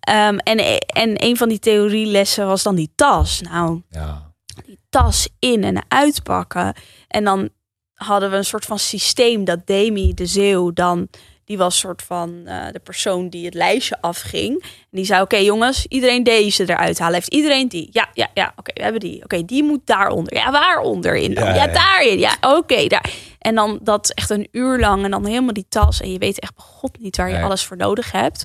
Ehm, 0.01 0.37
en, 0.37 0.59
en 0.87 1.25
een 1.25 1.37
van 1.37 1.49
die 1.49 1.59
theorielessen 1.59 2.47
was 2.47 2.63
dan 2.63 2.75
die 2.75 2.93
tas. 2.95 3.41
Nou, 3.41 3.83
Ja. 3.91 4.33
die 4.67 4.79
tas 4.89 5.29
in 5.39 5.65
en 5.65 5.85
uitpakken. 5.89 6.75
En 7.09 7.25
dan 7.25 7.49
hadden 7.95 8.31
we 8.31 8.37
een 8.37 8.45
soort 8.45 8.65
van 8.65 8.79
systeem 8.79 9.45
dat 9.45 9.67
Demi 9.67 10.15
de 10.15 10.27
Zeeuw 10.27 10.73
dan... 10.73 11.09
Die 11.45 11.59
was 11.59 11.79
soort 11.79 12.03
van 12.03 12.43
eh, 12.47 12.67
de 12.73 12.79
persoon 12.79 13.29
die 13.29 13.45
het 13.45 13.55
lijstje 13.55 14.01
afging. 14.01 14.63
En 14.63 14.69
die 14.91 15.05
zei, 15.05 15.23
oké 15.23 15.37
jongens, 15.37 15.87
iedereen 15.87 16.23
deze 16.23 16.63
eruit 16.71 16.99
halen. 16.99 17.15
Heeft 17.15 17.33
iedereen 17.35 17.69
die? 17.69 17.89
Ja, 17.93 18.09
ja, 18.15 18.29
ja. 18.35 18.53
Oké, 18.57 18.73
we 18.75 18.83
hebben 18.83 19.01
die. 19.01 19.23
Oké, 19.25 19.45
die 19.45 19.63
moet 19.63 19.81
daaronder. 19.85 20.35
Ja, 20.35 20.51
waaronder 20.51 21.17
in 21.17 21.35
dan? 21.35 21.45
Ja, 21.45 21.55
Ja, 21.55 21.65
ja. 21.65 21.73
daarin. 21.73 22.19
Ja, 22.19 22.37
oké, 22.41 22.87
daar. 22.87 23.11
En 23.39 23.55
dan 23.55 23.79
dat 23.83 24.11
echt 24.15 24.31
een 24.31 24.49
uur 24.53 24.79
lang 24.79 25.05
en 25.05 25.11
dan 25.11 25.27
helemaal 25.27 25.53
die 25.53 25.67
tas. 25.69 26.01
En 26.01 26.13
je 26.13 26.19
weet 26.19 26.41
echt 26.41 26.55
bij 26.55 26.65
god 26.65 26.99
niet 26.99 27.17
waar 27.17 27.29
je 27.29 27.35
Nee. 27.35 27.45
alles 27.45 27.65
voor 27.65 27.77
nodig 27.77 28.13
hebt. 28.13 28.45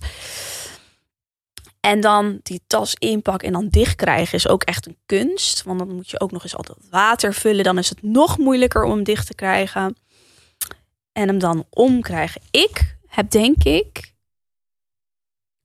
En 1.80 2.02
dan 2.02 2.40
die 2.44 2.62
tas 2.68 2.96
inpakken 3.00 3.48
en 3.48 3.54
dan 3.54 3.68
dicht 3.70 3.96
krijgen 3.96 4.34
is 4.38 4.48
ook 4.48 4.64
echt 4.64 4.86
een 4.88 4.98
kunst. 5.06 5.64
Want 5.64 5.80
dan 5.80 5.96
moet 5.96 6.10
je 6.10 6.20
ook 6.20 6.32
nog 6.32 6.44
eens 6.44 6.56
altijd 6.56 6.78
water 6.90 7.34
vullen. 7.34 7.64
Dan 7.64 7.78
is 7.78 7.90
het 7.90 8.02
nog 8.04 8.38
moeilijker 8.38 8.84
om 8.84 8.92
hem 8.92 9.04
dicht 9.04 9.28
te 9.28 9.36
krijgen. 9.36 9.96
En 11.18 11.28
hem 11.28 11.40
dan 11.40 11.66
omkrijgen. 11.70 12.42
Ik 12.52 12.98
heb 13.08 13.30
denk 13.30 13.64
ik 13.64 14.14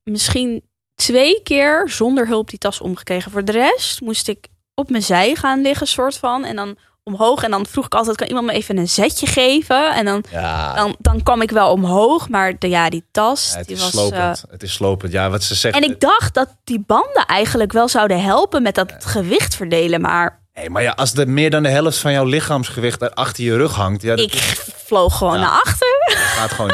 misschien 0.03 0.62
twee 0.95 1.43
keer 1.43 1.88
zonder 1.88 2.27
hulp 2.27 2.49
die 2.51 2.59
tas 2.59 2.81
omgekregen. 2.81 3.31
Voor 3.31 3.45
de 3.45 3.53
rest 3.53 4.01
moest 4.01 4.29
ik 4.29 4.47
op 4.75 4.91
mijn 4.91 5.03
zij 5.03 5.35
gaan 5.35 5.62
liggen, 5.62 5.87
soort 5.87 6.17
van. 6.17 6.45
En 6.45 6.57
dan 6.57 6.77
omhoog. 7.03 7.43
En 7.43 7.51
dan 7.51 7.67
vroeg 7.67 7.85
ik 7.85 7.95
altijd, 7.95 8.17
kan 8.17 8.27
iemand 8.27 8.47
me 8.47 8.53
even 8.53 8.77
een 8.77 8.88
zetje 8.88 9.27
geven? 9.27 9.95
En 9.95 10.05
dan, 10.05 10.25
Ja, 10.31 10.75
dan, 10.75 10.97
dan 10.99 11.23
kwam 11.23 11.43
ik 11.43 11.51
wel 11.51 11.73
omhoog. 11.73 12.29
Maar 12.29 12.59
de, 12.59 12.69
ja, 12.69 12.91
die 12.91 13.05
tas, 13.11 13.51
ja, 13.53 13.59
het 13.59 13.67
die 13.67 13.77
is 13.77 13.83
was... 13.83 13.91
slopend. 13.91 14.45
het 14.51 14.62
is 14.62 14.73
slopend. 14.73 15.12
Ja, 15.12 15.31
wat 15.31 15.43
ze 15.43 15.55
zegt. 15.55 15.77
eh, 15.77 15.83
en 15.83 15.91
ik 15.91 16.01
dacht 16.01 16.35
dat 16.35 16.57
die 16.65 16.81
banden 16.81 17.27
eigenlijk 17.27 17.73
wel 17.73 17.88
zouden 17.88 18.23
helpen 18.23 18.62
met 18.62 18.75
dat 18.75 19.05
gewicht 19.05 19.55
verdelen. 19.55 20.01
Maar 20.01 20.42
Nee, 20.55 20.71
maar 20.71 20.83
ja, 20.83 20.91
als 20.91 21.15
er 21.15 21.29
meer 21.29 21.51
dan 21.51 21.62
de 21.62 21.69
helft 21.69 21.99
van 21.99 22.12
jouw 22.12 22.25
lichaamsgewicht 22.25 23.01
daar 23.01 23.11
achter 23.11 23.45
je 23.45 23.57
rug 23.57 23.75
hangt, 23.75 24.03
ja, 24.03 24.17
dat 24.17 24.33
ik 24.33 24.33
vloog 24.87 25.17
gewoon 25.19 25.35
Ja. 25.35 25.41
naar 25.41 25.51
achter. 25.65 25.88
gaat 26.15 26.53
gewoon. 26.53 26.71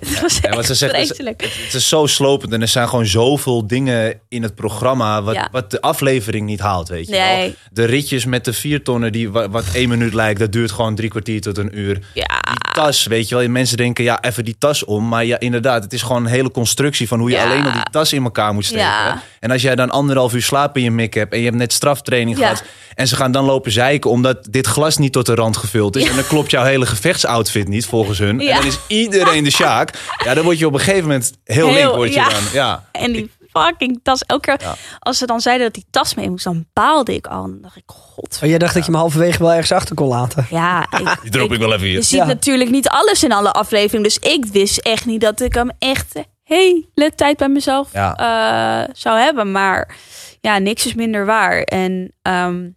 Het 0.00 0.20
was 0.22 0.38
Ja, 0.42 0.50
wat 0.54 0.66
ze 0.66 0.74
zegt 0.74 0.94
is-. 0.94 1.18
Het 1.18 1.74
is 1.74 1.88
zo 1.88 2.06
slopend 2.06 2.52
en 2.52 2.60
er 2.62 2.68
zijn 2.68 2.88
gewoon 2.88 3.06
zoveel 3.06 3.66
dingen 3.66 4.20
in 4.28 4.42
het 4.42 4.54
programma 4.54 5.22
wat, 5.22 5.34
Ja. 5.34 5.48
wat 5.52 5.70
de 5.70 5.80
aflevering 5.80 6.46
niet 6.46 6.60
haalt, 6.60 6.88
weet 6.88 7.06
je 7.06 7.12
wel. 7.12 7.36
Nee, 7.36 7.56
De 7.72 7.84
ritjes 7.84 8.24
met 8.24 8.44
de 8.44 8.52
vier 8.52 8.82
tonnen, 8.82 9.12
die, 9.12 9.30
wa- 9.30 9.48
wat 9.48 9.64
één 9.74 9.88
minuut 9.88 10.14
lijkt, 10.14 10.40
dat 10.40 10.52
duurt 10.52 10.70
gewoon 10.72 10.94
drie 10.94 11.10
kwartier 11.10 11.40
tot 11.40 11.58
een 11.58 11.78
uur. 11.78 11.94
ja. 12.14 12.24
Die 12.42 12.63
tas, 12.74 13.06
weet 13.06 13.28
je 13.28 13.34
wel. 13.34 13.48
Mensen 13.48 13.76
denken, 13.76 14.04
ja, 14.04 14.22
even 14.22 14.44
die 14.44 14.56
tas 14.58 14.84
om. 14.84 15.08
Maar 15.08 15.24
ja, 15.24 15.38
inderdaad, 15.38 15.82
het 15.82 15.92
is 15.92 16.02
gewoon 16.02 16.24
een 16.24 16.30
hele 16.30 16.50
constructie 16.50 17.08
van 17.08 17.18
hoe 17.18 17.30
je 17.30 17.36
Ja. 17.36 17.44
alleen 17.44 17.64
al 17.64 17.72
die 17.72 17.90
tas 17.90 18.12
in 18.12 18.24
elkaar 18.24 18.54
moet 18.54 18.64
steken. 18.64 18.84
Ja. 18.84 19.22
En 19.40 19.50
als 19.50 19.62
jij 19.62 19.74
dan 19.74 19.90
anderhalf 19.90 20.34
uur 20.34 20.42
slaap 20.42 20.76
in 20.76 20.82
je 20.82 20.90
mik 20.90 21.14
hebt 21.14 21.32
en 21.32 21.38
je 21.38 21.44
hebt 21.44 21.56
net 21.56 21.72
straftraining 21.72 22.36
gehad. 22.38 22.62
En 22.94 23.08
ze 23.08 23.16
gaan 23.16 23.32
dan 23.32 23.44
lopen 23.44 23.72
zeiken 23.72 24.10
omdat 24.10 24.46
dit 24.50 24.66
glas 24.66 24.96
niet 24.96 25.12
tot 25.12 25.26
de 25.26 25.34
rand 25.34 25.56
gevuld 25.56 25.96
is. 25.96 26.08
En 26.08 26.14
dan 26.14 26.26
klopt 26.26 26.50
jouw 26.50 26.64
hele 26.64 26.86
gevechtsoutfit 26.86 27.68
niet 27.68 27.86
volgens 27.86 28.18
hun. 28.18 28.38
Ja. 28.38 28.50
En 28.50 28.56
dan 28.56 28.66
is 28.66 28.78
iedereen 28.86 29.44
de 29.44 29.50
Sjaak. 29.50 29.90
Ja, 30.24 30.34
dan 30.34 30.44
word 30.44 30.58
je 30.58 30.66
op 30.66 30.72
een 30.72 30.78
gegeven 30.78 31.02
moment 31.02 31.32
heel, 31.44 31.66
Heel, 31.68 31.74
link. 31.76 31.94
Word 31.94 32.08
je 32.08 32.14
ja. 32.14 32.28
dan. 32.28 32.42
Ja. 32.52 32.84
En 32.92 33.12
die 33.12 33.30
fucking 33.58 34.00
tas. 34.02 34.22
Elke 34.22 34.56
keer 34.56 34.66
Ja. 34.68 34.74
als 34.98 35.18
ze 35.18 35.26
dan 35.26 35.40
zeiden 35.40 35.66
dat 35.66 35.74
die 35.74 35.86
tas 35.90 36.14
mee 36.14 36.30
moest, 36.30 36.44
dan 36.44 36.66
baalde 36.72 37.14
ik 37.14 37.26
al. 37.26 37.42
Dan 37.42 37.58
dacht 37.60 37.76
ik, 37.76 37.82
god. 37.86 38.38
Oh, 38.42 38.48
jij 38.48 38.58
dacht 38.58 38.74
dat 38.74 38.84
je 38.84 38.90
hem 38.90 39.00
halverwege 39.00 39.38
wel 39.38 39.50
ergens 39.52 39.72
achter 39.72 39.94
kon 39.94 40.08
laten. 40.08 40.46
Ja, 40.50 40.86
ik, 41.00 41.18
Die 41.22 41.30
drop 41.30 41.52
ik 41.52 41.58
wel 41.58 41.72
even 41.72 41.86
je 41.86 41.92
hier. 41.92 42.02
ziet 42.02 42.18
Ja. 42.18 42.24
natuurlijk 42.24 42.70
niet 42.70 42.88
alles 42.88 43.22
in 43.24 43.32
alle 43.32 43.52
afleveringen. 43.52 44.02
Dus 44.02 44.18
ik 44.18 44.44
wist 44.46 44.78
echt 44.78 45.06
niet 45.06 45.20
dat 45.20 45.40
ik 45.40 45.54
hem 45.54 45.70
echt 45.78 46.12
de 46.12 46.24
hele 46.42 47.12
tijd 47.14 47.36
bij 47.36 47.48
mezelf 47.48 47.92
Ja. 47.92 48.16
eh, 48.16 48.94
zou 48.94 49.18
hebben. 49.18 49.52
Maar 49.52 49.96
ja, 50.40 50.58
niks 50.58 50.86
is 50.86 50.94
minder 50.94 51.26
waar. 51.26 51.62
En 51.62 52.14
ehm, 52.22 52.68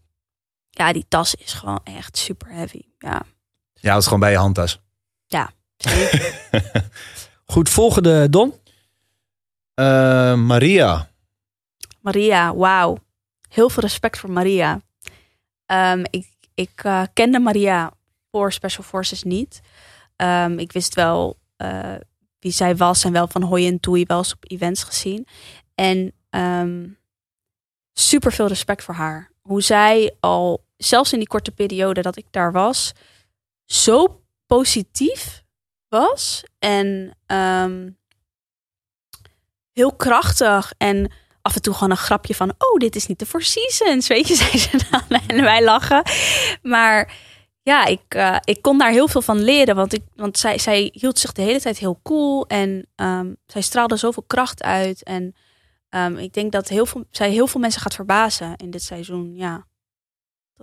ja, 0.69 0.93
die 0.93 1.05
tas 1.09 1.35
is 1.35 1.53
gewoon 1.53 1.79
echt 1.83 2.17
super 2.17 2.47
heavy. 2.51 2.81
Ja, 2.99 3.21
Ja, 3.73 3.89
het 3.91 3.99
is 3.99 4.03
gewoon 4.05 4.19
bij 4.19 4.31
je 4.31 4.37
handtas. 4.37 4.79
zeker. 5.77 6.33
Goed, 7.45 7.69
volgende 7.69 8.29
Don. 8.29 8.53
Eh, 9.77 10.35
Maria. 10.35 11.09
Maria, 12.01 12.55
wauw. 12.55 12.97
Heel 13.49 13.69
veel 13.69 13.83
respect 13.83 14.19
voor 14.19 14.31
Maria. 14.31 14.81
Ehm, 15.65 16.03
ik 16.09 16.37
ik 16.57 16.83
eh, 16.83 17.03
kende 17.13 17.39
Maria 17.39 17.93
voor 18.31 18.53
Special 18.53 18.83
Forces 18.83 19.23
niet. 19.23 19.59
Ehm, 20.15 20.59
ik 20.59 20.71
wist 20.71 20.95
wel 20.95 21.37
eh, 21.55 21.95
wie 22.39 22.51
zij 22.51 22.75
was 22.75 23.03
en 23.03 23.11
wel 23.11 23.27
van 23.27 23.41
hoi 23.41 23.67
en 23.67 23.79
toei 23.79 24.03
wel 24.05 24.17
eens 24.17 24.33
op 24.33 24.51
events 24.51 24.83
gezien. 24.83 25.27
En 25.75 26.13
ehm, 26.29 26.87
super 27.93 28.31
veel 28.31 28.47
respect 28.47 28.83
voor 28.83 28.93
haar. 28.93 29.31
Hoe 29.41 29.61
zij 29.61 30.15
al, 30.19 30.65
zelfs 30.77 31.13
in 31.13 31.19
die 31.19 31.27
korte 31.27 31.51
periode 31.51 32.01
dat 32.01 32.17
ik 32.17 32.25
daar 32.31 32.51
was, 32.51 32.93
zo 33.65 34.21
positief 34.45 35.43
was. 35.87 36.43
En 36.59 37.17
ehm, 37.25 37.89
heel 39.77 39.93
krachtig. 39.93 40.73
En 40.77 41.11
af 41.41 41.55
en 41.55 41.61
toe 41.61 41.73
gewoon 41.73 41.91
een 41.91 41.97
grapje 41.97 42.35
van... 42.35 42.49
oh, 42.49 42.77
dit 42.77 42.95
is 42.95 43.07
niet 43.07 43.19
de 43.19 43.25
Four 43.25 43.43
Seasons, 43.43 44.07
weet 44.13 44.27
je, 44.27 44.35
zei 44.35 44.57
ze 44.57 44.79
dan. 44.91 45.19
En 45.27 45.43
wij 45.43 45.63
lachen. 45.63 46.01
Maar 46.61 47.13
ja, 47.61 47.85
ik, 47.85 48.01
eh, 48.07 48.35
ik 48.43 48.61
kon 48.61 48.77
daar 48.77 48.91
heel 48.91 49.07
veel 49.07 49.21
van 49.21 49.43
leren. 49.43 49.75
Want, 49.75 49.93
ik, 49.93 50.03
want 50.15 50.37
zij, 50.37 50.57
zij 50.57 50.89
hield 50.93 51.19
zich 51.19 51.31
de 51.31 51.41
hele 51.41 51.61
tijd 51.61 51.77
heel 51.77 51.99
cool. 52.03 52.47
En 52.47 52.87
ehm, 52.95 53.33
zij 53.45 53.61
straalde 53.61 53.95
zoveel 53.95 54.23
kracht 54.27 54.63
uit. 54.63 55.03
En 55.03 55.35
ehm, 55.89 56.15
ik 56.17 56.33
denk 56.33 56.51
dat 56.51 56.67
heel 56.67 56.85
veel, 56.85 57.05
zij 57.11 57.31
heel 57.31 57.47
veel 57.47 57.61
mensen 57.61 57.81
gaat 57.81 57.95
verbazen 57.95 58.55
in 58.55 58.71
dit 58.71 58.83
seizoen. 58.83 59.35
Ja. 59.35 59.67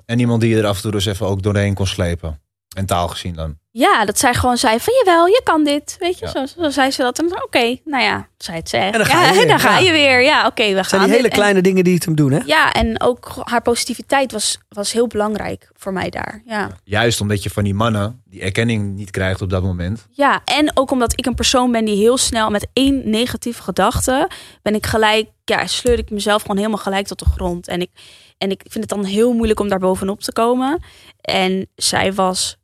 En 0.07 0.19
iemand 0.19 0.41
die 0.41 0.51
je 0.51 0.59
er 0.59 0.67
af 0.67 0.77
en 0.77 0.83
toe 0.83 0.91
dus 0.91 1.07
even 1.07 1.27
ook 1.27 1.43
doorheen 1.43 1.75
kon 1.75 1.87
slepen. 1.87 2.44
Mentaal 2.75 3.09
gezien 3.09 3.35
dan. 3.35 3.57
ja, 3.71 4.05
dat 4.05 4.19
zij 4.19 4.35
gewoon 4.35 4.57
zei 4.57 4.81
van... 4.81 4.95
jawel, 5.05 5.27
je 5.27 5.41
kan 5.45 5.65
dit. 5.65 5.97
Weet 5.99 6.19
je, 6.19 6.25
Ja. 6.25 6.47
zo, 6.47 6.61
zo 6.63 6.71
zei 6.71 6.91
ze 6.91 7.03
dat. 7.03 7.19
En 7.19 7.43
oké, 7.45 7.77
nou 7.85 8.03
ja, 8.03 8.29
zij 8.39 8.57
het 8.57 8.69
zegt. 8.69 8.93
En 8.93 8.99
dan 9.03 9.07
ga 9.07 9.21
je 9.21 9.27
ja, 9.27 9.33
weer, 9.33 9.49
dan 9.49 9.59
ga 9.61 9.79
ja. 9.79 9.87
je 9.87 9.93
weer. 9.93 10.23
Ja, 10.23 10.47
oké, 10.47 10.67
we 10.69 10.75
gaan 10.75 10.85
zijn 10.85 11.01
die 11.01 11.11
hele 11.11 11.23
dit. 11.23 11.33
En- 11.33 11.39
kleine 11.39 11.61
dingen 11.61 11.85
die 11.85 11.95
het 11.95 12.05
hem 12.05 12.15
doen, 12.15 12.33
hè? 12.33 12.41
Ja, 12.47 12.73
en 12.73 13.01
ook 13.01 13.43
haar 13.45 13.63
positiviteit 13.63 14.33
was, 14.33 14.59
was 14.69 14.93
heel 14.93 15.07
belangrijk 15.07 15.71
voor 15.75 15.93
mij 15.93 16.11
daar. 16.11 16.43
Ja. 16.45 16.71
Juist 16.85 17.21
omdat 17.21 17.43
je 17.43 17.51
van 17.51 17.65
die 17.65 17.75
mannen 17.75 18.23
die 18.25 18.41
erkenning 18.41 18.95
niet 18.95 19.11
krijgt 19.11 19.43
op 19.43 19.51
dat 19.51 19.63
moment. 19.63 20.07
ja, 20.11 20.41
en 20.45 20.71
ook 20.77 20.91
omdat 20.91 21.13
ik 21.19 21.27
een 21.27 21.35
persoon 21.35 21.73
ben 21.73 21.85
die 21.85 21.97
heel 21.97 22.17
snel 22.19 22.51
met 22.51 22.67
één 22.73 23.11
negatieve 23.11 23.63
gedachte... 23.63 24.31
ben 24.63 24.75
ik 24.75 24.87
gelijk, 24.87 25.29
ja, 25.45 25.67
sleur 25.67 25.99
ik 25.99 26.11
mezelf 26.11 26.41
gewoon 26.43 26.57
helemaal 26.57 26.79
gelijk 26.79 27.07
tot 27.07 27.19
de 27.19 27.25
grond. 27.35 27.69
En 27.69 27.81
ik, 27.81 27.91
en 28.39 28.51
ik 28.51 28.61
vind 28.69 28.85
het 28.85 28.89
dan 28.89 29.05
heel 29.05 29.33
moeilijk 29.33 29.61
om 29.61 29.69
daar 29.69 29.79
bovenop 29.79 30.21
te 30.21 30.33
komen. 30.33 30.83
En 31.21 31.67
zij 31.75 32.13
was 32.13 32.57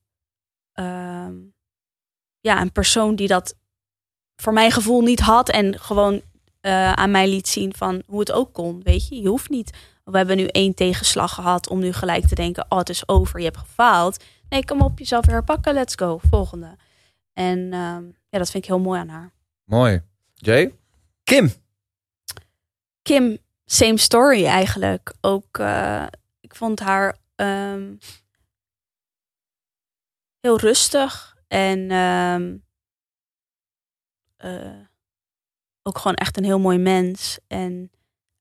ehm, 0.85 1.35
ja, 2.41 2.61
een 2.61 2.73
persoon 2.73 3.15
die 3.15 3.29
dat 3.29 3.57
voor 4.37 4.53
mijn 4.53 4.71
gevoel 4.71 5.03
niet 5.03 5.21
had... 5.21 5.49
en 5.49 5.79
gewoon 5.79 6.23
eh, 6.61 6.93
aan 6.93 7.11
mij 7.11 7.29
liet 7.29 7.49
zien 7.49 7.75
van 7.75 8.03
hoe 8.07 8.21
het 8.21 8.33
ook 8.33 8.53
kon. 8.53 8.83
Weet 8.83 9.09
je, 9.09 9.21
je 9.21 9.29
hoeft 9.29 9.51
niet 9.51 9.71
we 10.11 10.17
hebben 10.17 10.37
nu 10.37 10.47
één 10.47 10.75
tegenslag 10.75 11.35
gehad 11.35 11.69
om 11.69 11.79
nu 11.79 11.93
gelijk 11.93 12.27
te 12.27 12.35
denken, 12.35 12.67
oh 12.69 12.79
het 12.79 12.89
is 12.89 13.09
over, 13.09 13.39
je 13.39 13.45
hebt 13.45 13.57
gefaald. 13.57 14.25
Nee, 14.49 14.65
kom 14.65 14.81
op, 14.81 14.99
jezelf 14.99 15.27
weer 15.27 15.35
herpakken, 15.35 15.75
let's 15.75 15.95
go, 15.95 16.19
volgende. 16.29 16.77
En 17.33 17.59
ehm, 17.59 18.05
ja, 18.29 18.39
dat 18.39 18.51
vind 18.51 18.65
ik 18.65 18.71
heel 18.71 18.81
mooi 18.81 19.01
aan 19.01 19.09
haar. 19.09 19.33
Mooi. 19.65 20.03
Jay? 20.35 20.75
Kim. 21.25 21.53
Kim, 23.03 23.39
same 23.65 23.99
story 23.99 24.45
eigenlijk. 24.45 25.15
Ook, 25.21 25.59
eh, 25.59 26.07
ik 26.41 26.55
vond 26.55 26.81
haar 26.81 27.17
ehm, 27.35 27.95
heel 30.41 30.59
rustig 30.59 31.37
en 31.49 31.91
ehm, 31.91 32.57
eh, 34.37 34.81
ook 35.83 35.99
gewoon 35.99 36.17
echt 36.17 36.37
een 36.37 36.45
heel 36.45 36.59
mooi 36.59 36.79
mens. 36.79 37.39
En 37.47 37.91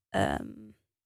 ehm, 0.09 0.47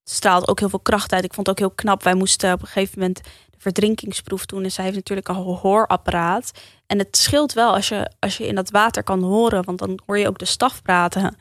straalt 0.03 0.47
ook 0.47 0.59
heel 0.59 0.69
veel 0.69 0.79
kracht 0.79 1.13
uit. 1.13 1.23
Ik 1.23 1.33
vond 1.33 1.47
het 1.47 1.55
ook 1.55 1.67
heel 1.67 1.75
knap. 1.75 2.03
Wij 2.03 2.13
moesten 2.15 2.53
op 2.53 2.61
een 2.61 2.67
gegeven 2.67 2.99
moment 2.99 3.23
de 3.49 3.57
verdrinkingsproef 3.57 4.45
doen. 4.45 4.63
En 4.63 4.71
zij 4.71 4.83
heeft 4.83 4.95
natuurlijk 4.95 5.27
een 5.27 5.35
hoorapparaat. 5.35 6.51
En 6.85 6.97
het 6.97 7.17
scheelt 7.17 7.53
wel 7.53 7.73
als 7.73 7.87
je, 7.87 8.11
als 8.19 8.37
je 8.37 8.47
in 8.47 8.55
dat 8.55 8.69
water 8.69 9.03
kan 9.03 9.23
horen, 9.23 9.63
want 9.63 9.79
dan 9.79 9.99
hoor 10.05 10.17
je 10.17 10.27
ook 10.27 10.39
de 10.39 10.45
staf 10.45 10.81
praten. 10.81 11.35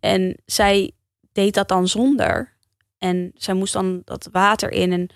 En 0.00 0.42
zij 0.44 0.92
deed 1.32 1.54
dat 1.54 1.68
dan 1.68 1.88
zonder. 1.88 2.56
En 2.98 3.30
zij 3.34 3.54
moest 3.54 3.72
dan 3.72 4.02
dat 4.04 4.28
water 4.32 4.72
in. 4.72 4.92
En 4.92 5.08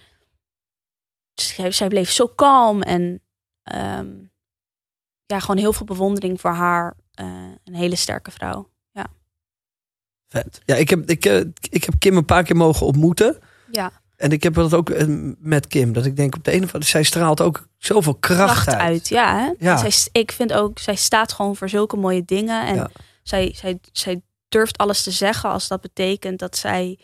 zij 1.73 1.88
bleef 1.88 2.11
zo 2.11 2.27
kalm. 2.27 2.83
En 2.83 3.23
ehm, 3.62 4.09
ja, 5.27 5.38
gewoon 5.40 5.57
heel 5.57 5.72
veel 5.72 5.87
bewondering 5.87 6.40
voor 6.40 6.51
haar. 6.51 6.94
Eh, 7.14 7.27
een 7.64 7.75
hele 7.75 7.96
sterke 7.96 8.31
vrouw. 8.31 8.70
Vet. 10.29 10.61
Ja, 10.64 10.75
ik 10.75 10.90
heb, 10.90 11.11
ik, 11.11 11.25
eh, 11.25 11.40
ik 11.70 11.85
heb 11.85 11.94
Kim 11.98 12.16
een 12.16 12.25
paar 12.25 12.42
keer 12.42 12.57
mogen 12.57 12.87
ontmoeten. 12.87 13.38
Ja, 13.70 13.92
En 14.16 14.31
ik 14.31 14.42
heb 14.42 14.55
dat 14.55 14.75
ook 14.75 14.90
eh, 14.90 15.07
met 15.38 15.66
Kim. 15.66 15.92
Dat 15.92 16.05
ik 16.05 16.16
denk 16.16 16.35
op 16.35 16.44
de 16.44 16.51
een 16.53 16.62
of 16.64 16.72
andere... 16.72 16.90
Zij 16.90 17.03
straalt 17.03 17.40
ook 17.40 17.68
zoveel 17.79 18.14
kracht, 18.14 18.62
kracht 18.62 18.79
uit. 18.81 19.09
Ja, 19.09 19.38
hè? 19.38 19.53
Ja. 19.59 19.77
Zij, 19.90 19.92
ik 20.12 20.33
vind 20.33 20.53
ook, 20.53 20.79
zij 20.79 20.94
staat 20.94 21.33
gewoon 21.33 21.57
voor 21.57 21.68
zulke 21.68 21.96
mooie 21.96 22.25
dingen. 22.25 22.66
En 22.66 22.75
Ja. 22.75 22.90
zij, 23.22 23.53
zij, 23.57 23.79
zij 23.92 24.22
durft 24.48 24.79
alles 24.79 25.03
te 25.03 25.11
zeggen 25.11 25.51
als 25.51 25.68
dat 25.68 25.81
betekent 25.81 26.38
dat 26.38 26.57
zij 26.57 26.98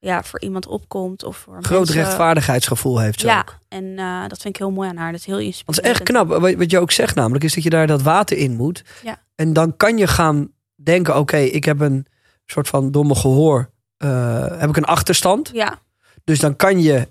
ja, 0.00 0.22
voor 0.22 0.40
iemand 0.40 0.66
opkomt. 0.66 1.24
Of 1.24 1.36
voor 1.36 1.58
Groot 1.62 1.78
mensen. 1.78 1.96
rechtvaardigheidsgevoel 1.96 2.98
heeft 2.98 3.20
ze 3.20 3.26
Ja, 3.26 3.38
ook. 3.40 3.58
en 3.68 3.98
eh, 3.98 4.20
dat 4.28 4.40
vind 4.40 4.54
ik 4.54 4.56
heel 4.56 4.70
mooi 4.70 4.88
aan 4.88 4.96
haar. 4.96 5.10
Dat 5.10 5.20
is 5.20 5.26
heel 5.26 5.38
inspirerend. 5.38 5.76
het 5.76 5.84
is 5.84 5.90
echt 5.90 6.02
knap. 6.02 6.28
Wat 6.28 6.54
wat 6.54 6.70
je 6.70 6.78
ook 6.78 6.90
zegt 6.90 7.14
namelijk, 7.14 7.44
is 7.44 7.54
dat 7.54 7.62
je 7.64 7.70
daar 7.70 7.86
dat 7.86 8.02
water 8.02 8.36
in 8.36 8.56
moet. 8.56 8.84
Ja. 9.02 9.18
En 9.34 9.52
dan 9.52 9.76
kan 9.76 9.98
je 9.98 10.06
gaan 10.06 10.52
denken, 10.74 11.16
oké, 11.16 11.36
ik 11.36 11.64
heb 11.64 11.80
een 11.80 12.06
soort 12.46 12.68
van 12.68 12.90
domme 12.90 13.14
gehoor. 13.14 13.70
eh, 13.96 14.46
heb 14.58 14.68
ik 14.68 14.76
een 14.76 14.84
achterstand. 14.84 15.50
Ja, 15.52 15.78
Dus 16.24 16.38
dan 16.38 16.56
kan 16.56 16.80
je 16.82 17.08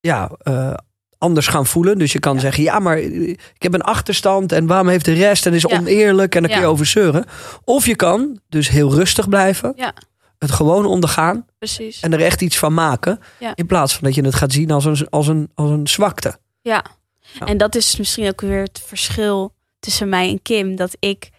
ja, 0.00 0.30
eh, 0.38 0.74
anders 1.18 1.46
gaan 1.46 1.66
voelen. 1.66 1.98
Dus 1.98 2.12
je 2.12 2.18
kan 2.18 2.34
Ja. 2.34 2.40
zeggen, 2.40 2.62
ja, 2.62 2.78
maar 2.78 2.98
ik 2.98 3.38
heb 3.62 3.74
een 3.74 3.82
achterstand. 3.82 4.52
En 4.52 4.66
waarom 4.66 4.88
heeft 4.88 5.04
de 5.04 5.12
rest? 5.12 5.46
En 5.46 5.52
is 5.54 5.62
Ja. 5.68 5.78
oneerlijk. 5.78 6.34
En 6.34 6.42
dan 6.42 6.50
kun 6.50 6.60
je 6.60 6.66
over 6.66 6.86
zeuren. 6.86 7.24
Of 7.64 7.86
je 7.86 7.96
kan 7.96 8.40
dus 8.48 8.68
heel 8.68 8.94
rustig 8.94 9.28
blijven. 9.28 9.72
Ja. 9.76 9.92
Het 10.38 10.50
gewoon 10.50 10.86
ondergaan. 10.86 11.46
precies. 11.58 12.00
En 12.00 12.12
er 12.12 12.20
echt 12.20 12.42
iets 12.42 12.58
van 12.58 12.74
maken. 12.74 13.20
Ja. 13.38 13.52
In 13.54 13.66
plaats 13.66 13.94
van 13.94 14.04
dat 14.04 14.14
je 14.14 14.24
het 14.24 14.34
gaat 14.34 14.52
zien 14.52 14.70
als 14.70 14.84
een, 14.84 15.08
als 15.10 15.26
een, 15.26 15.50
als 15.54 15.70
een 15.70 15.86
zwakte. 15.88 16.38
Ja. 16.60 16.84
Ja. 17.38 17.46
En 17.46 17.56
dat 17.58 17.74
is 17.74 17.96
misschien 17.96 18.28
ook 18.28 18.40
weer 18.40 18.62
het 18.62 18.82
verschil 18.86 19.54
tussen 19.78 20.08
mij 20.08 20.28
en 20.28 20.42
Kim. 20.42 20.76
Dat 20.76 20.96
ik 20.98 21.30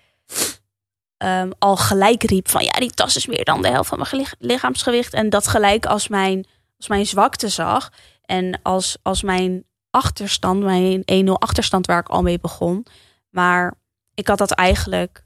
ehm, 1.18 1.52
al 1.60 1.78
gelijk 1.78 2.24
riep 2.24 2.50
van 2.50 2.64
ja, 2.64 2.72
die 2.72 2.93
tas 2.93 3.16
is 3.16 3.28
meer 3.28 3.43
dan 3.45 3.62
de 3.62 3.70
helft 3.70 3.89
van 3.89 4.06
mijn 4.12 4.28
lichaamsgewicht. 4.39 5.14
En 5.14 5.30
dat 5.30 5.47
gelijk 5.47 5.86
als 5.86 6.08
mijn, 6.08 6.47
als 6.78 6.88
mijn 6.88 7.06
zwakte 7.06 7.50
zag. 7.50 7.91
En 8.22 8.60
als, 8.64 8.97
als 9.02 9.24
mijn 9.24 9.64
achterstand, 9.89 10.64
mijn 10.64 11.04
1-0 11.28 11.32
achterstand 11.32 11.86
waar 11.86 12.00
ik 12.00 12.10
al 12.10 12.22
mee 12.22 12.39
begon. 12.39 12.86
Maar 13.30 13.74
ik 14.14 14.28
had 14.28 14.38
dat 14.38 14.52
eigenlijk 14.52 15.26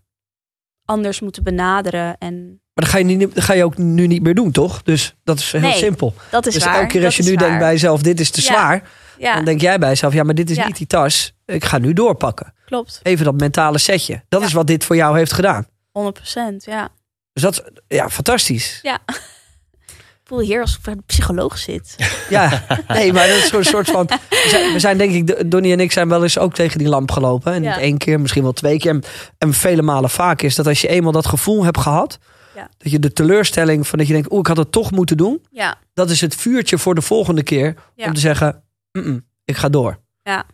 anders 0.86 1.20
moeten 1.20 1.44
benaderen. 1.44 2.18
En 2.18 2.62
Maar 2.74 2.86
dat 2.86 2.94
ga, 2.94 2.98
je 2.98 3.04
niet, 3.04 3.36
dat 3.36 3.44
ga 3.44 3.54
je 3.54 3.64
ook 3.64 3.78
nu 3.78 4.08
niet 4.08 4.24
meer 4.24 4.36
doen, 4.36 4.52
toch? 4.52 4.84
Dus 4.84 5.16
dat 5.24 5.40
is 5.40 5.52
heel 5.52 5.62
Nee, 5.62 5.74
simpel. 5.74 6.14
dat 6.32 6.46
is 6.46 6.54
dus 6.54 6.64
waar. 6.64 6.76
elke 6.76 6.88
keer 6.88 7.06
als 7.06 7.18
je 7.18 7.24
nu 7.24 7.36
denkt 7.36 7.60
bij 7.60 7.72
jezelf, 7.72 8.02
dit 8.02 8.20
is 8.20 8.30
te 8.30 8.42
Ja. 8.42 8.46
zwaar. 8.48 8.84
Ja, 9.18 9.36
Dan 9.36 9.46
denk 9.46 9.62
jij 9.62 9.80
bij 9.80 9.90
jezelf, 9.90 10.14
ja, 10.14 10.24
maar 10.24 10.36
dit 10.36 10.50
is 10.50 10.56
Ja. 10.56 10.66
niet 10.66 10.78
die 10.78 10.88
tas. 10.88 11.34
Ik 11.46 11.66
ga 11.66 11.78
nu 11.78 11.94
doorpakken. 11.94 12.54
klopt. 12.66 13.00
Even 13.04 13.26
dat 13.26 13.34
mentale 13.40 13.78
setje. 13.78 14.24
Dat 14.30 14.42
is 14.42 14.54
wat 14.54 14.68
dit 14.68 14.84
voor 14.86 14.96
jou 14.96 15.18
heeft 15.18 15.34
gedaan. 15.34 15.68
100% 15.92 16.64
ja. 16.66 16.90
Dus 17.34 17.44
dat 17.44 17.54
is 17.54 17.62
ja, 17.98 18.10
fantastisch. 18.10 18.80
Ja. 18.82 19.00
Ik 19.08 20.30
voel 20.30 20.40
hier 20.40 20.62
alsof 20.62 20.78
ik 20.78 20.84
bij 20.84 20.94
de 20.96 21.02
psycholoog 21.06 21.58
zit. 21.58 21.96
Ja, 22.30 22.64
nee, 22.88 23.14
maar 23.14 23.28
dat 23.28 23.38
is 23.38 23.48
zo'n 23.48 23.64
soort 23.64 23.90
van. 23.90 24.06
We 24.30 24.46
zijn, 24.50 24.74
we 24.74 24.80
zijn 24.80 24.98
denk 24.98 25.14
ik, 25.30 25.52
Donnie 25.52 25.72
en 25.74 25.80
ik 25.80 25.92
zijn 25.92 26.10
wel 26.10 26.24
eens 26.24 26.38
ook 26.38 26.54
tegen 26.54 26.78
die 26.78 26.88
lamp 26.88 27.12
gelopen. 27.12 27.54
En 27.54 27.62
niet 27.62 27.78
één 27.78 27.98
keer, 27.98 28.20
misschien 28.20 28.44
wel 28.44 28.52
twee 28.54 28.78
keer. 28.80 28.92
En, 28.92 29.04
en 29.38 29.54
vele 29.54 29.82
malen 29.82 30.10
vaak 30.10 30.42
is 30.42 30.56
dat 30.56 30.68
als 30.68 30.82
je 30.82 30.88
eenmaal 30.88 31.12
dat 31.12 31.26
gevoel 31.28 31.64
hebt 31.64 31.80
gehad. 31.80 32.18
Ja. 32.56 32.70
Dat 32.78 32.92
je 32.92 33.00
de 33.00 33.14
teleurstelling 33.14 33.88
van 33.88 33.98
dat 34.00 34.08
je 34.08 34.14
denkt, 34.14 34.32
oeh, 34.32 34.40
ik 34.40 34.48
had 34.48 34.58
het 34.58 34.72
toch 34.72 34.92
moeten 34.92 35.18
doen. 35.18 35.46
Ja, 35.52 35.78
Dat 35.94 36.10
is 36.10 36.22
het 36.22 36.36
vuurtje 36.36 36.78
voor 36.78 36.96
de 36.96 37.02
volgende 37.02 37.44
keer. 37.44 37.76
Ja. 37.96 38.06
Om 38.06 38.14
te 38.14 38.20
zeggen, 38.20 38.64
"Mm-mm, 38.92 39.26
ik 39.46 39.58
ga 39.58 39.70
door. 39.70 40.00
Ja. 40.24 40.46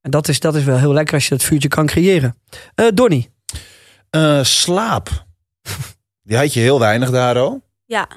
En 0.00 0.10
dat 0.10 0.28
is, 0.28 0.40
dat 0.40 0.54
is 0.54 0.64
wel 0.64 0.78
heel 0.78 0.92
lekker 0.92 1.14
als 1.14 1.24
je 1.24 1.30
dat 1.30 1.42
vuurtje 1.44 1.68
kan 1.68 1.86
creëren. 1.86 2.36
Eh 2.74 2.86
Donnie, 2.94 3.30
Eh, 4.10 4.42
slaap. 4.44 5.26
Die 6.22 6.36
had 6.36 6.52
je 6.54 6.60
heel 6.60 6.78
weinig 6.78 7.10
daar, 7.10 7.42
oh. 7.44 7.62
ja. 7.84 8.08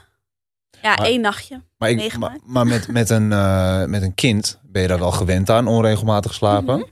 Ja, 0.82 0.96
Maar- 0.96 1.06
één 1.06 1.22
nachtje. 1.22 1.62
Maar, 1.78 1.90
ik, 1.90 2.18
maar, 2.46 2.68
met, 2.68 2.88
met, 2.88 3.10
een, 3.10 3.32
eh, 3.32 3.86
met 3.86 4.02
een 4.02 4.14
kind 4.14 4.60
ben 4.64 4.82
je 4.82 4.88
daar 4.88 5.00
wel 5.00 5.12
gewend 5.12 5.50
aan, 5.50 5.68
onregelmatig 5.68 6.34
slapen. 6.34 6.78
Mhm. 6.80 6.88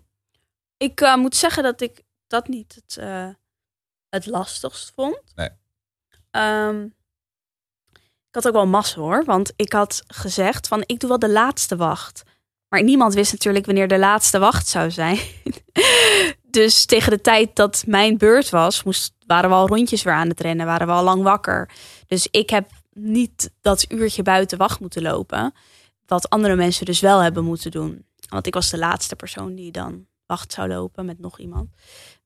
Ik 0.77 1.01
eh, 1.01 1.15
moet 1.15 1.35
zeggen 1.35 1.63
dat 1.63 1.81
ik 1.81 2.01
dat 2.27 2.47
niet 2.47 2.75
het, 2.75 2.97
eh, 2.97 3.27
het 4.09 4.25
lastigst 4.25 4.91
vond. 4.95 5.21
Nee. 5.35 5.49
Ehm, 6.31 6.83
ik 8.31 8.37
had 8.37 8.47
ook 8.47 8.53
wel 8.53 8.67
massa 8.67 8.99
hoor, 8.99 9.23
want 9.25 9.53
ik 9.55 9.73
had 9.73 10.03
gezegd 10.07 10.67
van 10.67 10.83
ik 10.85 10.99
doe 10.99 11.09
wel 11.09 11.19
de 11.19 11.29
laatste 11.29 11.75
wacht. 11.75 12.23
Maar 12.67 12.83
niemand 12.83 13.13
wist 13.13 13.31
natuurlijk 13.31 13.65
wanneer 13.65 13.87
de 13.87 13.99
laatste 13.99 14.39
wacht 14.39 14.67
zou 14.67 14.91
zijn. 14.91 15.19
dus 16.59 16.85
tegen 16.85 17.11
de 17.11 17.21
tijd 17.21 17.55
dat 17.55 17.83
mijn 17.87 18.17
beurt 18.17 18.49
was, 18.49 18.83
waren 19.25 19.49
we 19.49 19.55
al 19.55 19.67
rondjes 19.67 20.03
weer 20.03 20.13
aan 20.13 20.29
het 20.29 20.39
rennen, 20.39 20.65
waren 20.65 20.87
we 20.87 20.93
al 20.93 21.03
lang 21.03 21.23
wakker. 21.23 21.69
Dus 22.07 22.27
ik 22.31 22.49
heb 22.49 22.69
niet 22.93 23.51
dat 23.61 23.85
uurtje 23.91 24.23
buiten 24.23 24.57
wacht 24.57 24.79
moeten 24.79 25.01
lopen. 25.01 25.53
Wat 26.05 26.29
andere 26.29 26.55
mensen 26.55 26.85
dus 26.85 26.99
wel 26.99 27.19
hebben 27.19 27.43
moeten 27.43 27.71
doen. 27.71 28.05
Want 28.29 28.47
ik 28.47 28.53
was 28.53 28.69
de 28.69 28.77
laatste 28.77 29.15
persoon 29.15 29.55
die 29.55 29.71
dan 29.71 30.07
wacht 30.25 30.53
zou 30.53 30.67
lopen 30.67 31.05
met 31.05 31.19
nog 31.19 31.39
iemand. 31.39 31.69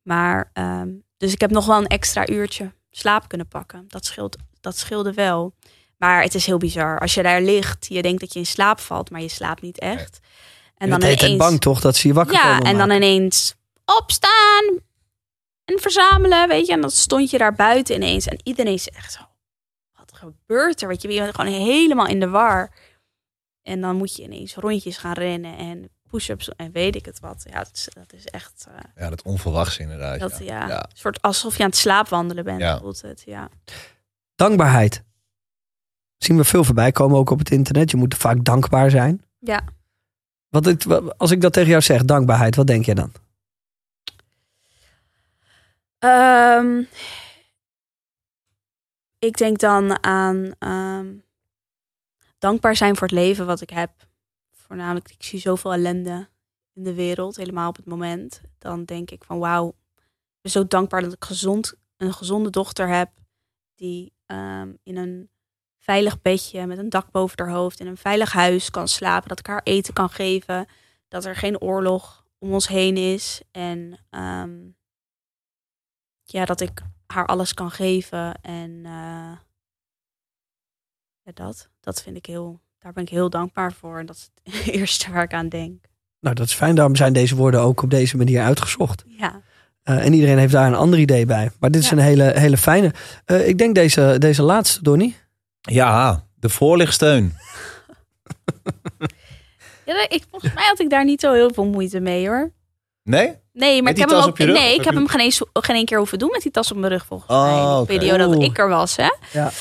Maar, 0.01 0.49
ehm, 0.53 0.89
dus 1.17 1.33
ik 1.33 1.41
heb 1.41 1.51
nog 1.51 1.65
wel 1.65 1.77
een 1.77 1.87
extra 1.87 2.29
uurtje 2.29 2.71
slaap 2.97 3.27
kunnen 3.27 3.47
pakken. 3.47 3.85
Dat, 3.87 4.05
scheelt, 4.05 4.37
dat 4.61 4.77
scheelde 4.77 5.13
wel. 5.13 5.53
Maar 5.97 6.21
het 6.21 6.35
is 6.35 6.45
heel 6.45 6.57
bizar. 6.57 6.99
Als 6.99 7.13
je 7.13 7.23
daar 7.23 7.41
ligt, 7.41 7.85
je 7.89 8.01
denkt 8.01 8.19
dat 8.19 8.33
je 8.33 8.39
in 8.39 8.45
slaap 8.45 8.79
valt, 8.79 9.09
maar 9.09 9.21
je 9.21 9.27
slaapt 9.27 9.61
niet 9.61 9.79
echt. 9.79 10.19
En 10.77 10.91
en 10.91 10.99
dan 10.99 11.09
ineens, 11.09 11.37
bang 11.37 11.61
toch 11.61 11.81
dat 11.81 11.95
ze 11.95 12.07
je 12.07 12.13
wakker 12.13 12.35
ja, 12.35 12.57
komen 12.57 12.71
en 12.71 12.77
dan 12.77 12.91
ineens 12.91 13.55
opstaan 13.85 14.79
en 15.65 15.79
verzamelen, 15.79 16.47
weet 16.47 16.65
je. 16.65 16.73
En 16.73 16.81
dan 16.81 16.91
stond 16.91 17.29
je 17.29 17.37
daar 17.37 17.53
buiten 17.53 17.95
ineens. 17.95 18.27
En 18.27 18.39
iedereen 18.43 18.73
is 18.73 18.89
echt 18.89 19.11
zo, 19.11 19.21
wat 19.95 20.11
gebeurt 20.13 20.81
er? 20.81 20.87
Weet 20.87 21.01
je, 21.01 21.11
je 21.11 21.19
bent 21.19 21.35
gewoon 21.35 21.53
helemaal 21.53 22.07
in 22.07 22.19
de 22.19 22.29
war. 22.29 22.71
En 23.61 23.81
dan 23.81 23.95
moet 23.95 24.15
je 24.15 24.23
ineens 24.23 24.55
rondjes 24.55 24.97
gaan 24.97 25.13
rennen 25.13 25.57
en 25.57 25.89
push-ups 26.09 26.49
en 26.55 26.71
weet 26.71 26.95
ik 26.95 27.05
het 27.05 27.19
wat. 27.19 27.45
Ja, 27.49 27.57
dat 27.57 27.71
is, 27.73 27.87
dat 27.93 28.13
is 28.13 28.25
echt, 28.25 28.67
eh, 28.69 28.79
Ja, 29.03 29.09
dat 29.09 29.21
onverwachts 29.21 29.77
inderdaad. 29.77 30.19
dat, 30.19 30.37
ja. 30.37 30.43
ja, 30.45 30.67
Ja. 30.67 30.83
een 30.83 30.89
soort 30.97 31.21
alsof 31.21 31.57
je 31.57 31.63
aan 31.63 31.69
het 31.69 31.77
slaapwandelen 31.77 32.43
bent, 32.43 32.59
Ja. 32.61 32.77
voelt 32.79 33.01
het, 33.01 33.23
ja. 33.25 33.49
Dankbaarheid. 34.35 35.03
Zien 36.17 36.37
we 36.37 36.43
veel 36.43 36.63
voorbij 36.63 36.91
komen 36.91 37.17
ook 37.17 37.29
op 37.29 37.39
het 37.39 37.51
internet. 37.51 37.91
Je 37.91 37.97
moet 37.97 38.15
vaak 38.15 38.43
dankbaar 38.45 38.89
zijn. 38.89 39.23
Ja. 39.39 39.63
Wat 40.49 40.67
ik, 40.67 40.85
als 41.17 41.31
ik 41.31 41.41
dat 41.41 41.53
tegen 41.53 41.69
jou 41.69 41.81
zeg, 41.81 42.05
dankbaarheid, 42.05 42.55
wat 42.55 42.67
denk 42.67 42.85
je 42.85 42.95
dan? 42.95 43.11
Ehm, 45.99 46.81
ik 49.19 49.37
denk 49.37 49.59
dan 49.59 50.03
aan 50.03 50.51
ehm, 50.59 51.13
dankbaar 52.37 52.75
zijn 52.75 52.95
voor 52.95 53.07
het 53.07 53.15
leven 53.17 53.45
wat 53.45 53.61
ik 53.61 53.69
heb. 53.69 53.91
Voornamelijk, 54.67 55.11
ik 55.11 55.23
zie 55.23 55.39
zoveel 55.39 55.73
ellende 55.73 56.29
in 56.73 56.83
de 56.83 56.93
wereld, 56.93 57.35
helemaal 57.35 57.69
op 57.69 57.75
het 57.75 57.85
moment. 57.85 58.41
Dan 58.57 58.85
denk 58.85 59.11
ik 59.11 59.23
van 59.23 59.39
wauw, 59.39 59.67
ik 59.95 60.41
ben 60.41 60.51
zo 60.51 60.67
dankbaar 60.67 61.01
dat 61.01 61.13
ik 61.13 61.25
gezond, 61.25 61.73
een 61.97 62.13
gezonde 62.13 62.49
dochter 62.49 62.87
heb. 62.87 63.09
Die 63.75 64.13
ehm, 64.25 64.73
in 64.83 64.97
een 64.97 65.29
veilig 65.77 66.21
bedje 66.21 66.65
met 66.65 66.77
een 66.77 66.89
dak 66.89 67.11
boven 67.11 67.45
haar 67.45 67.53
hoofd 67.53 67.79
in 67.79 67.87
een 67.87 67.97
veilig 67.97 68.31
huis 68.31 68.69
kan 68.69 68.87
slapen. 68.87 69.29
Dat 69.29 69.39
ik 69.39 69.47
haar 69.47 69.63
eten 69.63 69.93
kan 69.93 70.09
geven. 70.09 70.67
Dat 71.07 71.25
er 71.25 71.35
geen 71.35 71.61
oorlog 71.61 72.25
om 72.37 72.53
ons 72.53 72.67
heen 72.67 72.97
is. 72.97 73.41
En 73.51 73.99
ehm, 74.09 74.69
ja, 76.23 76.45
dat 76.45 76.61
ik 76.61 76.81
haar 77.07 77.25
alles 77.25 77.53
kan 77.53 77.71
geven. 77.71 78.41
En 78.41 78.85
eh, 78.85 79.37
ja, 81.21 81.31
dat, 81.33 81.69
dat 81.79 82.01
vind 82.01 82.17
ik 82.17 82.25
heel, 82.25 82.61
daar 82.85 82.93
ben 82.93 83.03
ik 83.03 83.09
heel 83.09 83.29
dankbaar 83.29 83.73
voor. 83.73 83.99
En 83.99 84.05
dat 84.05 84.15
is 84.15 84.29
het 84.53 84.67
eerste 84.75 85.11
waar 85.11 85.23
ik 85.23 85.33
aan 85.33 85.49
denk. 85.49 85.85
Nou, 86.19 86.35
dat 86.35 86.45
is 86.45 86.53
fijn. 86.53 86.75
Daarom 86.75 86.95
zijn 86.95 87.13
deze 87.13 87.35
woorden 87.35 87.59
ook 87.61 87.81
op 87.81 87.89
deze 87.89 88.17
manier 88.17 88.41
uitgezocht. 88.41 89.03
Ja, 89.07 89.41
Eh, 89.83 90.05
en 90.05 90.13
iedereen 90.13 90.37
heeft 90.37 90.51
daar 90.53 90.67
een 90.67 90.75
ander 90.75 90.99
idee 90.99 91.25
bij. 91.25 91.51
Maar 91.59 91.71
dit 91.71 91.81
is 91.83 91.89
Ja. 91.89 91.95
een 91.97 92.03
hele, 92.03 92.31
hele 92.39 92.57
fijne. 92.57 92.91
Eh, 93.25 93.47
ik 93.47 93.57
denk 93.57 93.75
deze, 93.75 94.15
deze 94.19 94.43
laatste, 94.43 94.83
Donnie. 94.83 95.15
Ja, 95.61 96.23
de 96.35 96.49
voorlichtsteun. 96.49 97.33
ja 99.85 100.05
ik, 100.09 100.23
volgens 100.29 100.53
mij 100.53 100.63
had 100.67 100.79
ik 100.79 100.89
daar 100.89 101.05
niet 101.05 101.21
zo 101.21 101.33
heel 101.33 101.53
veel 101.53 101.65
moeite 101.65 101.99
mee 101.99 102.27
hoor. 102.27 102.51
Nee? 103.03 103.33
Nee, 103.53 103.81
maar 103.81 103.91
ik 103.91 103.97
heb 103.97 104.09
hem 104.09 104.17
ook. 104.19 104.25
op 104.27 104.37
je 104.37 104.45
rug, 104.45 104.57
Nee, 104.57 104.69
ik 104.69 104.75
heb 104.75 104.85
heb 104.85 104.93
je- 104.93 104.99
hem 104.99 105.07
geen, 105.07 105.19
eens, 105.19 105.41
geen 105.53 105.75
één 105.75 105.85
keer 105.85 105.97
hoeven 105.97 106.19
doen 106.19 106.29
met 106.31 106.41
die 106.41 106.51
tas 106.51 106.71
op 106.71 106.77
mijn 106.77 106.91
rug 106.91 107.05
volgens 107.05 107.31
Oh, 107.31 107.43
mij. 107.43 107.79
De 107.79 107.85
periode 107.99 108.33
dat 108.33 108.43
ik 108.43 108.57
er 108.57 108.69
was, 108.69 108.95
hè? 108.95 109.09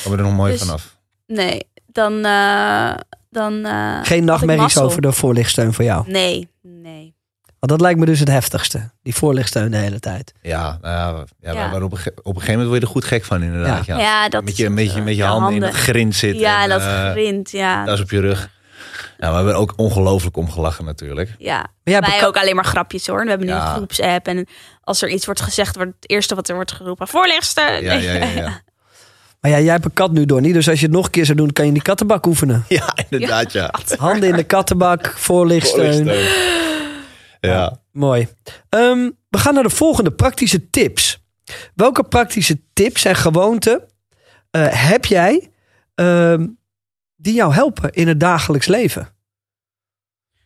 Kom 0.04 0.12
er 0.12 0.22
nog 0.22 0.32
mooi 0.36 0.52
Dus- 0.52 0.60
vanaf. 0.62 0.96
Nee, 1.26 1.66
dan. 1.94 2.24
eh, 2.24 2.90
dan 3.30 3.64
eh, 3.64 3.98
Geen 4.02 4.24
nachtmerries 4.24 4.78
over 4.78 5.02
de 5.02 5.12
voorlichtsteun 5.12 5.72
voor 5.72 5.84
jou. 5.84 6.04
Nee, 6.10 6.48
nee. 6.62 7.14
Want 7.58 7.72
dat 7.72 7.80
lijkt 7.80 7.98
me 8.00 8.06
dus 8.06 8.18
het 8.20 8.28
heftigste. 8.28 8.90
Die 9.02 9.14
voorlichtsteun 9.14 9.70
de 9.70 9.76
hele 9.76 10.00
tijd. 10.00 10.32
Ja, 10.42 10.78
nou 10.80 11.26
ja, 11.40 11.52
ja, 11.52 11.80
op, 11.82 11.92
een, 11.92 11.98
ge- 11.98 12.12
op 12.22 12.34
een 12.34 12.40
gegeven 12.40 12.50
moment 12.52 12.68
word 12.68 12.80
je 12.80 12.86
er 12.86 12.92
goed 12.92 13.04
gek 13.04 13.24
van 13.24 13.42
inderdaad. 13.42 13.86
Ja. 13.86 13.98
Ja, 13.98 14.28
dat 14.28 14.42
met 14.44 14.52
is 14.52 14.58
je, 14.58 14.70
met 14.70 14.92
je, 14.92 15.00
met 15.02 15.16
je 15.16 15.22
de 15.22 15.28
handen, 15.28 15.54
in 15.54 15.62
het 15.62 15.74
grind 15.74 16.14
zitten. 16.14 16.40
Ja, 16.40 16.62
en, 16.62 16.68
dat 16.68 16.80
eh, 16.80 17.10
grind, 17.10 17.50
ja. 17.50 17.84
Dat 17.84 17.94
is 17.94 18.02
op 18.04 18.10
je 18.10 18.20
rug. 18.20 18.48
Nou, 19.18 19.30
we 19.30 19.36
hebben 19.36 19.54
er 19.54 19.60
ook 19.60 19.72
ongelooflijk 19.76 20.36
om 20.36 20.50
gelachen 20.50 20.84
natuurlijk. 20.84 21.34
Ja, 21.38 21.66
wij 21.82 22.00
beka- 22.00 22.26
ook 22.26 22.36
alleen 22.36 22.54
maar 22.54 22.64
grapjes 22.64 23.06
hoor. 23.06 23.22
We 23.22 23.28
hebben 23.28 23.46
nu 23.46 23.52
Ja. 23.52 23.68
een 23.70 23.74
groepsapp 23.76 24.26
en 24.28 24.46
als 24.80 25.02
er 25.02 25.08
iets 25.08 25.24
wordt 25.26 25.40
gezegd, 25.40 25.76
wordt 25.76 25.92
het 26.00 26.10
eerste 26.10 26.34
wat 26.34 26.48
er 26.48 26.54
wordt 26.54 26.72
geroepen, 26.72 27.08
voorlichtste. 27.08 27.78
Ja, 27.82 27.92
ja, 27.92 28.12
ja. 28.24 28.62
Ja, 29.44 29.50
Maar 29.50 29.58
ja, 29.58 29.64
jij 29.64 29.72
hebt 29.72 29.84
een 29.84 29.92
kat 29.92 30.12
nu, 30.12 30.24
Donnie. 30.24 30.52
Dus 30.52 30.68
als 30.68 30.80
je 30.80 30.86
het 30.86 30.94
nog 30.94 31.04
een 31.04 31.10
keer 31.10 31.24
zou 31.24 31.36
doen, 31.38 31.52
kan 31.52 31.64
je 31.64 31.70
in 31.70 31.76
die 31.76 31.86
kattenbak 31.86 32.26
oefenen. 32.26 32.64
ja 32.68 32.96
inderdaad, 33.08 33.52
ja. 33.52 33.74
Handen 33.96 34.28
in 34.28 34.36
de 34.36 34.44
kattenbak, 34.44 35.14
voorlichtsteun. 35.16 36.10
Ja. 37.40 37.80
Mooi. 37.92 38.28
Ehm, 38.68 39.10
we 39.28 39.38
gaan 39.38 39.54
naar 39.54 39.62
de 39.62 39.70
volgende 39.70 40.10
praktische 40.10 40.70
tips. 40.70 41.22
Welke 41.74 42.02
praktische 42.02 42.60
tips 42.72 43.04
en 43.04 43.16
gewoonten 43.16 43.82
eh, 44.50 44.66
heb 44.70 45.04
jij 45.04 45.50
ehm, 45.94 46.46
die 47.16 47.34
jou 47.34 47.54
helpen 47.54 47.92
in 47.92 48.08
het 48.08 48.20
dagelijks 48.20 48.66
leven? 48.66 49.08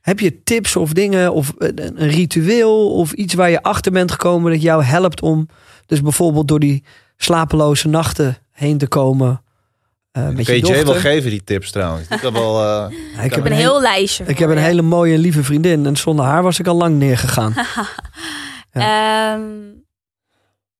Heb 0.00 0.20
je 0.20 0.42
tips 0.42 0.76
of 0.76 0.92
dingen 0.92 1.32
of 1.32 1.52
een 1.58 2.08
ritueel 2.08 2.92
of 2.92 3.12
iets 3.12 3.34
waar 3.34 3.50
je 3.50 3.62
achter 3.62 3.92
bent 3.92 4.10
gekomen 4.10 4.52
dat 4.52 4.62
jou 4.62 4.82
helpt 4.82 5.20
om 5.20 5.48
dus 5.86 6.02
bijvoorbeeld 6.02 6.48
door 6.48 6.60
die 6.60 6.84
slapeloze 7.22 7.88
nachten 7.88 8.38
heen 8.50 8.78
te 8.78 8.86
komen 8.88 9.42
eh, 10.10 10.28
met 10.28 10.44
Kun 10.44 10.54
je 10.54 10.60
je 10.60 10.66
Jay 10.66 10.74
wel 10.76 10.84
dochter? 10.84 11.02
geven, 11.10 11.30
die 11.30 11.44
tips 11.44 11.70
trouwens. 11.70 12.08
Ik 12.08 12.20
heb 12.20 12.32
wel... 12.32 12.60
eh, 12.62 12.92
Ja, 13.16 13.20
ik 13.22 13.34
heb 13.34 13.44
een, 13.44 13.50
een 13.52 13.56
heel, 13.58 13.80
lijstje. 13.80 14.24
ik 14.24 14.38
heb 14.38 14.50
een 14.50 14.58
hele 14.58 14.82
mooie 14.82 15.14
en 15.14 15.20
lieve 15.20 15.44
vriendin 15.44 15.86
en 15.86 15.96
zonder 15.96 16.24
haar 16.24 16.42
was 16.42 16.58
ik 16.58 16.66
al 16.66 16.76
lang 16.76 16.96
neergegaan. 16.98 17.54
Ehm, 18.70 19.66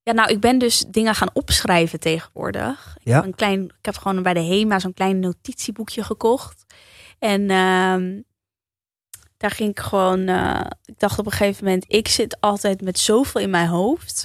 ja, 0.03 0.12
nou, 0.12 0.30
ik 0.30 0.41
ben 0.41 0.59
dus 0.59 0.84
dingen 0.89 1.14
gaan 1.14 1.30
opschrijven 1.32 2.01
tegenwoordig. 2.01 2.97
Ik, 2.99 3.05
Ja. 3.07 3.14
heb, 3.14 3.24
een 3.24 3.34
klein, 3.34 3.64
ik 3.64 3.84
heb 3.84 3.97
gewoon 3.97 4.22
bij 4.22 4.34
de 4.34 4.43
HEMA 4.43 4.78
zo'n 4.78 4.95
klein 4.95 5.18
notitieboekje 5.18 6.03
gekocht. 6.05 6.64
En 7.18 7.51
ehm, 7.51 8.20
daar 9.36 9.51
ging 9.51 9.70
ik 9.70 9.80
gewoon... 9.80 10.26
eh, 10.28 10.61
ik 10.84 10.99
dacht 10.99 11.18
op 11.18 11.26
een 11.26 11.32
gegeven 11.32 11.64
moment, 11.64 11.84
ik 11.89 12.09
zit 12.09 12.36
altijd 12.41 12.80
met 12.82 12.99
zoveel 12.99 13.41
in 13.41 13.51
mijn 13.51 13.68
hoofd. 13.68 14.24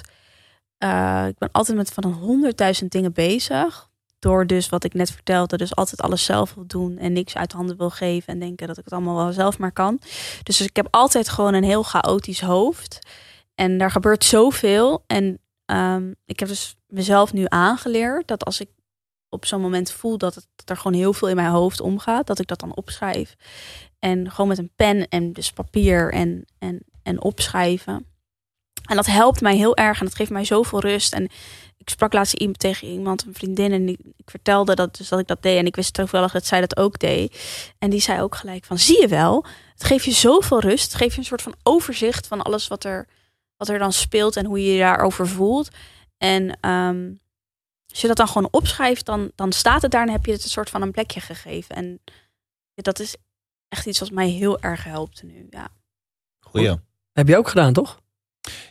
Eh, 0.84 1.26
ik 1.28 1.38
ben 1.38 1.48
altijd 1.52 1.76
met 1.76 1.92
van 1.92 2.04
honderdduizend 2.12 2.92
dingen 2.92 3.12
bezig. 3.12 3.92
door 4.18 4.46
dus 4.46 4.68
wat 4.68 4.84
ik 4.84 4.94
net 4.94 5.10
vertelde, 5.10 5.56
dus 5.56 5.76
altijd 5.76 6.00
alles 6.00 6.24
zelf 6.24 6.54
wil 6.54 6.66
doen 6.66 6.98
en 6.98 7.12
niks 7.12 7.36
uit 7.36 7.52
handen 7.52 7.76
wil 7.76 7.90
geven 7.90 8.32
en 8.32 8.38
denken 8.38 8.66
dat 8.66 8.78
ik 8.78 8.84
het 8.84 8.92
allemaal 8.92 9.16
wel 9.16 9.32
zelf 9.32 9.58
maar 9.58 9.72
kan. 9.72 10.00
Dus 10.42 10.60
ik 10.60 10.76
heb 10.76 10.88
altijd 10.90 11.28
gewoon 11.28 11.54
een 11.54 11.64
heel 11.64 11.82
chaotisch 11.82 12.40
hoofd. 12.40 12.98
En 13.54 13.78
daar 13.78 13.90
gebeurt 13.90 14.24
zoveel. 14.24 15.04
En 15.06 15.38
ehm, 15.64 16.12
ik 16.24 16.40
heb 16.40 16.48
dus 16.48 16.76
mezelf 16.86 17.32
nu 17.32 17.44
aangeleerd 17.48 18.28
dat 18.28 18.44
als 18.44 18.60
ik 18.60 18.68
op 19.28 19.46
zo'n 19.46 19.60
moment 19.60 19.90
voel 19.90 20.18
dat, 20.18 20.34
het, 20.34 20.46
dat 20.54 20.70
er 20.70 20.76
gewoon 20.76 20.98
heel 20.98 21.12
veel 21.12 21.28
in 21.28 21.36
mijn 21.36 21.50
hoofd 21.50 21.80
omgaat, 21.80 22.26
dat 22.26 22.38
ik 22.38 22.46
dat 22.46 22.60
dan 22.60 22.76
opschrijf. 22.76 23.34
En 23.98 24.30
gewoon 24.30 24.48
met 24.48 24.58
een 24.58 24.72
pen 24.76 25.08
en 25.08 25.32
dus 25.32 25.52
papier 25.52 26.12
en, 26.12 26.44
en, 26.58 26.80
en 27.02 27.22
opschrijven. 27.22 28.06
En 28.84 28.96
dat 28.96 29.06
helpt 29.06 29.40
mij 29.40 29.56
heel 29.56 29.76
erg 29.76 29.98
en 29.98 30.06
dat 30.06 30.14
geeft 30.14 30.30
mij 30.30 30.44
zoveel 30.44 30.80
rust. 30.80 31.12
En 31.12 31.28
ik 31.76 31.90
sprak 31.90 32.12
laatst 32.12 32.34
iemand 32.34 32.58
tegen 32.58 32.88
iemand, 32.88 33.24
een 33.24 33.34
vriendin, 33.34 33.72
en 33.72 33.88
ik, 33.88 33.98
ik 34.16 34.30
vertelde 34.30 34.74
dat, 34.74 34.96
dus 34.96 35.08
dat 35.08 35.18
ik 35.18 35.26
dat 35.26 35.42
deed. 35.42 35.58
En 35.58 35.66
ik 35.66 35.76
wist 35.76 35.94
toevallig 35.94 36.32
dat 36.32 36.46
zij 36.46 36.60
dat 36.60 36.76
ook 36.76 36.98
deed. 36.98 37.38
En 37.78 37.90
die 37.90 38.00
zei 38.00 38.20
ook 38.20 38.34
gelijk 38.34 38.64
van, 38.64 38.78
zie 38.78 39.00
je 39.00 39.08
wel, 39.08 39.44
het 39.72 39.84
geeft 39.84 40.04
je 40.04 40.12
zoveel 40.12 40.60
rust. 40.60 40.84
Het 40.84 40.94
geeft 40.94 41.12
je 41.12 41.18
een 41.18 41.26
soort 41.26 41.42
van 41.42 41.54
overzicht 41.62 42.26
van 42.26 42.42
alles 42.42 42.68
wat 42.68 42.84
er, 42.84 43.08
wat 43.56 43.68
er 43.68 43.78
dan 43.78 43.92
speelt 43.92 44.36
en 44.36 44.46
hoe 44.46 44.64
je 44.64 44.72
je 44.72 44.78
daarover 44.78 45.28
voelt. 45.28 45.68
En 46.18 46.58
ehm, 46.60 47.12
als 47.88 48.00
je 48.00 48.06
dat 48.06 48.16
dan 48.16 48.28
gewoon 48.28 48.48
opschrijft, 48.50 49.06
dan, 49.06 49.30
dan 49.34 49.52
staat 49.52 49.82
het 49.82 49.90
daar 49.90 50.06
en 50.06 50.12
heb 50.12 50.26
je 50.26 50.32
het 50.32 50.44
een 50.44 50.50
soort 50.50 50.70
van 50.70 50.82
een 50.82 50.92
plekje 50.92 51.20
gegeven. 51.20 51.76
En 51.76 52.00
dat 52.74 53.00
is 53.00 53.16
echt 53.68 53.86
iets 53.86 53.98
wat 53.98 54.10
mij 54.10 54.28
heel 54.28 54.60
erg 54.60 54.84
helpt 54.84 55.22
nu. 55.22 55.46
Ja. 55.50 55.68
Goeie. 56.40 56.74
Heb 57.12 57.28
je 57.28 57.36
ook 57.36 57.48
gedaan, 57.48 57.72
toch? 57.72 58.02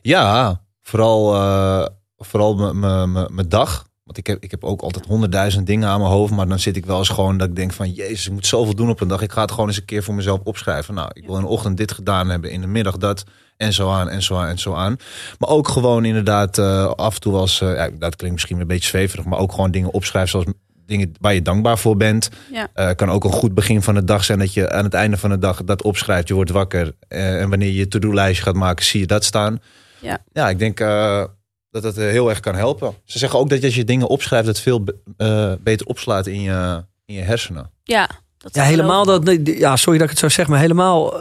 Ja, 0.02 0.62
vooral, 0.82 1.36
eh, 1.36 1.86
vooral 2.18 2.74
mijn 2.74 3.50
dag. 3.50 3.92
Want 4.04 4.18
ik 4.18 4.28
heb, 4.28 4.44
ik 4.44 4.52
heb 4.52 4.64
ook 4.64 4.82
altijd 4.82 5.06
honderdduizend 5.06 5.68
dingen 5.68 5.90
aan 5.90 6.00
mijn 6.00 6.12
hoofd. 6.12 6.34
Maar 6.34 6.48
dan 6.48 6.60
zit 6.60 6.76
ik 6.76 6.86
wel 6.86 6.98
eens 6.98 7.10
gewoon 7.10 7.38
dat 7.38 7.48
ik 7.50 7.56
denk 7.56 7.74
van... 7.74 7.92
Jezus, 7.92 8.26
ik 8.26 8.32
moet 8.32 8.48
zoveel 8.48 8.76
doen 8.76 8.90
op 8.90 9.02
een 9.02 9.08
dag. 9.08 9.22
Ik 9.22 9.32
ga 9.32 9.42
het 9.42 9.52
gewoon 9.52 9.68
eens 9.68 9.78
een 9.78 9.86
keer 9.86 10.04
voor 10.04 10.14
mezelf 10.14 10.40
opschrijven. 10.44 10.94
Nou, 10.94 11.10
ik 11.14 11.26
wil 11.26 11.36
in 11.36 11.42
de 11.42 11.48
ochtend 11.48 11.78
dit 11.78 11.92
gedaan 11.92 12.30
hebben. 12.30 12.52
In 12.52 12.62
de 12.62 12.68
middag 12.68 12.98
dat. 12.98 13.24
En 13.58 13.74
zo 13.74 13.92
aan, 13.92 14.10
en 14.10 14.22
zo 14.22 14.36
aan, 14.36 14.48
en 14.48 14.60
zo 14.60 14.74
aan. 14.74 14.98
Maar 15.40 15.50
ook 15.50 15.68
gewoon 15.68 16.06
inderdaad 16.06 16.58
eh, 16.58 16.86
af 16.86 17.16
en 17.16 17.22
toe 17.22 17.34
was... 17.34 17.62
eh, 17.62 17.76
ja, 17.76 17.90
dat 18.00 18.16
klinkt 18.16 18.36
misschien 18.36 18.60
een 18.60 18.68
beetje 18.68 18.90
zweverig. 18.90 19.26
Maar 19.26 19.40
ook 19.40 19.52
gewoon 19.52 19.72
dingen 19.72 19.94
opschrijven 19.94 20.30
zoals 20.32 20.46
dingen 20.86 21.14
waar 21.20 21.34
je 21.34 21.42
dankbaar 21.42 21.78
voor 21.78 21.98
bent. 21.98 22.30
Ja. 22.52 22.68
Eh, 22.74 22.90
kan 22.96 23.10
ook 23.10 23.24
een 23.24 23.32
goed 23.32 23.54
begin 23.54 23.82
van 23.82 23.94
de 23.96 24.04
dag 24.04 24.24
zijn 24.24 24.40
dat 24.40 24.54
je 24.54 24.72
aan 24.72 24.84
het 24.84 24.94
einde 24.94 25.18
van 25.18 25.30
de 25.30 25.38
dag 25.38 25.64
dat 25.64 25.82
opschrijft. 25.84 26.28
Je 26.28 26.34
wordt 26.34 26.52
wakker. 26.52 26.94
eh, 27.08 27.42
en 27.42 27.50
wanneer 27.50 27.68
je 27.68 27.76
je 27.76 27.88
to-do-lijstje 27.88 28.44
gaat 28.44 28.56
maken, 28.56 28.86
zie 28.86 29.00
je 29.00 29.08
dat 29.08 29.24
staan. 29.24 29.60
Ja. 30.00 30.18
ja 30.32 30.50
ik 30.50 30.60
denk 30.60 30.80
eh, 30.80 31.24
dat 31.72 31.84
het 31.84 31.98
eh, 31.98 32.06
heel 32.08 32.30
erg 32.30 32.40
kan 32.40 32.56
helpen. 32.56 32.94
Ze 33.06 33.20
zeggen 33.20 33.40
ook 33.40 33.50
dat 33.50 33.64
als 33.64 33.76
je 33.76 33.84
dingen 33.84 34.08
opschrijft, 34.08 34.46
dat 34.46 34.56
het 34.56 34.64
veel 34.64 34.84
be- 34.84 34.96
eh, 35.18 35.54
beter 35.60 35.86
opslaat 35.88 36.28
in 36.28 36.42
je, 36.42 36.84
in 37.06 37.16
je 37.16 37.22
hersenen. 37.22 37.72
Ja, 37.84 38.10
dat 38.38 38.56
Ja, 38.56 38.64
helemaal 38.64 39.06
dat. 39.06 39.30
Ja, 39.44 39.76
sorry 39.76 39.98
dat 40.00 40.06
ik 40.10 40.12
het 40.12 40.20
zo 40.22 40.30
zeg, 40.30 40.48
maar 40.48 40.60
helemaal. 40.60 41.14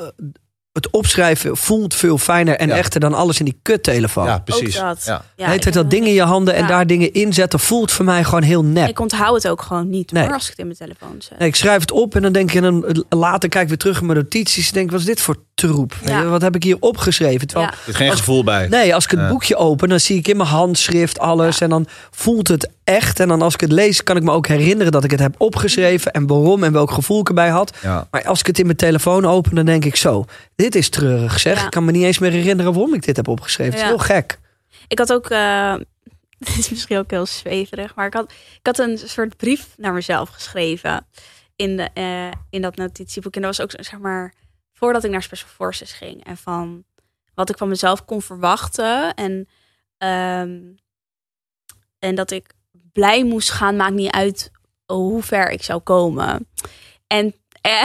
Het 0.73 0.91
opschrijven 0.91 1.57
voelt 1.57 1.95
veel 1.95 2.19
fijner 2.19 2.57
en 2.57 2.69
Ja. 2.69 2.77
echter 2.77 3.01
dan 3.01 3.15
alles 3.15 3.39
in 3.39 3.45
die 3.45 3.59
kuttelefoon. 3.63 4.25
Ja, 4.25 4.31
Ja. 4.31 4.39
precies. 4.39 4.77
Ook 4.81 4.83
dat. 4.85 5.05
Ja. 5.37 5.47
Tijd 5.47 5.73
dat 5.73 5.91
ding 5.91 6.07
in 6.07 6.13
je 6.13 6.23
handen 6.23 6.55
en 6.55 6.67
daar 6.67 6.87
dingen 6.87 7.13
inzetten 7.13 7.61
voelt 7.61 7.91
voor 7.93 8.05
mij 8.05 8.25
gewoon 8.25 8.43
heel 8.43 8.65
nep. 8.65 8.89
Ik 8.89 9.01
onthoud 9.01 9.35
het 9.43 9.49
ook 9.49 9.63
gewoon 9.63 9.91
niet 9.91 10.13
Nee. 10.13 10.25
hoor, 10.25 10.33
als 10.33 10.43
ik 10.43 10.49
het 10.51 10.59
in 10.59 10.67
mijn 10.67 10.79
telefoon 10.79 11.17
zet. 11.19 11.39
Nee, 11.39 11.49
ik 11.49 11.55
schrijf 11.57 11.81
het 11.81 11.91
op 11.91 12.15
en 12.15 12.23
dan 12.23 12.33
denk 12.33 12.53
ik, 12.53 12.57
en 12.57 12.63
dan 12.63 13.05
later 13.09 13.49
kijk 13.49 13.63
ik 13.63 13.69
weer 13.69 13.79
terug 13.79 14.01
in 14.01 14.07
mijn 14.07 14.19
notities. 14.19 14.67
en 14.69 14.75
denk, 14.75 14.91
wat 14.91 15.01
is 15.01 15.07
dit 15.07 15.21
voor 15.21 15.37
troep? 15.71 15.95
Weet 16.01 16.09
Ja. 16.09 16.21
je, 16.21 16.27
Wat 16.27 16.43
heb 16.43 16.55
ik 16.55 16.63
hier 16.63 16.77
opgeschreven? 16.81 17.47
Terwijl, 17.47 17.71
Ja. 17.71 17.77
Er 17.77 17.83
zit 17.85 17.95
geen 17.95 18.11
Als- 18.11 18.19
gevoel 18.19 18.45
bij. 18.45 18.69
Nee, 18.69 18.95
als 18.95 19.05
ik 19.05 19.11
het 19.11 19.21
Ja. 19.21 19.29
boekje 19.29 19.57
open, 19.57 19.89
dan 19.89 20.01
zie 20.01 20.17
ik 20.19 20.29
in 20.29 20.37
mijn 20.37 20.49
handschrift 20.49 21.19
alles. 21.19 21.61
En 21.61 21.69
dan 21.71 21.87
voelt 22.11 22.49
het 22.49 22.71
echt. 22.85 23.21
En 23.21 23.29
dan 23.29 23.43
als 23.43 23.55
ik 23.55 23.61
het 23.61 23.73
lees, 23.73 24.03
kan 24.03 24.17
ik 24.17 24.23
me 24.23 24.31
ook 24.31 24.47
herinneren 24.47 24.93
dat 24.93 25.05
ik 25.05 25.11
het 25.11 25.21
heb 25.21 25.35
opgeschreven. 25.39 26.13
En 26.13 26.27
waarom 26.27 26.65
en 26.65 26.73
welk 26.73 26.91
gevoel 26.91 27.21
ik 27.21 27.29
erbij 27.29 27.49
had. 27.49 27.77
Ja. 27.83 28.07
Maar 28.11 28.25
als 28.25 28.41
ik 28.41 28.47
het 28.47 28.59
in 28.59 28.65
mijn 28.67 28.77
telefoon 28.77 29.27
open, 29.27 29.55
dan 29.55 29.65
denk 29.65 29.85
ik 29.85 29.97
zo. 29.97 30.25
Dit 30.57 30.75
is 30.75 30.89
treurig 30.89 31.41
zeg. 31.41 31.59
Ja. 31.59 31.65
Ik 31.65 31.71
kan 31.71 31.85
me 31.85 31.93
niet 31.93 32.05
eens 32.05 32.19
meer 32.19 32.31
herinneren 32.31 32.73
waarom 32.73 32.95
ik 32.95 33.05
dit 33.05 33.17
heb 33.17 33.29
opgeschreven. 33.29 33.73
Het 33.73 33.83
is 33.83 33.89
heel 33.89 33.99
gek. 33.99 34.39
Ik 34.89 34.99
had 34.99 35.13
ook, 35.13 35.31
eh, 35.31 35.75
dit 36.39 36.59
is 36.59 36.71
misschien 36.71 36.99
ook 36.99 37.11
heel 37.11 37.27
zweverig, 37.27 37.95
maar 37.95 38.07
ik 38.07 38.15
had, 38.15 38.33
ik 38.33 38.67
had 38.67 38.79
een 38.79 38.99
soort 39.05 39.37
brief 39.37 39.67
naar 39.77 39.93
mezelf 39.93 40.29
geschreven 40.29 41.07
in, 41.57 41.77
de, 41.77 41.89
eh, 41.95 42.27
in 42.51 42.63
dat 42.63 42.77
notitieboek. 42.77 43.35
En 43.35 43.43
dat 43.43 43.57
was 43.57 43.67
ook 43.67 43.85
zeg 43.85 43.99
maar 44.01 44.33
voordat 44.83 45.05
ik 45.05 45.11
naar 45.11 45.23
Special 45.23 45.49
Forces 45.49 45.93
ging 45.93 46.25
en 46.25 46.37
van 46.37 46.85
wat 47.35 47.51
ik 47.51 47.59
van 47.59 47.69
mezelf 47.69 48.05
kon 48.05 48.23
verwachten 48.23 49.15
en 49.15 49.49
ehm, 49.99 50.61
en 51.99 52.15
dat 52.15 52.31
ik 52.31 52.53
blij 52.93 53.25
moest 53.25 53.51
gaan, 53.51 53.77
maakt 53.77 53.95
niet 53.95 54.11
uit 54.11 54.51
hoe 54.87 55.23
ver 55.23 55.51
ik 55.51 55.63
zou 55.63 55.81
komen. 55.81 56.49
En 57.07 57.35
eh, 57.61 57.85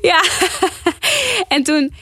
ja, 0.10 0.22
en 1.54 1.62
toen 1.62 1.94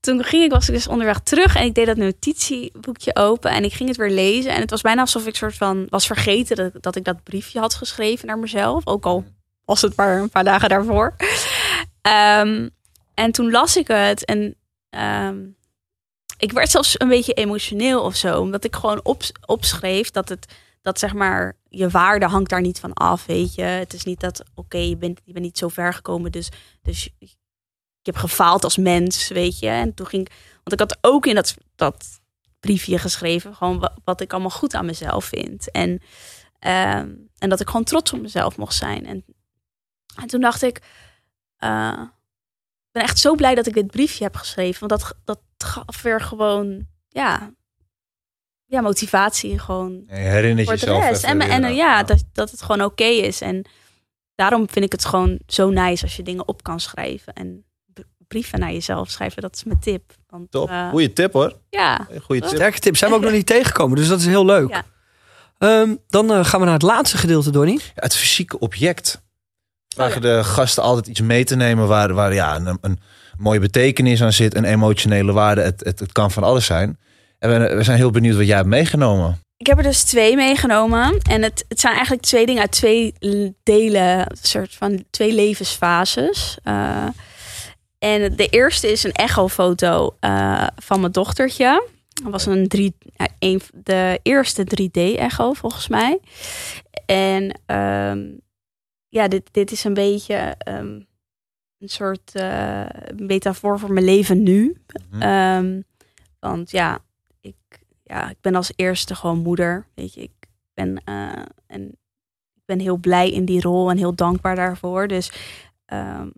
toen 0.00 0.24
ging 0.24 0.44
ik, 0.44 0.50
was 0.50 0.68
ik 0.68 0.74
dus 0.74 0.88
onderweg 0.88 1.20
terug 1.20 1.56
en 1.56 1.64
ik 1.64 1.74
deed 1.74 1.86
dat 1.86 1.96
notitieboekje 1.96 3.16
open 3.16 3.50
en 3.50 3.64
ik 3.64 3.72
ging 3.72 3.88
het 3.88 3.98
weer 3.98 4.10
lezen. 4.10 4.54
En 4.54 4.60
het 4.60 4.70
was 4.70 4.80
bijna 4.80 5.00
alsof 5.00 5.26
ik 5.26 5.36
soort 5.36 5.56
van 5.56 5.86
was 5.88 6.06
vergeten 6.06 6.56
dat, 6.56 6.82
dat 6.82 6.96
ik 6.96 7.04
dat 7.04 7.22
briefje 7.22 7.58
had 7.58 7.74
geschreven 7.74 8.26
naar 8.26 8.38
mezelf. 8.38 8.86
Ook 8.86 9.04
al 9.04 9.24
was 9.64 9.82
het 9.82 9.96
maar 9.96 10.18
een 10.18 10.30
paar 10.30 10.44
dagen 10.44 10.68
daarvoor. 10.68 11.16
Ehm, 12.02 12.68
en 13.16 13.32
toen 13.32 13.50
las 13.50 13.76
ik 13.76 13.88
het 13.88 14.24
en 14.24 14.56
ehm, 14.90 15.44
ik 16.38 16.52
werd 16.52 16.70
zelfs 16.70 17.00
een 17.00 17.08
beetje 17.08 17.32
emotioneel 17.32 18.02
of 18.02 18.16
zo. 18.16 18.40
Omdat 18.40 18.64
ik 18.64 18.76
gewoon 18.76 19.00
op, 19.02 19.22
opschreef 19.46 20.10
dat 20.10 20.28
het, 20.28 20.54
dat 20.82 20.98
zeg 20.98 21.14
maar, 21.14 21.56
je 21.68 21.88
waarde 21.88 22.26
hangt 22.26 22.50
daar 22.50 22.60
niet 22.60 22.80
van 22.80 22.92
af, 22.92 23.26
weet 23.26 23.54
je. 23.54 23.62
Het 23.62 23.92
is 23.92 24.04
niet 24.04 24.20
dat, 24.20 24.42
oké, 24.54 24.78
je, 24.78 24.96
bent, 24.96 25.20
je 25.24 25.32
bent 25.32 25.44
niet 25.44 25.58
zo 25.58 25.68
ver 25.68 25.94
gekomen, 25.94 26.32
dus, 26.32 26.48
dus 26.82 27.08
ik 27.18 27.36
heb 28.02 28.16
gefaald 28.16 28.64
als 28.64 28.76
mens, 28.76 29.28
weet 29.28 29.58
je. 29.58 29.68
En 29.68 29.94
toen 29.94 30.06
ging 30.06 30.26
ik, 30.26 30.32
want 30.64 30.72
ik 30.72 30.78
had 30.78 30.98
ook 31.00 31.26
in 31.26 31.34
dat, 31.34 31.56
dat 31.76 32.20
briefje 32.60 32.98
geschreven, 32.98 33.54
gewoon 33.54 33.78
wat, 33.78 33.92
wat 34.04 34.20
ik 34.20 34.32
allemaal 34.32 34.50
goed 34.50 34.74
aan 34.74 34.86
mezelf 34.86 35.24
vind. 35.24 35.70
En, 35.70 36.02
ehm, 36.58 37.14
en 37.38 37.48
dat 37.48 37.60
ik 37.60 37.66
gewoon 37.66 37.84
trots 37.84 38.12
op 38.12 38.20
mezelf 38.20 38.56
mocht 38.56 38.74
zijn. 38.74 39.06
En, 39.06 39.24
en 40.16 40.26
toen 40.26 40.40
dacht 40.40 40.62
ik, 40.62 40.80
eh, 41.56 42.02
ben 42.96 43.04
echt 43.04 43.18
zo 43.18 43.34
blij 43.34 43.54
dat 43.54 43.66
ik 43.66 43.74
dit 43.74 43.86
briefje 43.86 44.24
heb 44.24 44.36
geschreven. 44.36 44.88
Want 44.88 45.00
dat, 45.00 45.14
dat 45.24 45.40
gaf 45.58 46.02
weer 46.02 46.20
gewoon, 46.20 46.86
ja, 47.08 47.50
ja 48.64 48.80
motivatie 48.80 49.58
gewoon 49.58 50.04
Je 50.06 50.14
herinnert 50.14 50.66
voor 50.68 50.76
de 50.76 50.80
jezelf 50.80 51.04
rest. 51.04 51.24
even 51.24 51.40
En, 51.40 51.50
en 51.50 51.62
weer, 51.62 51.70
ja, 51.72 52.02
dat, 52.02 52.24
dat 52.32 52.50
het 52.50 52.62
gewoon 52.62 52.82
oké 52.82 53.04
is. 53.04 53.40
En 53.40 53.66
daarom 54.34 54.68
vind 54.70 54.84
ik 54.84 54.92
het 54.92 55.04
gewoon 55.04 55.38
zo 55.46 55.70
nice 55.70 56.02
als 56.02 56.16
je 56.16 56.22
dingen 56.22 56.48
op 56.48 56.62
kan 56.62 56.80
schrijven. 56.80 57.32
En 57.32 57.64
brieven 58.28 58.58
naar 58.58 58.72
jezelf 58.72 59.10
schrijven, 59.10 59.42
dat 59.42 59.54
is 59.54 59.64
mijn 59.64 59.80
tip. 59.80 60.12
Want, 60.26 60.50
Top. 60.50 60.68
eh, 60.68 60.88
Goeie 60.88 61.12
tip 61.12 61.32
hoor. 61.32 61.58
ja, 61.70 62.08
Goeie 62.22 62.42
tip. 62.42 62.50
Sterke 62.54 62.78
tip. 62.78 62.96
Zijn 62.96 63.10
we 63.10 63.16
ook 63.16 63.22
nog 63.22 63.32
niet 63.40 63.46
tegengekomen. 63.46 63.96
Dus 63.96 64.08
dat 64.08 64.18
is 64.20 64.26
heel 64.26 64.44
leuk. 64.44 64.68
Ja. 64.70 64.84
Ehm, 65.58 65.96
dan 66.06 66.32
eh, 66.32 66.44
gaan 66.44 66.58
we 66.60 66.64
naar 66.66 66.74
het 66.74 66.82
laatste 66.82 67.16
gedeelte, 67.18 67.50
Donnie. 67.50 67.80
Ja, 67.80 67.90
het 67.94 68.16
fysieke 68.16 68.58
object. 68.58 69.24
Vragen 69.96 70.20
de 70.20 70.44
gasten 70.44 70.82
altijd 70.82 71.06
iets 71.06 71.20
mee 71.20 71.44
te 71.44 71.56
nemen 71.56 71.88
waar, 71.88 72.14
waar 72.14 72.34
ja, 72.34 72.56
een, 72.56 72.78
een 72.80 72.98
mooie 73.38 73.60
betekenis 73.60 74.22
aan 74.22 74.32
zit, 74.32 74.54
een 74.54 74.64
emotionele 74.64 75.32
waarde. 75.32 75.60
Het, 75.60 75.84
het, 75.84 75.98
het 75.98 76.12
kan 76.12 76.30
van 76.30 76.42
alles 76.42 76.66
zijn. 76.66 76.98
En 77.38 77.76
we, 77.76 77.82
zijn 77.82 77.96
heel 77.96 78.10
benieuwd 78.10 78.36
wat 78.36 78.46
jij 78.46 78.56
hebt 78.56 78.68
meegenomen. 78.68 79.40
ik 79.56 79.66
heb 79.66 79.76
er 79.76 79.82
dus 79.82 80.02
twee 80.02 80.36
meegenomen. 80.36 81.18
En 81.22 81.42
het, 81.42 81.64
het 81.68 81.80
zijn 81.80 81.92
eigenlijk 81.92 82.22
twee 82.22 82.46
dingen 82.46 82.60
uit 82.60 82.70
twee 82.70 83.14
delen, 83.62 84.18
een 84.18 84.36
soort 84.42 84.74
van 84.74 85.04
twee 85.10 85.34
levensfases. 85.34 86.58
Eh, 86.62 87.06
en 87.98 88.36
de 88.36 88.48
eerste 88.48 88.92
is 88.92 89.04
een 89.04 89.12
echofoto 89.12 90.16
eh 90.20 90.66
van 90.76 91.00
mijn 91.00 91.12
dochtertje. 91.12 91.88
Dat 92.22 92.32
was 92.32 92.46
een 92.46 92.68
drie, 92.68 92.96
een, 93.38 93.60
de 93.72 94.20
eerste 94.22 94.64
3D-echo 94.64 95.52
volgens 95.52 95.88
mij. 95.88 96.18
En 97.06 97.60
ehm, 97.66 98.18
ja, 99.16 99.28
dit, 99.28 99.48
dit 99.52 99.70
is 99.72 99.84
een 99.84 99.94
beetje 99.94 100.54
ehm, 100.58 101.00
een 101.78 101.88
soort 101.88 102.30
eh, 102.34 102.84
metafoor 103.16 103.78
voor 103.78 103.92
mijn 103.92 104.04
leven 104.04 104.42
nu. 104.42 104.76
Mhm. 105.10 105.22
Ehm, 105.22 105.80
want 106.40 106.70
ja 106.70 106.98
ik, 107.40 107.54
ja, 108.02 108.30
ik 108.30 108.36
ben 108.40 108.54
als 108.54 108.72
eerste 108.76 109.14
gewoon 109.14 109.38
moeder. 109.38 109.86
Weet 109.94 110.14
je, 110.14 110.20
ik 110.20 110.32
ben, 110.74 111.00
eh, 111.04 111.42
en 111.66 111.82
ik 112.54 112.62
ben 112.64 112.78
heel 112.80 112.96
blij 112.96 113.30
in 113.30 113.44
die 113.44 113.60
rol 113.60 113.90
en 113.90 113.96
heel 113.96 114.14
dankbaar 114.14 114.54
daarvoor. 114.56 115.08
Dus 115.08 115.32
ehm, 115.86 116.28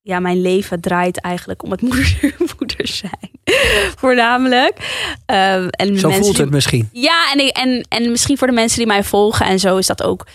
ja, 0.00 0.20
mijn 0.20 0.40
leven 0.40 0.80
draait 0.80 1.20
eigenlijk 1.20 1.62
om 1.62 1.70
het 1.70 1.80
moeder, 1.88 2.36
moeder 2.58 2.86
zijn. 2.88 3.30
Voornamelijk. 3.96 4.76
Ehm, 5.26 5.68
en 5.70 5.86
Zo 5.98 6.08
mensen 6.08 6.12
voelt 6.12 6.34
die- 6.36 6.44
het 6.44 6.50
misschien. 6.54 6.88
ja, 6.92 7.32
en, 7.32 7.38
ik- 7.46 7.56
en, 7.56 7.86
en 7.88 8.10
misschien 8.10 8.38
voor 8.38 8.46
de 8.46 8.52
mensen 8.52 8.78
die 8.78 8.86
mij 8.86 9.04
volgen 9.04 9.46
en 9.46 9.58
zo 9.58 9.76
is 9.76 9.86
dat 9.86 10.02
ook. 10.02 10.26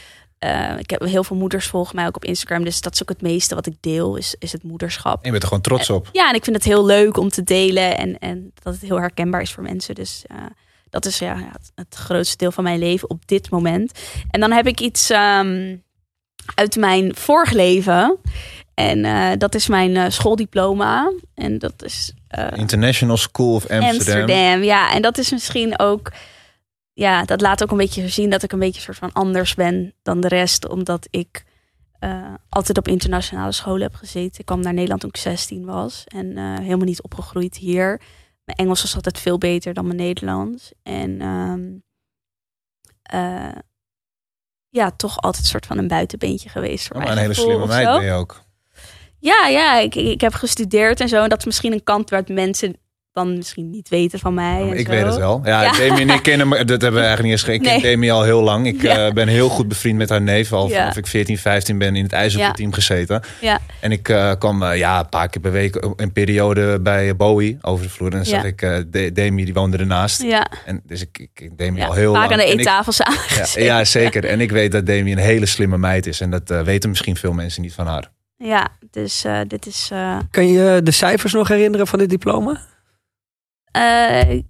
Eh, 0.41 0.77
ik 0.77 0.89
heb 0.89 1.01
heel 1.01 1.23
veel 1.23 1.35
moeders 1.37 1.67
volgen 1.67 1.95
mij 1.95 2.07
ook 2.07 2.15
op 2.15 2.25
Instagram, 2.25 2.63
dus 2.63 2.81
dat 2.81 2.93
is 2.93 3.01
ook 3.01 3.09
het 3.09 3.21
meeste 3.21 3.55
wat 3.55 3.65
ik 3.65 3.75
deel, 3.79 4.15
is, 4.15 4.35
is 4.39 4.51
het 4.51 4.63
moederschap. 4.63 5.15
En 5.15 5.21
je 5.23 5.31
bent 5.31 5.41
er 5.41 5.47
gewoon 5.47 5.63
trots 5.63 5.89
op. 5.89 6.09
Ja, 6.11 6.29
en 6.29 6.35
ik 6.35 6.43
vind 6.43 6.55
het 6.55 6.65
heel 6.65 6.85
leuk 6.85 7.17
om 7.17 7.29
te 7.29 7.43
delen 7.43 7.97
en, 7.97 8.19
en 8.19 8.51
dat 8.63 8.73
het 8.73 8.81
heel 8.81 8.99
herkenbaar 8.99 9.41
is 9.41 9.51
voor 9.51 9.63
mensen. 9.63 9.95
Dus 9.95 10.23
eh, 10.27 10.37
Dat 10.89 11.05
is 11.05 11.19
ja, 11.19 11.35
het, 11.35 11.71
het 11.75 11.95
grootste 11.95 12.37
deel 12.37 12.51
van 12.51 12.63
mijn 12.63 12.79
leven 12.79 13.09
op 13.09 13.27
dit 13.27 13.49
moment. 13.49 13.99
En 14.31 14.39
dan 14.39 14.51
heb 14.51 14.67
ik 14.67 14.79
iets 14.79 15.09
ehm, 15.09 15.75
uit 16.55 16.75
mijn 16.75 17.15
vorig 17.15 17.51
leven. 17.51 18.17
En 18.73 19.05
eh, 19.05 19.29
dat 19.37 19.55
is 19.55 19.67
mijn 19.67 19.97
eh, 19.97 20.09
schooldiploma. 20.09 21.11
En 21.35 21.57
dat 21.57 21.83
is 21.83 22.13
eh, 22.27 22.47
International 22.55 23.17
School 23.17 23.53
of 23.53 23.67
Amsterdam. 23.67 23.89
Amsterdam. 23.89 24.63
Ja, 24.63 24.93
en 24.93 25.01
dat 25.01 25.17
is 25.17 25.31
misschien 25.31 25.79
ook. 25.79 26.11
Ja, 26.93 27.23
dat 27.23 27.41
laat 27.41 27.63
ook 27.63 27.71
een 27.71 27.77
beetje 27.77 28.09
zien 28.09 28.29
dat 28.29 28.43
ik 28.43 28.51
een 28.51 28.59
beetje 28.59 28.81
soort 28.81 28.97
van 28.97 29.13
anders 29.13 29.55
ben 29.55 29.93
dan 30.01 30.21
de 30.21 30.27
rest. 30.27 30.67
Omdat 30.67 31.07
ik 31.09 31.43
eh, 31.99 32.33
altijd 32.49 32.77
op 32.77 32.87
internationale 32.87 33.51
scholen 33.51 33.81
heb 33.81 33.95
gezeten. 33.95 34.39
Ik 34.39 34.45
kwam 34.45 34.61
naar 34.61 34.73
Nederland 34.73 35.01
toen 35.01 35.09
ik 35.09 35.17
16 35.17 35.65
was. 35.65 36.03
En 36.07 36.37
eh, 36.37 36.57
helemaal 36.57 36.85
niet 36.85 37.01
opgegroeid 37.01 37.57
hier. 37.57 38.01
Mijn 38.43 38.57
Engels 38.57 38.81
was 38.81 38.95
altijd 38.95 39.19
veel 39.19 39.37
beter 39.37 39.73
dan 39.73 39.85
mijn 39.85 39.97
Nederlands. 39.97 40.71
En 40.83 41.21
ehm, 41.21 41.69
eh, 43.01 43.57
ja, 44.69 44.91
toch 44.91 45.21
altijd 45.21 45.43
een 45.43 45.49
soort 45.49 45.65
van 45.65 45.77
een 45.77 45.87
buitenbeentje 45.87 46.49
geweest. 46.49 46.87
Voor 46.87 46.95
Oh, 46.95 47.09
een 47.09 47.17
hele 47.17 47.33
slimme 47.33 47.67
meid 47.67 47.85
ben 47.85 48.03
je 48.05 48.11
ook. 48.11 48.43
Ja, 49.17 49.47
ja 49.47 49.79
ik, 49.79 49.95
ik 49.95 50.21
heb 50.21 50.33
gestudeerd 50.33 50.99
en 50.99 51.09
zo. 51.09 51.23
En 51.23 51.29
dat 51.29 51.39
is 51.39 51.45
misschien 51.45 51.73
een 51.73 51.83
kant 51.83 52.09
waar 52.09 52.23
mensen 52.27 52.75
dan 53.13 53.37
misschien 53.37 53.69
niet 53.69 53.89
weten 53.89 54.19
van 54.19 54.33
mij. 54.33 54.61
en 54.61 54.77
ik 54.77 54.85
zo. 54.85 54.91
weet 54.91 55.05
het 55.05 55.15
wel. 55.17 55.41
Ja, 55.43 55.79
en 55.79 56.09
ik 56.09 56.21
kennen 56.23 56.47
me, 56.47 56.65
dat 56.65 56.81
hebben 56.81 57.01
we 57.01 57.07
eigenlijk 57.07 57.21
niet 57.23 57.31
eens 57.31 57.43
ge- 57.43 57.53
Ik 57.53 57.61
ken 57.61 57.81
Nee. 57.81 57.91
Damien 57.95 58.11
al 58.11 58.23
heel 58.23 58.41
lang. 58.41 58.67
Ik 58.67 58.81
Ja. 58.81 59.05
eh, 59.07 59.13
ben 59.13 59.27
heel 59.27 59.49
goed 59.49 59.67
bevriend 59.67 59.97
met 59.97 60.09
haar 60.09 60.21
neef. 60.21 60.53
Al 60.53 60.67
Ja. 60.69 60.77
vanaf 60.79 60.97
ik 60.97 61.07
14, 61.07 61.37
15 61.37 61.77
ben 61.77 61.95
in 61.95 62.03
het 62.03 62.13
ijzervoetteam 62.13 62.73
gezeten. 62.73 63.21
Ja. 63.41 63.59
En 63.79 63.91
ik 63.91 64.09
eh, 64.09 64.31
kwam 64.39 64.63
eh, 64.63 64.77
ja, 64.77 64.99
een 64.99 65.09
paar 65.09 65.29
keer 65.29 65.41
per 65.41 65.51
week 65.51 65.77
een 65.95 66.11
periode 66.11 66.79
bij 66.81 67.15
Bowie 67.15 67.57
over 67.61 67.85
de 67.85 67.91
vloer. 67.91 68.09
En 68.11 68.15
dan 68.15 68.25
zag 68.25 68.43
ik 68.43 68.61
eh 68.61 68.77
Da- 68.87 69.09
Damien, 69.13 69.45
die 69.45 69.53
woonde 69.53 69.77
ernaast. 69.77 70.21
Ja, 70.21 70.47
En 70.65 70.81
dus 70.85 71.01
ik, 71.01 71.17
ik 71.33 71.51
ja. 71.57 71.85
al 71.85 71.93
heel 71.93 72.13
vaak 72.13 72.21
lang. 72.21 72.31
aan 72.31 72.37
de 72.37 72.43
En 72.45 72.51
ik- 72.51 72.57
eettafel 72.59 72.91
samen 72.91 73.19
ja, 73.69 73.85
zeker. 73.85 74.25
En 74.25 74.41
ik 74.41 74.51
weet 74.51 74.71
dat 74.71 74.85
Damien 74.85 75.17
een 75.17 75.23
hele 75.23 75.45
slimme 75.45 75.77
meid 75.77 76.05
is. 76.05 76.21
En 76.21 76.29
dat 76.29 76.49
weten 76.65 76.89
misschien 76.89 77.15
veel 77.15 77.33
mensen 77.33 77.61
niet 77.61 77.73
van 77.73 77.87
haar. 77.87 78.11
Ja, 78.37 78.67
dus 78.91 79.23
eh, 79.23 79.39
dit 79.47 79.65
is. 79.65 79.89
eh, 79.91 80.17
Kan 80.31 80.47
je 80.47 80.79
de 80.83 80.91
cijfers 80.91 81.33
nog 81.33 81.47
herinneren 81.47 81.87
van 81.87 81.99
dit 81.99 82.09
diploma? 82.09 82.61
Eh, 83.71 84.41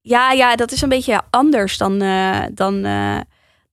ja, 0.00 0.32
ja, 0.32 0.56
dat 0.56 0.72
is 0.72 0.82
een 0.82 0.88
beetje 0.88 1.22
anders 1.30 1.78
dan, 1.78 2.02
eh, 2.02 2.42
dan, 2.52 2.84
eh, 2.84 3.18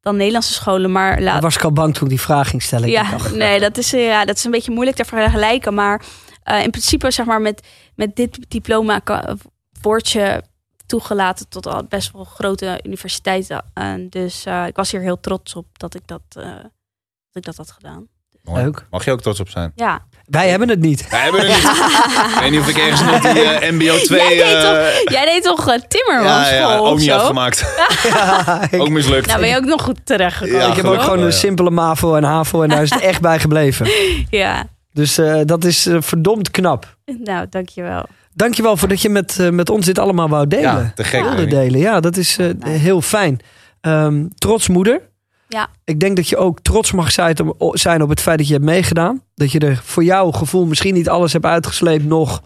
dan 0.01 0.15
Nederlandse 0.15 0.53
scholen. 0.53 0.91
Maar 0.91 1.21
laat. 1.21 1.41
was 1.41 1.55
ik 1.55 1.63
al 1.63 1.71
bang 1.71 1.93
toen 1.93 2.03
ik 2.03 2.09
die 2.09 2.21
vraag 2.21 2.49
ging 2.49 2.61
stellen. 2.61 2.89
Ja, 2.89 3.17
nee, 3.33 3.59
dat 3.59 3.77
is, 3.77 3.89
ja, 3.89 4.25
dat 4.25 4.35
is 4.35 4.43
een 4.43 4.51
beetje 4.51 4.71
moeilijk 4.71 4.97
te 4.97 5.05
vergelijken. 5.05 5.73
Maar 5.73 6.01
eh, 6.45 6.63
in 6.63 6.71
principe, 6.71 7.11
zeg 7.11 7.25
maar, 7.25 7.41
met, 7.41 7.67
met 7.95 8.15
dit 8.15 8.37
diploma 8.47 8.99
kan, 8.99 9.39
word 9.81 10.09
je 10.09 10.43
toegelaten 10.85 11.49
tot 11.49 11.67
al 11.67 11.83
best 11.83 12.11
wel 12.11 12.23
grote 12.23 12.79
universiteiten. 12.83 13.65
En 13.73 14.09
dus 14.09 14.45
eh, 14.45 14.67
ik 14.67 14.75
was 14.75 14.91
hier 14.91 15.01
heel 15.01 15.19
trots 15.19 15.55
op 15.55 15.79
dat 15.79 15.95
ik 15.95 16.07
dat, 16.07 16.21
eh, 16.29 16.43
dat, 16.43 17.33
ik 17.33 17.43
dat 17.43 17.57
had 17.57 17.71
gedaan. 17.71 18.07
Leuk. 18.41 18.85
Mag 18.89 19.05
je 19.05 19.11
ook 19.11 19.21
trots 19.21 19.39
op 19.39 19.49
zijn? 19.49 19.71
Ja, 19.75 20.05
Wij 20.25 20.49
hebben 20.49 20.69
het 20.69 20.79
niet. 20.79 21.09
Wij 21.09 21.19
hebben 21.19 21.41
er 21.41 21.47
niet. 21.47 21.57
ik 22.33 22.37
weet 22.39 22.51
niet 22.51 22.59
of 22.59 22.67
ik 22.67 22.77
ergens 22.77 23.01
nog 23.01 23.19
die 23.21 23.43
eh, 23.43 23.71
MBO 23.71 23.97
2... 23.97 24.19
Jij 24.19 24.29
deed 24.29 24.63
eh, 24.63 25.01
jij 25.03 25.25
deed 25.25 25.43
toch 25.43 25.67
uh, 25.69 25.75
Timmermans 25.87 26.49
ja, 26.49 26.55
ja, 26.55 26.71
school 26.73 26.87
ook 26.87 26.97
niet 26.97 27.05
zo? 27.07 27.15
afgemaakt. 27.15 27.65
Ja, 28.03 28.67
ik, 28.71 28.81
ook 28.81 28.89
mislukt. 28.89 29.27
Nou 29.27 29.39
ben 29.39 29.49
je 29.49 29.55
ook 29.55 29.65
nog 29.65 29.81
goed 29.81 29.99
terechtgekomen. 30.03 30.61
Ja, 30.61 30.67
ik 30.69 30.75
heb 30.75 30.85
ook 30.85 31.01
gewoon 31.01 31.19
een 31.19 31.33
simpele 31.33 31.69
MAVO 31.69 32.15
en 32.15 32.23
HAVO 32.23 32.61
en 32.61 32.69
daar 32.69 32.81
is 32.81 32.89
het 32.89 33.01
echt 33.01 33.21
bij 33.21 33.39
gebleven. 33.39 33.87
Ja, 34.29 34.67
Dus 34.93 35.17
eh, 35.17 35.39
dat 35.45 35.63
is 35.63 35.85
eh, 35.85 35.97
verdomd 35.99 36.51
knap. 36.51 36.95
nou 37.05 37.45
dankjewel. 37.49 38.05
Dankjewel 38.33 38.77
voor 38.77 38.87
dat 38.87 39.01
je 39.01 39.09
met, 39.09 39.39
eh, 39.39 39.49
met 39.49 39.69
ons 39.69 39.85
dit 39.85 39.99
allemaal 39.99 40.29
wou 40.29 40.47
delen. 40.47 40.63
Ja, 40.63 40.91
te 40.95 41.03
gek. 41.03 41.21
Wilde 41.23 41.45
delen. 41.47 41.79
Ja, 41.79 41.99
dat 41.99 42.17
is 42.17 42.37
eh, 42.37 42.49
heel 42.61 43.01
fijn. 43.01 43.39
Ehm, 43.81 44.25
trots 44.35 44.67
moeder. 44.67 45.01
Ja. 45.47 45.69
Ik 45.83 45.99
denk 45.99 46.15
dat 46.15 46.29
je 46.29 46.37
ook 46.37 46.59
trots 46.59 46.91
mag 46.91 47.11
zijn 47.11 48.01
op, 48.01 48.09
het 48.09 48.21
feit 48.21 48.37
dat 48.37 48.47
je 48.47 48.53
hebt 48.53 48.65
meegedaan. 48.65 49.21
Dat 49.35 49.51
je 49.51 49.59
er 49.59 49.81
voor 49.83 50.03
jouw 50.03 50.31
gevoel 50.31 50.65
misschien 50.65 50.93
niet 50.93 51.09
alles 51.09 51.33
hebt 51.33 51.45
uitgesleept 51.45 52.05
nog. 52.05 52.43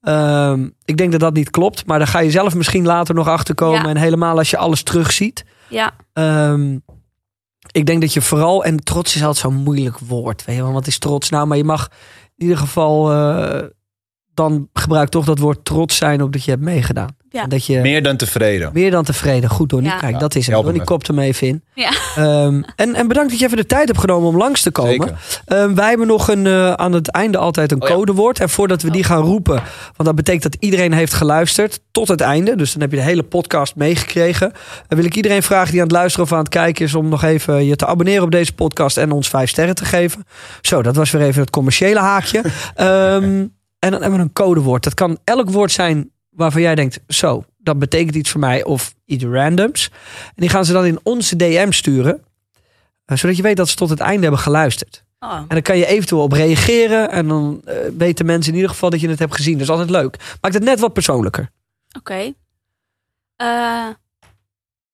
Ehm, 0.00 0.68
ik 0.84 0.96
denk 0.96 1.12
dat 1.12 1.20
dat 1.20 1.34
niet 1.34 1.50
klopt. 1.50 1.86
Maar 1.86 1.98
daar 1.98 2.06
ga 2.06 2.18
je 2.18 2.30
zelf 2.30 2.54
misschien 2.54 2.84
later 2.84 3.14
nog 3.14 3.28
achter 3.28 3.54
komen. 3.54 3.82
Ja. 3.82 3.88
En 3.88 3.96
helemaal 3.96 4.38
als 4.38 4.50
je 4.50 4.56
alles 4.56 4.82
terugziet. 4.82 5.44
Ja, 5.68 5.92
Ehm, 6.12 6.78
ik 7.72 7.86
denk 7.86 8.00
dat 8.00 8.12
je 8.12 8.20
vooral, 8.20 8.64
en 8.64 8.76
trots 8.76 9.14
is 9.14 9.24
altijd 9.24 9.44
zo'n 9.44 9.62
moeilijk 9.62 9.98
woord. 9.98 10.44
Weet 10.44 10.56
je 10.56 10.62
wel, 10.62 10.72
wat 10.72 10.86
is 10.86 10.98
trots 10.98 11.30
nou? 11.30 11.46
Maar 11.46 11.56
je 11.56 11.64
mag 11.64 11.88
in 12.36 12.42
ieder 12.42 12.58
geval, 12.58 13.12
eh, 13.12 13.62
dan 14.34 14.68
gebruik 14.72 15.08
toch 15.08 15.24
dat 15.24 15.38
woord 15.38 15.64
trots 15.64 15.96
zijn 15.96 16.22
op 16.22 16.32
dat 16.32 16.44
je 16.44 16.50
hebt 16.50 16.62
meegedaan. 16.62 17.16
Ja. 17.32 17.42
En 17.42 17.48
dat 17.48 17.66
je 17.66 17.72
meer, 17.72 17.82
Meer 17.82 18.02
dan 18.02 18.16
tevreden. 18.16 18.90
dan 18.90 19.04
tevreden. 19.04 19.50
Goed 19.50 19.68
Donnie, 19.68 19.90
Ja. 19.90 19.98
kijk, 19.98 20.12
Ja, 20.12 20.18
dat 20.18 20.34
is 20.34 20.46
hem 20.46 20.62
Donnie 20.62 20.84
kopt 20.84 21.06
hem 21.06 21.18
even 21.18 21.46
in. 21.46 21.62
Ja. 21.74 21.90
Ehm, 22.16 22.62
en, 22.76 22.94
en 22.94 23.08
bedankt 23.08 23.30
dat 23.30 23.38
je 23.38 23.44
even 23.44 23.56
de 23.56 23.66
tijd 23.66 23.86
hebt 23.88 24.00
genomen 24.00 24.28
om 24.28 24.36
langs 24.36 24.62
te 24.62 24.70
komen. 24.70 24.90
Zeker. 24.92 25.16
Ehm, 25.44 25.74
wij 25.74 25.88
hebben 25.88 26.06
nog 26.06 26.28
een, 26.28 26.46
eh, 26.46 26.72
aan 26.72 26.92
het 26.92 27.10
einde 27.10 27.38
altijd 27.38 27.72
een 27.72 27.82
Oh 27.82 27.88
ja. 27.88 27.94
codewoord. 27.94 28.40
En 28.40 28.48
voordat 28.48 28.82
we 28.82 28.90
die 28.90 29.04
gaan 29.04 29.22
roepen, 29.22 29.54
want 29.96 30.04
dat 30.04 30.14
betekent 30.14 30.42
dat 30.42 30.56
iedereen 30.58 30.92
heeft 30.92 31.12
geluisterd 31.14 31.80
tot 31.90 32.08
het 32.08 32.20
einde. 32.20 32.56
Dus 32.56 32.72
dan 32.72 32.80
heb 32.80 32.90
je 32.90 32.96
de 32.96 33.02
hele 33.02 33.22
podcast 33.22 33.76
meegekregen. 33.76 34.52
Dan 34.88 34.98
wil 34.98 35.06
ik 35.06 35.16
iedereen 35.16 35.42
vragen 35.42 35.70
die 35.70 35.80
aan 35.80 35.86
het 35.86 35.96
luisteren 35.96 36.26
of 36.26 36.32
aan 36.32 36.38
het 36.38 36.48
kijken 36.48 36.84
is 36.84 36.94
om 36.94 37.08
nog 37.08 37.22
even 37.24 37.64
je 37.66 37.76
te 37.76 37.86
abonneren 37.86 38.22
op 38.22 38.30
deze 38.30 38.52
podcast 38.52 38.96
en 38.96 39.10
ons 39.12 39.28
vijf 39.28 39.48
sterren 39.50 39.74
te 39.74 39.84
geven. 39.84 40.24
Zo, 40.60 40.82
dat 40.82 40.96
was 40.96 41.10
weer 41.10 41.22
even 41.22 41.40
het 41.40 41.50
commerciële 41.50 42.00
haakje. 42.00 42.42
Ehm, 42.74 43.46
en 43.78 43.90
dan 43.90 44.00
hebben 44.00 44.12
we 44.18 44.24
een 44.24 44.32
codewoord. 44.32 44.84
Dat 44.84 44.94
kan 44.94 45.18
elk 45.24 45.50
woord 45.50 45.72
zijn 45.72 46.10
waarvan 46.30 46.60
jij 46.62 46.74
denkt, 46.74 47.00
zo, 47.08 47.44
dat 47.58 47.78
betekent 47.78 48.14
iets 48.14 48.30
voor 48.30 48.40
mij 48.40 48.64
of 48.64 48.94
iets 49.04 49.24
randoms. 49.24 49.90
En 50.26 50.32
die 50.34 50.48
gaan 50.48 50.64
ze 50.64 50.72
dan 50.72 50.84
in 50.86 50.98
onze 51.02 51.36
DM 51.36 51.70
sturen. 51.70 52.24
eh, 53.04 53.16
zodat 53.16 53.36
je 53.36 53.42
weet 53.42 53.56
dat 53.56 53.68
ze 53.68 53.76
tot 53.76 53.90
het 53.90 54.00
einde 54.00 54.22
hebben 54.22 54.40
geluisterd. 54.40 55.04
oh, 55.18 55.34
En 55.36 55.46
dan 55.48 55.62
kan 55.62 55.78
je 55.78 55.86
eventueel 55.86 56.22
op 56.22 56.32
reageren. 56.32 57.10
En 57.10 57.28
dan 57.28 57.60
eh, 57.64 57.76
weten 57.96 58.26
mensen 58.26 58.50
in 58.50 58.56
ieder 58.56 58.70
geval 58.72 58.90
dat 58.90 59.00
je 59.00 59.08
het 59.08 59.18
hebt 59.18 59.34
gezien. 59.34 59.52
Dat 59.52 59.62
is 59.62 59.68
altijd 59.70 59.90
leuk. 59.90 60.36
Maakt 60.40 60.54
het 60.54 60.64
net 60.64 60.80
wat 60.80 60.92
persoonlijker. 60.92 61.50
oké. 61.98 62.32
Eh, 63.36 63.88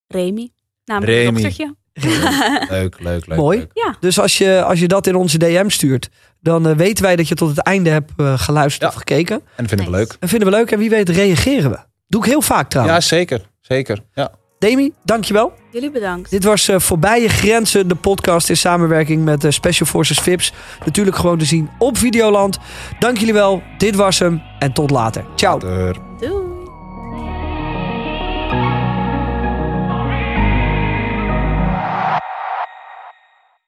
Remy, 0.07 0.49
namelijk 0.85 1.13
Remy. 1.13 1.27
een 1.27 1.33
dochtertje. 1.33 1.75
Leuk, 2.69 2.95
leuk, 2.99 3.25
leuk. 3.27 3.37
Mooi. 3.37 3.57
leuk. 3.57 3.69
Ja, 3.73 3.95
Dus 3.99 4.19
als 4.19 4.37
je, 4.37 4.63
als 4.63 4.79
je 4.79 4.87
dat 4.87 5.07
in 5.07 5.15
onze 5.15 5.37
DM 5.37 5.69
stuurt, 5.69 6.09
dan 6.41 6.67
eh, 6.67 6.75
weten 6.75 7.03
wij 7.03 7.15
dat 7.15 7.27
je 7.27 7.35
tot 7.35 7.49
het 7.49 7.59
einde 7.59 7.89
hebt 7.89 8.11
eh, 8.17 8.39
geluisterd 8.39 8.81
Ja. 8.81 8.87
of 8.87 8.93
gekeken. 8.93 9.35
En 9.35 9.41
dat 9.55 9.67
vinden 9.67 9.85
we 9.85 9.91
leuk. 9.91 10.15
En 10.19 10.27
vinden 10.27 10.49
we 10.49 10.55
leuk. 10.55 10.71
En 10.71 10.79
wie 10.79 10.89
weet 10.89 11.09
reageren 11.09 11.71
we. 11.71 11.77
Doe 12.07 12.21
ik 12.23 12.29
heel 12.29 12.41
vaak 12.41 12.61
Ja, 12.63 12.67
trouwens. 12.67 13.07
zeker. 13.07 13.41
Zeker. 13.61 13.99
Ja. 14.13 14.31
Demi, 14.59 14.91
dankjewel. 15.03 15.53
jullie 15.71 15.91
bedankt. 15.91 16.29
Dit 16.29 16.43
was 16.43 16.67
eh, 16.67 16.79
Voorbij 16.79 17.21
je 17.21 17.29
Grenzen, 17.29 17.87
de 17.87 17.95
podcast 17.95 18.49
in 18.49 18.57
samenwerking 18.57 19.23
met 19.23 19.45
Special 19.49 19.87
Forces 19.89 20.19
Vips. 20.19 20.53
Natuurlijk 20.85 21.15
gewoon 21.17 21.37
te 21.37 21.45
zien 21.45 21.69
op 21.77 21.97
Videoland. 21.97 22.57
Dank 22.99 23.17
jullie 23.17 23.33
wel. 23.33 23.61
Dit 23.77 23.95
was 23.95 24.19
hem. 24.19 24.41
En 24.59 24.73
tot 24.73 24.89
later. 24.89 25.25
Ciao. 25.35 25.53
Later. 25.59 25.95
Doei. 26.19 26.56